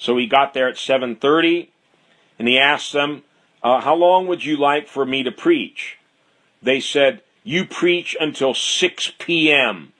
So 0.00 0.16
he 0.16 0.26
got 0.26 0.54
there 0.54 0.68
at 0.68 0.76
7.30 0.76 1.68
and 2.38 2.48
he 2.48 2.58
asked 2.58 2.92
them, 2.92 3.22
uh, 3.62 3.82
how 3.82 3.94
long 3.94 4.26
would 4.26 4.44
you 4.44 4.56
like 4.56 4.88
for 4.88 5.04
me 5.04 5.22
to 5.22 5.30
preach? 5.30 5.98
They 6.62 6.80
said, 6.80 7.20
you 7.44 7.66
preach 7.66 8.16
until 8.18 8.54
6 8.54 9.12
p.m. 9.18 9.92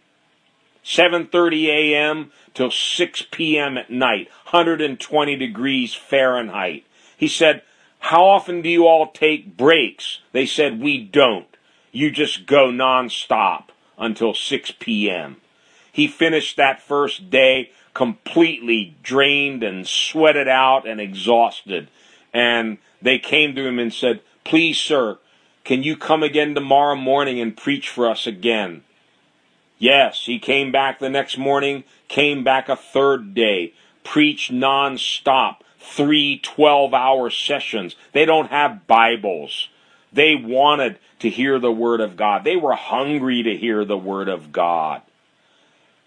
7:30 0.82 1.66
a.m. 1.66 2.32
till 2.54 2.70
6 2.70 3.26
p.m. 3.30 3.76
at 3.76 3.90
night, 3.90 4.28
120 4.50 5.36
degrees 5.36 5.94
Fahrenheit. 5.94 6.84
He 7.16 7.28
said, 7.28 7.62
"How 7.98 8.24
often 8.24 8.62
do 8.62 8.68
you 8.68 8.86
all 8.86 9.08
take 9.08 9.56
breaks?" 9.56 10.20
They 10.32 10.46
said, 10.46 10.80
"We 10.80 10.98
don't. 10.98 11.46
You 11.92 12.10
just 12.10 12.46
go 12.46 12.70
nonstop 12.70 13.64
until 13.98 14.32
6 14.32 14.72
p.m." 14.78 15.36
He 15.92 16.08
finished 16.08 16.56
that 16.56 16.80
first 16.80 17.30
day 17.30 17.70
completely 17.94 18.96
drained 19.02 19.62
and 19.62 19.86
sweated 19.86 20.48
out 20.48 20.86
and 20.86 21.00
exhausted. 21.00 21.88
And 22.32 22.78
they 23.02 23.18
came 23.18 23.54
to 23.54 23.66
him 23.66 23.78
and 23.78 23.92
said, 23.92 24.20
"Please, 24.44 24.78
sir, 24.78 25.18
can 25.64 25.82
you 25.82 25.96
come 25.96 26.22
again 26.22 26.54
tomorrow 26.54 26.96
morning 26.96 27.40
and 27.40 27.56
preach 27.56 27.88
for 27.88 28.08
us 28.08 28.26
again?" 28.26 28.82
Yes, 29.78 30.26
he 30.26 30.38
came 30.38 30.70
back 30.70 30.98
the 30.98 31.08
next 31.08 31.38
morning, 31.38 31.84
came 32.08 32.44
back 32.44 32.68
a 32.68 32.76
third 32.76 33.34
day, 33.34 33.72
preached 34.04 34.52
non-stop, 34.52 35.64
three 35.78 36.38
12 36.38 36.92
hour 36.92 37.30
sessions. 37.30 37.96
They 38.12 38.26
don't 38.26 38.50
have 38.50 38.86
Bibles. 38.86 39.68
They 40.12 40.34
wanted 40.34 40.98
to 41.20 41.30
hear 41.30 41.58
the 41.58 41.72
Word 41.72 42.00
of 42.00 42.16
God. 42.16 42.44
They 42.44 42.56
were 42.56 42.74
hungry 42.74 43.42
to 43.42 43.56
hear 43.56 43.84
the 43.84 43.96
Word 43.96 44.28
of 44.28 44.52
God. 44.52 45.02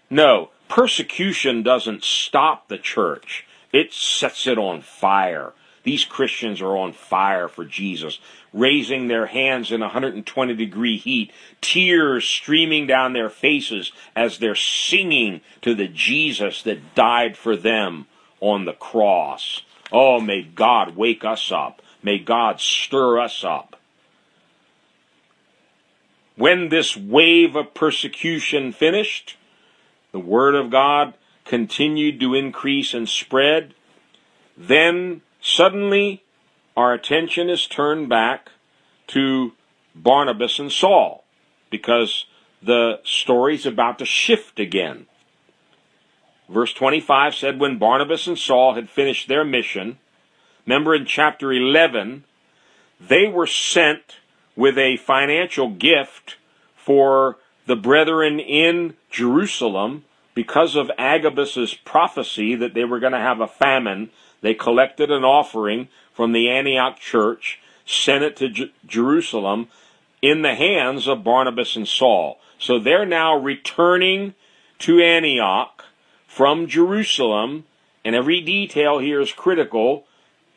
No, 0.08 0.50
persecution 0.68 1.62
doesn't 1.62 2.04
stop 2.04 2.68
the 2.68 2.78
church. 2.78 3.46
It 3.72 3.92
sets 3.92 4.46
it 4.46 4.58
on 4.58 4.82
fire. 4.82 5.52
These 5.82 6.04
Christians 6.04 6.62
are 6.62 6.76
on 6.76 6.92
fire 6.92 7.46
for 7.46 7.64
Jesus, 7.64 8.18
raising 8.52 9.08
their 9.08 9.26
hands 9.26 9.70
in 9.70 9.82
120 9.82 10.54
degree 10.54 10.96
heat, 10.96 11.30
tears 11.60 12.24
streaming 12.24 12.86
down 12.86 13.12
their 13.12 13.28
faces 13.28 13.92
as 14.16 14.38
they're 14.38 14.54
singing 14.54 15.42
to 15.60 15.74
the 15.74 15.88
Jesus 15.88 16.62
that 16.62 16.94
died 16.94 17.36
for 17.36 17.54
them 17.54 18.06
on 18.40 18.64
the 18.64 18.72
cross. 18.72 19.60
Oh, 19.92 20.20
may 20.20 20.42
God 20.42 20.96
wake 20.96 21.24
us 21.24 21.52
up. 21.52 21.82
May 22.02 22.18
God 22.18 22.60
stir 22.60 23.20
us 23.20 23.44
up. 23.44 23.76
When 26.36 26.68
this 26.68 26.96
wave 26.96 27.54
of 27.54 27.74
persecution 27.74 28.72
finished, 28.72 29.36
the 30.14 30.20
Word 30.20 30.54
of 30.54 30.70
God 30.70 31.12
continued 31.44 32.18
to 32.20 32.34
increase 32.34 32.94
and 32.94 33.06
spread. 33.06 33.74
Then 34.56 35.20
Suddenly, 35.46 36.24
our 36.74 36.94
attention 36.94 37.50
is 37.50 37.66
turned 37.66 38.08
back 38.08 38.48
to 39.08 39.52
Barnabas 39.94 40.58
and 40.58 40.72
Saul 40.72 41.22
because 41.68 42.24
the 42.62 43.00
story's 43.04 43.66
about 43.66 43.98
to 43.98 44.06
shift 44.06 44.58
again. 44.58 45.04
verse 46.48 46.72
25 46.72 47.34
said, 47.34 47.60
when 47.60 47.76
Barnabas 47.76 48.26
and 48.26 48.38
Saul 48.38 48.74
had 48.74 48.88
finished 48.88 49.28
their 49.28 49.44
mission, 49.44 49.98
remember 50.64 50.94
in 50.94 51.04
chapter 51.04 51.52
11, 51.52 52.24
they 52.98 53.26
were 53.26 53.46
sent 53.46 54.16
with 54.56 54.78
a 54.78 54.96
financial 54.96 55.68
gift 55.68 56.36
for 56.74 57.36
the 57.66 57.76
brethren 57.76 58.40
in 58.40 58.94
Jerusalem 59.10 60.04
because 60.34 60.76
of 60.76 60.90
Agabus's 60.98 61.74
prophecy 61.74 62.54
that 62.56 62.74
they 62.74 62.84
were 62.84 63.00
going 63.00 63.12
to 63.12 63.18
have 63.18 63.40
a 63.40 63.48
famine. 63.48 64.10
They 64.40 64.54
collected 64.54 65.10
an 65.10 65.24
offering 65.24 65.88
from 66.12 66.32
the 66.32 66.50
Antioch 66.50 66.98
church, 66.98 67.60
sent 67.86 68.24
it 68.24 68.36
to 68.36 68.48
J- 68.48 68.72
Jerusalem 68.86 69.68
in 70.20 70.42
the 70.42 70.54
hands 70.54 71.06
of 71.06 71.24
Barnabas 71.24 71.76
and 71.76 71.86
Saul. 71.86 72.38
So 72.58 72.78
they're 72.78 73.06
now 73.06 73.36
returning 73.36 74.34
to 74.80 75.00
Antioch 75.00 75.84
from 76.26 76.66
Jerusalem, 76.66 77.64
and 78.04 78.14
every 78.14 78.40
detail 78.40 78.98
here 78.98 79.20
is 79.20 79.32
critical 79.32 80.06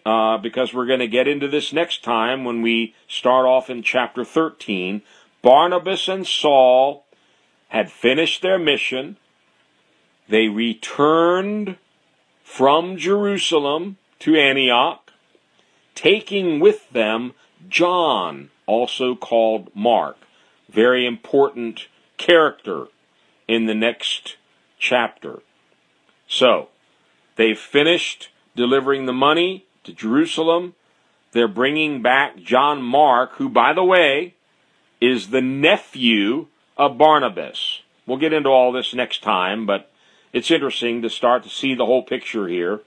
uh, 0.06 0.38
because 0.38 0.74
we're 0.74 0.86
going 0.86 1.00
to 1.00 1.08
get 1.08 1.28
into 1.28 1.48
this 1.48 1.74
next 1.74 2.04
time 2.04 2.46
when 2.46 2.62
we 2.62 2.96
start 3.08 3.46
off 3.46 3.70
in 3.70 3.84
chapter 3.84 4.24
13. 4.24 5.02
Barnabas 5.48 6.10
and 6.10 6.28
Saul 6.28 7.06
had 7.70 7.90
finished 7.90 8.42
their 8.42 8.60
mission. 8.60 9.16
They 10.28 10.50
returned 10.50 11.78
from 12.44 12.98
Jerusalem 12.98 13.96
to 14.20 14.36
Antioch, 14.36 15.14
taking 15.96 16.60
with 16.60 16.90
them 16.90 17.34
John, 17.70 18.50
also 18.66 19.16
called 19.16 19.72
Mark. 19.74 20.18
Very 20.70 21.06
important 21.06 21.88
character 22.18 22.88
in 23.48 23.68
the 23.68 23.74
next 23.74 24.36
chapter. 24.78 25.40
So, 26.28 26.68
they've 27.38 27.58
finished 27.58 28.32
delivering 28.54 29.06
the 29.06 29.14
money 29.14 29.64
to 29.86 29.94
Jerusalem. 29.94 30.76
They're 31.32 31.48
bringing 31.48 32.02
back 32.02 32.36
John 32.36 32.82
Mark, 32.82 33.36
who, 33.36 33.48
by 33.48 33.72
the 33.72 33.86
way, 33.86 34.34
is 35.00 35.30
the 35.30 35.42
nephew 35.42 36.48
of 36.78 36.98
Barnabas. 36.98 37.82
We'll 38.06 38.18
get 38.18 38.34
into 38.34 38.50
all 38.50 38.72
this 38.72 38.94
next 38.94 39.22
time, 39.22 39.66
but 39.66 39.92
it's 40.34 40.52
interesting 40.52 41.02
to 41.02 41.10
start 41.10 41.44
to 41.44 41.50
see 41.50 41.76
the 41.76 41.86
whole 41.86 42.04
picture 42.04 42.48
here. 42.48 42.82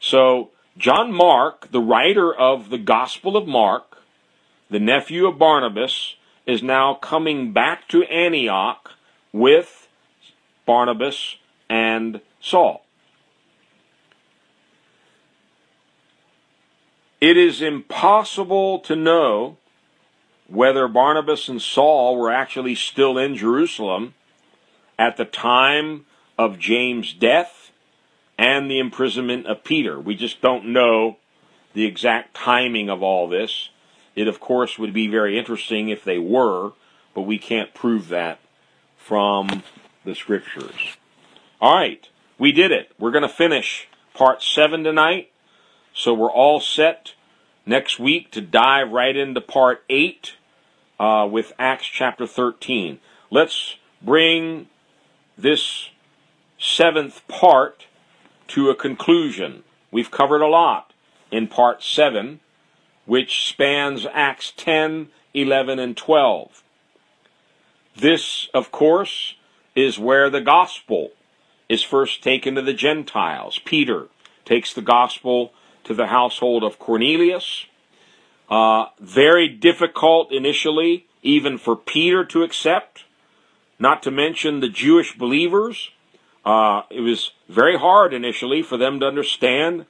So, 0.00 0.50
John 0.76 1.12
Mark, 1.12 1.70
the 1.70 1.80
writer 1.80 2.34
of 2.34 2.70
the 2.70 2.78
Gospel 2.78 3.36
of 3.36 3.46
Mark, 3.46 3.98
the 4.70 4.80
nephew 4.80 5.26
of 5.26 5.38
Barnabas, 5.38 6.16
is 6.46 6.62
now 6.62 6.94
coming 6.94 7.52
back 7.52 7.88
to 7.88 8.04
Antioch 8.04 8.92
with 9.32 9.88
Barnabas 10.64 11.36
and 11.68 12.20
Saul. 12.40 12.84
It 17.20 17.36
is 17.36 17.62
impossible 17.62 18.78
to 18.80 18.94
know 18.94 19.56
whether 20.48 20.88
Barnabas 20.88 21.48
and 21.48 21.60
Saul 21.60 22.16
were 22.16 22.30
actually 22.30 22.74
still 22.74 23.18
in 23.18 23.36
Jerusalem 23.36 24.14
at 24.98 25.16
the 25.16 25.24
time 25.24 26.06
of 26.38 26.58
James' 26.58 27.12
death 27.12 27.70
and 28.38 28.70
the 28.70 28.78
imprisonment 28.78 29.46
of 29.46 29.64
Peter. 29.64 29.98
We 29.98 30.14
just 30.14 30.40
don't 30.40 30.66
know 30.66 31.16
the 31.74 31.84
exact 31.84 32.34
timing 32.34 32.88
of 32.88 33.02
all 33.02 33.28
this. 33.28 33.70
It, 34.14 34.28
of 34.28 34.40
course, 34.40 34.78
would 34.78 34.92
be 34.92 35.08
very 35.08 35.38
interesting 35.38 35.88
if 35.88 36.04
they 36.04 36.18
were, 36.18 36.72
but 37.14 37.22
we 37.22 37.38
can't 37.38 37.74
prove 37.74 38.08
that 38.08 38.38
from 38.96 39.62
the 40.04 40.14
scriptures. 40.14 40.96
All 41.60 41.74
right, 41.74 42.08
we 42.38 42.52
did 42.52 42.72
it. 42.72 42.92
We're 42.98 43.10
going 43.10 43.22
to 43.22 43.28
finish 43.28 43.88
part 44.14 44.42
seven 44.42 44.84
tonight. 44.84 45.30
So 45.92 46.12
we're 46.12 46.30
all 46.30 46.60
set 46.60 47.14
next 47.66 47.98
week 47.98 48.30
to 48.30 48.40
dive 48.40 48.90
right 48.92 49.16
into 49.16 49.40
part 49.40 49.84
8 49.90 50.34
uh, 50.98 51.28
with 51.30 51.52
Acts 51.58 51.86
chapter 51.86 52.26
13. 52.26 53.00
Let's 53.30 53.76
bring 54.00 54.68
this 55.36 55.90
seventh 56.58 57.26
part 57.28 57.86
to 58.48 58.70
a 58.70 58.74
conclusion. 58.74 59.64
We've 59.90 60.10
covered 60.10 60.42
a 60.42 60.46
lot 60.46 60.92
in 61.30 61.48
part 61.48 61.82
7, 61.82 62.40
which 63.04 63.48
spans 63.48 64.06
Acts 64.12 64.52
10, 64.56 65.08
11, 65.34 65.78
and 65.78 65.96
12. 65.96 66.62
This, 67.96 68.48
of 68.54 68.70
course, 68.70 69.34
is 69.74 69.98
where 69.98 70.30
the 70.30 70.40
gospel 70.40 71.10
is 71.68 71.82
first 71.82 72.22
taken 72.22 72.54
to 72.54 72.62
the 72.62 72.72
Gentiles. 72.72 73.58
Peter 73.64 74.06
takes 74.44 74.72
the 74.72 74.82
gospel 74.82 75.52
to 75.86 75.94
the 75.94 76.08
household 76.08 76.62
of 76.62 76.78
Cornelius. 76.78 77.66
Uh, 78.50 78.86
very 79.00 79.48
difficult 79.48 80.32
initially, 80.32 81.06
even 81.22 81.58
for 81.58 81.74
Peter 81.74 82.24
to 82.24 82.42
accept, 82.42 83.04
not 83.78 84.02
to 84.02 84.10
mention 84.10 84.60
the 84.60 84.68
Jewish 84.68 85.16
believers. 85.16 85.90
Uh, 86.44 86.82
it 86.90 87.00
was 87.00 87.32
very 87.48 87.78
hard 87.78 88.12
initially 88.12 88.62
for 88.62 88.76
them 88.76 89.00
to 89.00 89.06
understand 89.06 89.86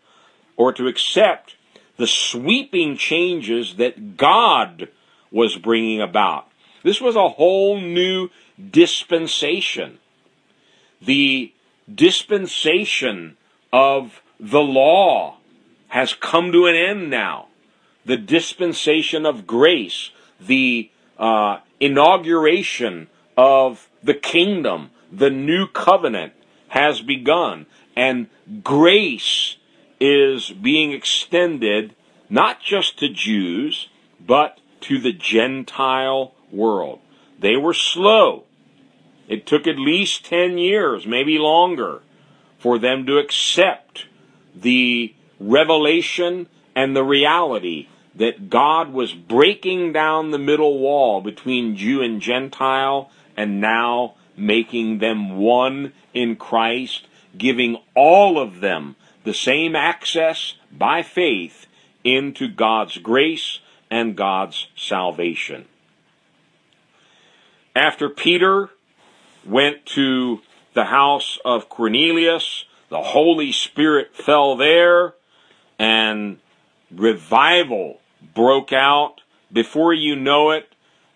or 0.56 0.72
to 0.72 0.86
accept 0.86 1.56
the 1.96 2.06
sweeping 2.06 2.96
changes 2.96 3.76
that 3.76 4.16
God 4.16 4.88
was 5.30 5.56
bringing 5.56 6.00
about. 6.00 6.46
This 6.82 7.00
was 7.00 7.16
a 7.16 7.30
whole 7.30 7.80
new 7.80 8.30
dispensation. 8.70 9.98
The 11.00 11.52
dispensation 11.92 13.36
of 13.72 14.22
the 14.38 14.60
law 14.60 15.35
has 15.88 16.14
come 16.14 16.52
to 16.52 16.66
an 16.66 16.74
end 16.74 17.10
now. 17.10 17.48
The 18.04 18.16
dispensation 18.16 19.26
of 19.26 19.46
grace, 19.46 20.10
the 20.40 20.90
uh, 21.18 21.58
inauguration 21.80 23.08
of 23.36 23.88
the 24.02 24.14
kingdom, 24.14 24.90
the 25.10 25.30
new 25.30 25.66
covenant 25.66 26.32
has 26.68 27.00
begun. 27.00 27.66
And 27.96 28.28
grace 28.62 29.56
is 30.00 30.50
being 30.50 30.92
extended 30.92 31.94
not 32.28 32.60
just 32.60 32.98
to 32.98 33.08
Jews, 33.08 33.88
but 34.24 34.58
to 34.82 34.98
the 34.98 35.12
Gentile 35.12 36.34
world. 36.50 37.00
They 37.38 37.56
were 37.56 37.74
slow. 37.74 38.44
It 39.28 39.46
took 39.46 39.66
at 39.66 39.78
least 39.78 40.24
10 40.24 40.58
years, 40.58 41.06
maybe 41.06 41.38
longer, 41.38 42.02
for 42.58 42.78
them 42.78 43.06
to 43.06 43.18
accept 43.18 44.06
the 44.54 45.14
revelation 45.38 46.48
and 46.74 46.94
the 46.94 47.04
reality 47.04 47.88
that 48.14 48.48
God 48.48 48.92
was 48.92 49.12
breaking 49.12 49.92
down 49.92 50.30
the 50.30 50.38
middle 50.38 50.78
wall 50.78 51.20
between 51.20 51.76
Jew 51.76 52.02
and 52.02 52.20
Gentile 52.20 53.10
and 53.36 53.60
now 53.60 54.14
making 54.36 54.98
them 54.98 55.36
one 55.36 55.92
in 56.14 56.36
Christ, 56.36 57.06
giving 57.36 57.76
all 57.94 58.38
of 58.38 58.60
them 58.60 58.96
the 59.24 59.34
same 59.34 59.76
access 59.76 60.54
by 60.72 61.02
faith 61.02 61.66
into 62.04 62.48
God's 62.48 62.98
grace 62.98 63.60
and 63.90 64.16
God's 64.16 64.68
salvation. 64.76 65.66
After 67.74 68.08
Peter 68.08 68.70
went 69.44 69.84
to 69.86 70.40
the 70.72 70.86
house 70.86 71.38
of 71.44 71.68
Cornelius, 71.68 72.64
the 72.88 73.02
Holy 73.02 73.52
Spirit 73.52 74.14
fell 74.14 74.56
there 74.56 75.14
and 75.78 76.38
revival 76.90 78.00
broke 78.34 78.72
out. 78.72 79.20
Before 79.52 79.92
you 79.92 80.16
know 80.16 80.50
it, 80.50 80.72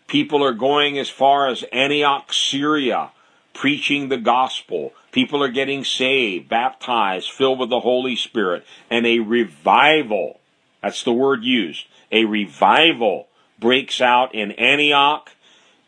people 0.06 0.44
are 0.44 0.52
going 0.52 0.98
as 0.98 1.08
far 1.08 1.48
as 1.48 1.64
Antioch, 1.72 2.32
Syria, 2.32 3.10
preaching 3.52 4.08
the 4.08 4.18
gospel. 4.18 4.92
People 5.12 5.42
are 5.42 5.50
getting 5.50 5.84
saved, 5.84 6.48
baptized, 6.48 7.30
filled 7.30 7.58
with 7.58 7.70
the 7.70 7.80
Holy 7.80 8.16
Spirit, 8.16 8.64
and 8.88 9.06
a 9.06 9.18
revival, 9.18 10.40
that's 10.82 11.02
the 11.02 11.12
word 11.12 11.42
used, 11.42 11.86
a 12.12 12.24
revival 12.24 13.28
breaks 13.58 14.00
out 14.00 14.34
in 14.34 14.52
Antioch. 14.52 15.30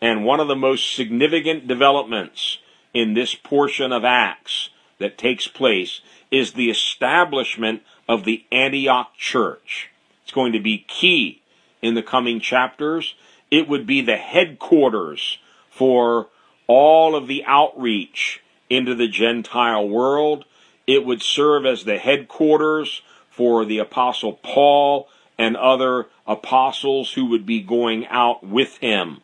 And 0.00 0.24
one 0.24 0.40
of 0.40 0.48
the 0.48 0.56
most 0.56 0.94
significant 0.94 1.68
developments 1.68 2.58
in 2.92 3.14
this 3.14 3.34
portion 3.36 3.92
of 3.92 4.04
Acts 4.04 4.70
that 4.98 5.16
takes 5.16 5.46
place 5.46 6.00
is 6.30 6.52
the 6.52 6.70
establishment 6.70 7.82
of 8.08 8.24
the 8.24 8.44
Antioch 8.50 9.14
church. 9.16 9.90
It's 10.22 10.32
going 10.32 10.52
to 10.52 10.60
be 10.60 10.84
key 10.88 11.42
in 11.80 11.94
the 11.94 12.02
coming 12.02 12.40
chapters. 12.40 13.14
It 13.50 13.68
would 13.68 13.86
be 13.86 14.00
the 14.00 14.16
headquarters 14.16 15.38
for 15.70 16.28
all 16.66 17.14
of 17.14 17.26
the 17.26 17.44
outreach 17.46 18.42
into 18.70 18.94
the 18.94 19.08
Gentile 19.08 19.88
world. 19.88 20.44
It 20.86 21.04
would 21.04 21.22
serve 21.22 21.66
as 21.66 21.84
the 21.84 21.98
headquarters 21.98 23.02
for 23.30 23.64
the 23.64 23.78
Apostle 23.78 24.34
Paul 24.34 25.08
and 25.38 25.56
other 25.56 26.06
apostles 26.26 27.12
who 27.14 27.26
would 27.26 27.46
be 27.46 27.60
going 27.60 28.06
out 28.08 28.46
with 28.46 28.76
him 28.78 29.20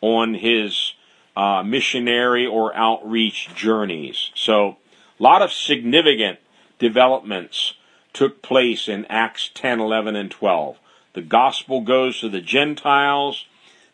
on 0.00 0.34
his 0.34 0.94
uh, 1.36 1.62
missionary 1.62 2.46
or 2.46 2.74
outreach 2.74 3.48
journeys. 3.54 4.30
So 4.34 4.76
A 5.18 5.22
lot 5.22 5.42
of 5.42 5.52
significant 5.52 6.38
developments 6.78 7.74
took 8.12 8.42
place 8.42 8.88
in 8.88 9.04
Acts 9.06 9.50
10, 9.54 9.80
11, 9.80 10.16
and 10.16 10.30
12. 10.30 10.78
The 11.14 11.22
gospel 11.22 11.80
goes 11.80 12.20
to 12.20 12.28
the 12.28 12.40
Gentiles. 12.40 13.46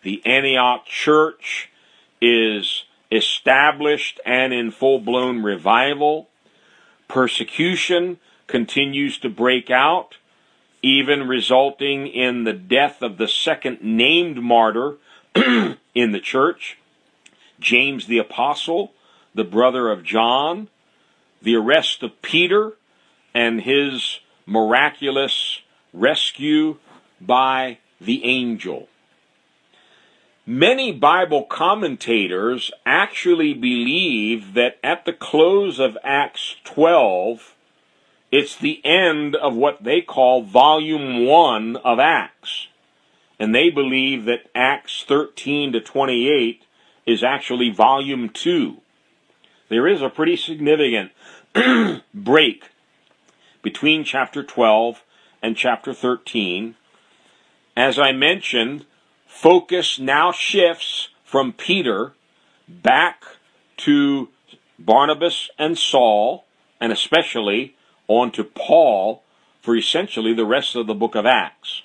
The 0.02 0.22
Antioch 0.26 0.86
church 0.86 1.70
is 2.20 2.84
established 3.10 4.20
and 4.26 4.52
in 4.52 4.70
full 4.70 4.98
blown 4.98 5.42
revival. 5.42 6.28
Persecution 7.08 8.18
continues 8.46 9.18
to 9.18 9.28
break 9.28 9.70
out, 9.70 10.16
even 10.82 11.28
resulting 11.28 12.06
in 12.06 12.44
the 12.44 12.52
death 12.52 13.02
of 13.02 13.16
the 13.16 13.28
second 13.28 13.82
named 13.82 14.42
martyr 14.42 14.96
in 15.34 16.12
the 16.12 16.20
church, 16.20 16.78
James 17.58 18.06
the 18.06 18.18
Apostle, 18.18 18.92
the 19.34 19.44
brother 19.44 19.90
of 19.90 20.04
John, 20.04 20.68
the 21.42 21.56
arrest 21.56 22.02
of 22.02 22.20
Peter, 22.22 22.74
and 23.34 23.62
his 23.62 24.20
miraculous 24.46 25.60
rescue 25.92 26.76
by 27.20 27.78
the 28.00 28.24
angel. 28.24 28.88
Many 30.46 30.92
Bible 30.92 31.44
commentators 31.44 32.70
actually 32.84 33.54
believe 33.54 34.52
that 34.52 34.78
at 34.84 35.06
the 35.06 35.12
close 35.14 35.80
of 35.80 35.96
Acts 36.04 36.56
12, 36.64 37.54
it's 38.30 38.54
the 38.54 38.84
end 38.84 39.34
of 39.36 39.54
what 39.54 39.84
they 39.84 40.02
call 40.02 40.42
volume 40.42 41.24
1 41.24 41.76
of 41.78 41.98
Acts. 41.98 42.68
And 43.38 43.54
they 43.54 43.70
believe 43.70 44.26
that 44.26 44.50
Acts 44.54 45.02
13 45.08 45.72
to 45.72 45.80
28 45.80 46.62
is 47.06 47.24
actually 47.24 47.70
volume 47.70 48.28
2. 48.28 48.76
There 49.70 49.88
is 49.88 50.02
a 50.02 50.10
pretty 50.10 50.36
significant 50.36 51.12
break 52.14 52.64
between 53.64 54.04
chapter 54.04 54.44
12 54.44 55.02
and 55.42 55.56
chapter 55.56 55.92
13. 55.92 56.76
As 57.76 57.98
I 57.98 58.12
mentioned, 58.12 58.84
focus 59.26 59.98
now 59.98 60.30
shifts 60.30 61.08
from 61.24 61.52
Peter 61.52 62.12
back 62.68 63.24
to 63.78 64.28
Barnabas 64.78 65.50
and 65.58 65.76
Saul, 65.76 66.44
and 66.80 66.92
especially 66.92 67.74
on 68.06 68.30
to 68.32 68.44
Paul 68.44 69.24
for 69.62 69.74
essentially 69.74 70.34
the 70.34 70.44
rest 70.44 70.76
of 70.76 70.86
the 70.86 70.94
book 70.94 71.14
of 71.14 71.26
Acts. 71.26 71.82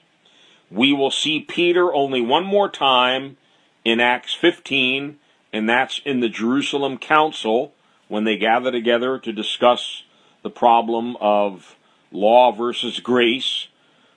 We 0.69 0.93
will 0.93 1.11
see 1.11 1.39
Peter 1.39 1.93
only 1.93 2.21
one 2.21 2.43
more 2.43 2.69
time 2.69 3.37
in 3.85 4.01
Acts 4.01 4.33
15, 4.33 5.17
and 5.53 5.69
that's 5.69 6.01
in 6.05 6.19
the 6.19 6.29
Jerusalem 6.29 6.97
Council 6.97 7.73
when 8.09 8.25
they 8.25 8.37
gather 8.37 8.69
together 8.71 9.17
to 9.17 9.31
discuss 9.31 10.03
the 10.41 10.49
problem 10.49 11.15
of 11.19 11.75
law 12.11 12.51
versus 12.51 12.99
grace. 12.99 13.67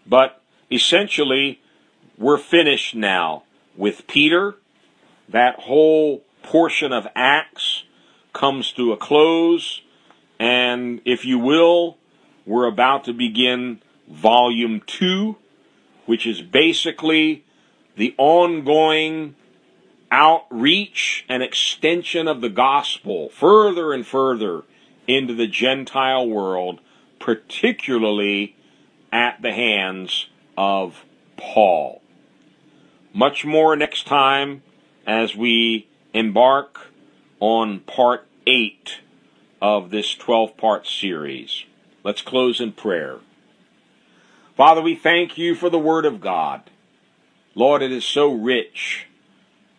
But 0.06 0.40
essentially, 0.70 1.60
we're 2.18 2.38
finished 2.38 2.94
now 2.94 3.44
with 3.76 4.06
Peter. 4.06 4.56
That 5.28 5.60
whole 5.60 6.22
portion 6.42 6.92
of 6.92 7.06
Acts 7.14 7.84
comes 8.32 8.72
to 8.72 8.92
a 8.92 8.96
close. 8.96 9.82
And 10.38 11.00
if 11.04 11.24
you 11.24 11.38
will, 11.38 11.98
we're 12.46 12.66
about 12.66 13.04
to 13.04 13.12
begin 13.12 13.80
volume 14.08 14.82
two, 14.86 15.36
which 16.06 16.26
is 16.26 16.42
basically 16.42 17.44
the 17.96 18.14
ongoing 18.18 19.34
outreach 20.10 21.24
and 21.28 21.42
extension 21.42 22.28
of 22.28 22.40
the 22.40 22.48
gospel 22.50 23.30
further 23.30 23.92
and 23.92 24.06
further 24.06 24.62
into 25.07 25.34
the 25.34 25.46
Gentile 25.46 26.28
world, 26.28 26.80
particularly 27.18 28.57
at 29.12 29.42
the 29.42 29.53
hands 29.53 30.26
of 30.57 31.05
Paul. 31.36 32.03
Much 33.12 33.44
more 33.44 33.76
next 33.76 34.07
time 34.07 34.62
as 35.07 35.36
we 35.36 35.88
embark 36.14 36.88
on 37.40 37.80
part 37.80 38.26
8 38.46 39.00
of 39.61 39.90
this 39.90 40.14
12 40.14 40.57
part 40.57 40.86
series. 40.86 41.64
Let's 42.05 42.22
close 42.22 42.61
in 42.61 42.72
prayer. 42.72 43.18
Father, 44.57 44.82
we 44.82 44.94
thank 44.94 45.38
you 45.38 45.55
for 45.55 45.70
the 45.70 45.78
Word 45.78 46.05
of 46.05 46.20
God. 46.20 46.62
Lord, 47.55 47.82
it 47.82 47.92
is 47.92 48.05
so 48.05 48.32
rich, 48.32 49.07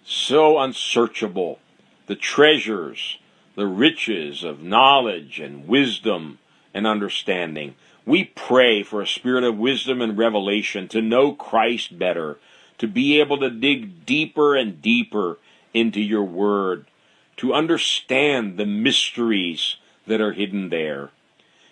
so 0.03 0.59
unsearchable. 0.59 1.59
The 2.07 2.15
treasures, 2.15 3.17
the 3.55 3.67
riches 3.67 4.43
of 4.43 4.61
knowledge 4.61 5.39
and 5.39 5.67
wisdom 5.67 6.39
and 6.73 6.87
understanding. 6.87 7.75
We 8.05 8.25
pray 8.25 8.83
for 8.83 9.01
a 9.01 9.07
spirit 9.07 9.43
of 9.43 9.57
wisdom 9.57 10.01
and 10.01 10.17
revelation 10.17 10.87
to 10.89 11.01
know 11.01 11.33
Christ 11.33 11.97
better 11.97 12.37
to 12.83 12.87
be 12.87 13.19
able 13.19 13.37
to 13.37 13.49
dig 13.49 14.05
deeper 14.05 14.55
and 14.55 14.81
deeper 14.81 15.37
into 15.73 16.01
your 16.01 16.23
word, 16.23 16.85
to 17.37 17.53
understand 17.53 18.57
the 18.57 18.65
mysteries 18.65 19.77
that 20.05 20.21
are 20.21 20.33
hidden 20.33 20.69
there. 20.69 21.09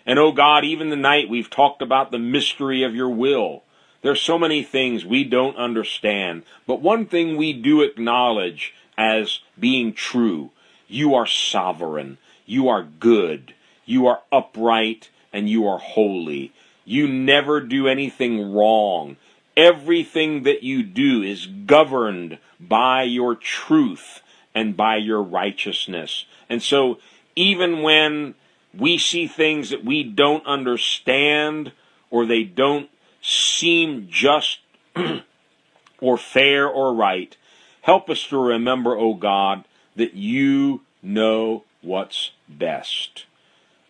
And 0.06 0.18
oh 0.18 0.32
God, 0.32 0.64
even 0.64 0.90
tonight 0.90 1.28
we've 1.28 1.50
talked 1.50 1.82
about 1.82 2.10
the 2.10 2.18
mystery 2.18 2.82
of 2.82 2.94
your 2.94 3.10
will. 3.10 3.62
There's 4.00 4.20
so 4.20 4.38
many 4.38 4.62
things 4.62 5.04
we 5.04 5.22
don't 5.22 5.56
understand, 5.56 6.44
but 6.66 6.80
one 6.80 7.06
thing 7.06 7.36
we 7.36 7.52
do 7.52 7.82
acknowledge 7.82 8.74
as 8.96 9.40
being 9.58 9.92
true. 9.92 10.50
You 10.92 11.14
are 11.14 11.26
sovereign. 11.26 12.18
You 12.46 12.68
are 12.68 12.82
good. 12.82 13.54
You 13.84 14.06
are 14.06 14.20
upright 14.30 15.10
and 15.32 15.48
you 15.48 15.66
are 15.66 15.78
holy. 15.78 16.52
You 16.84 17.08
never 17.08 17.60
do 17.60 17.88
anything 17.88 18.52
wrong 18.52 19.16
everything 19.56 20.44
that 20.44 20.62
you 20.62 20.82
do 20.82 21.22
is 21.22 21.46
governed 21.46 22.38
by 22.58 23.02
your 23.02 23.34
truth 23.34 24.20
and 24.54 24.76
by 24.76 24.96
your 24.96 25.22
righteousness. 25.22 26.26
And 26.48 26.62
so, 26.62 26.98
even 27.34 27.82
when 27.82 28.34
we 28.76 28.98
see 28.98 29.26
things 29.26 29.70
that 29.70 29.84
we 29.84 30.02
don't 30.02 30.46
understand 30.46 31.72
or 32.10 32.26
they 32.26 32.44
don't 32.44 32.90
seem 33.20 34.08
just 34.10 34.60
or 36.00 36.18
fair 36.18 36.68
or 36.68 36.94
right, 36.94 37.36
help 37.82 38.10
us 38.10 38.26
to 38.28 38.38
remember, 38.38 38.96
O 38.96 39.10
oh 39.10 39.14
God, 39.14 39.64
that 39.96 40.14
you 40.14 40.82
know 41.02 41.64
what's 41.80 42.30
best. 42.48 43.26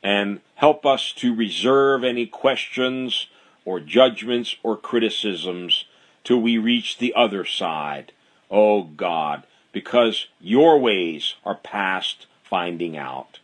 And 0.03 0.41
help 0.57 0.85
us 0.85 1.13
to 1.15 1.35
reserve 1.35 2.03
any 2.03 2.27
questions 2.27 3.27
or 3.65 3.79
judgments 3.79 4.57
or 4.63 4.77
criticisms 4.77 5.85
till 6.25 6.41
we 6.41 6.59
reach 6.59 6.99
the 6.99 7.15
other 7.15 7.45
side. 7.45 8.13
Oh 8.51 8.83
God, 8.83 9.45
because 9.73 10.27
your 10.41 10.79
ways 10.79 11.35
are 11.45 11.55
past 11.55 12.27
finding 12.43 12.97
out. 12.97 13.39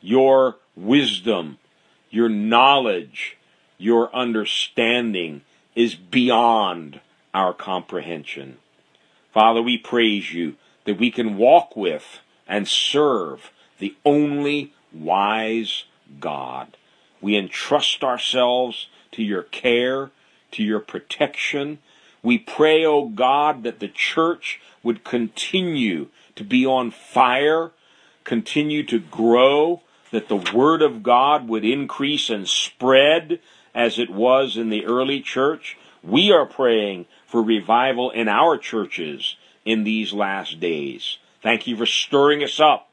Your 0.00 0.56
wisdom, 0.74 1.58
your 2.10 2.28
knowledge, 2.28 3.38
your 3.78 4.14
understanding 4.14 5.42
is 5.74 5.94
beyond 5.94 7.00
our 7.32 7.54
comprehension. 7.54 8.58
Father, 9.32 9.62
we 9.62 9.78
praise 9.78 10.32
you 10.32 10.56
that 10.84 10.98
we 10.98 11.10
can 11.10 11.36
walk 11.36 11.76
with 11.76 12.20
and 12.48 12.66
serve 12.66 13.52
the 13.78 13.94
only 14.04 14.72
wise 14.92 15.84
God. 16.20 16.76
We 17.20 17.36
entrust 17.36 18.02
ourselves 18.02 18.88
to 19.12 19.22
your 19.22 19.42
care, 19.42 20.10
to 20.52 20.62
your 20.62 20.80
protection. 20.80 21.78
We 22.22 22.38
pray, 22.38 22.84
O 22.84 22.92
oh 22.92 23.08
God, 23.08 23.62
that 23.62 23.80
the 23.80 23.88
church 23.88 24.60
would 24.82 25.04
continue 25.04 26.08
to 26.36 26.44
be 26.44 26.66
on 26.66 26.90
fire, 26.90 27.70
continue 28.24 28.84
to 28.86 28.98
grow, 28.98 29.82
that 30.10 30.28
the 30.28 30.52
Word 30.52 30.82
of 30.82 31.02
God 31.02 31.48
would 31.48 31.64
increase 31.64 32.28
and 32.28 32.46
spread 32.46 33.40
as 33.74 33.98
it 33.98 34.10
was 34.10 34.56
in 34.56 34.68
the 34.68 34.84
early 34.84 35.20
church. 35.20 35.76
We 36.02 36.30
are 36.30 36.46
praying 36.46 37.06
for 37.26 37.42
revival 37.42 38.10
in 38.10 38.28
our 38.28 38.58
churches 38.58 39.36
in 39.64 39.84
these 39.84 40.12
last 40.12 40.60
days. 40.60 41.18
Thank 41.42 41.66
you 41.66 41.76
for 41.76 41.86
stirring 41.86 42.42
us 42.42 42.60
up. 42.60 42.88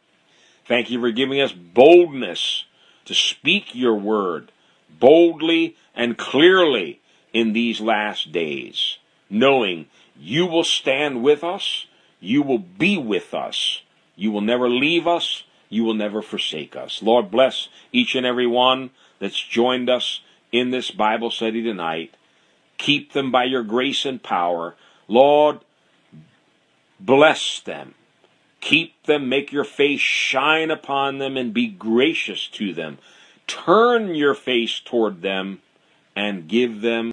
Thank 0.68 0.90
you 0.90 1.00
for 1.00 1.12
giving 1.12 1.42
us 1.42 1.52
boldness 1.52 2.66
to 3.06 3.14
speak 3.14 3.74
your 3.74 3.96
word 3.96 4.52
boldly 5.00 5.76
and 5.96 6.18
clearly 6.18 7.02
in 7.34 7.54
these 7.54 7.80
last 7.80 8.32
days, 8.32 8.98
knowing 9.30 9.88
you 10.18 10.46
will 10.46 10.64
stand 10.64 11.24
with 11.24 11.44
us, 11.44 11.86
you 12.20 12.42
will 12.42 12.60
be 12.60 12.98
with 12.98 13.34
us, 13.34 13.82
you 14.16 14.32
will 14.32 14.42
never 14.42 14.70
leave 14.70 15.08
us, 15.08 15.44
you 15.70 15.84
will 15.84 15.94
never 15.94 16.22
forsake 16.22 16.76
us. 16.76 17.02
Lord, 17.02 17.32
bless 17.32 17.70
each 17.92 18.16
and 18.16 18.26
every 18.26 18.48
one 18.48 18.90
that's 19.20 19.40
joined 19.40 19.90
us 19.90 20.22
in 20.52 20.72
this 20.72 20.92
Bible 20.92 21.30
study 21.30 21.62
tonight. 21.62 22.16
Keep 22.78 23.14
them 23.14 23.32
by 23.32 23.44
your 23.44 23.64
grace 23.64 24.06
and 24.06 24.22
power. 24.22 24.76
Lord, 25.08 25.60
bless 27.00 27.60
them. 27.60 27.96
Keep 28.62 29.04
them, 29.04 29.30
make 29.30 29.52
your 29.52 29.64
face 29.64 30.02
shine 30.02 30.70
upon 30.70 31.18
them, 31.18 31.38
and 31.38 31.54
be 31.54 31.68
gracious 31.68 32.48
to 32.48 32.74
them. 32.74 32.98
Turn 33.48 34.16
your 34.16 34.36
face 34.36 34.80
toward 34.80 35.22
them 35.22 35.62
and 36.16 36.48
give 36.48 36.82
them 36.82 37.08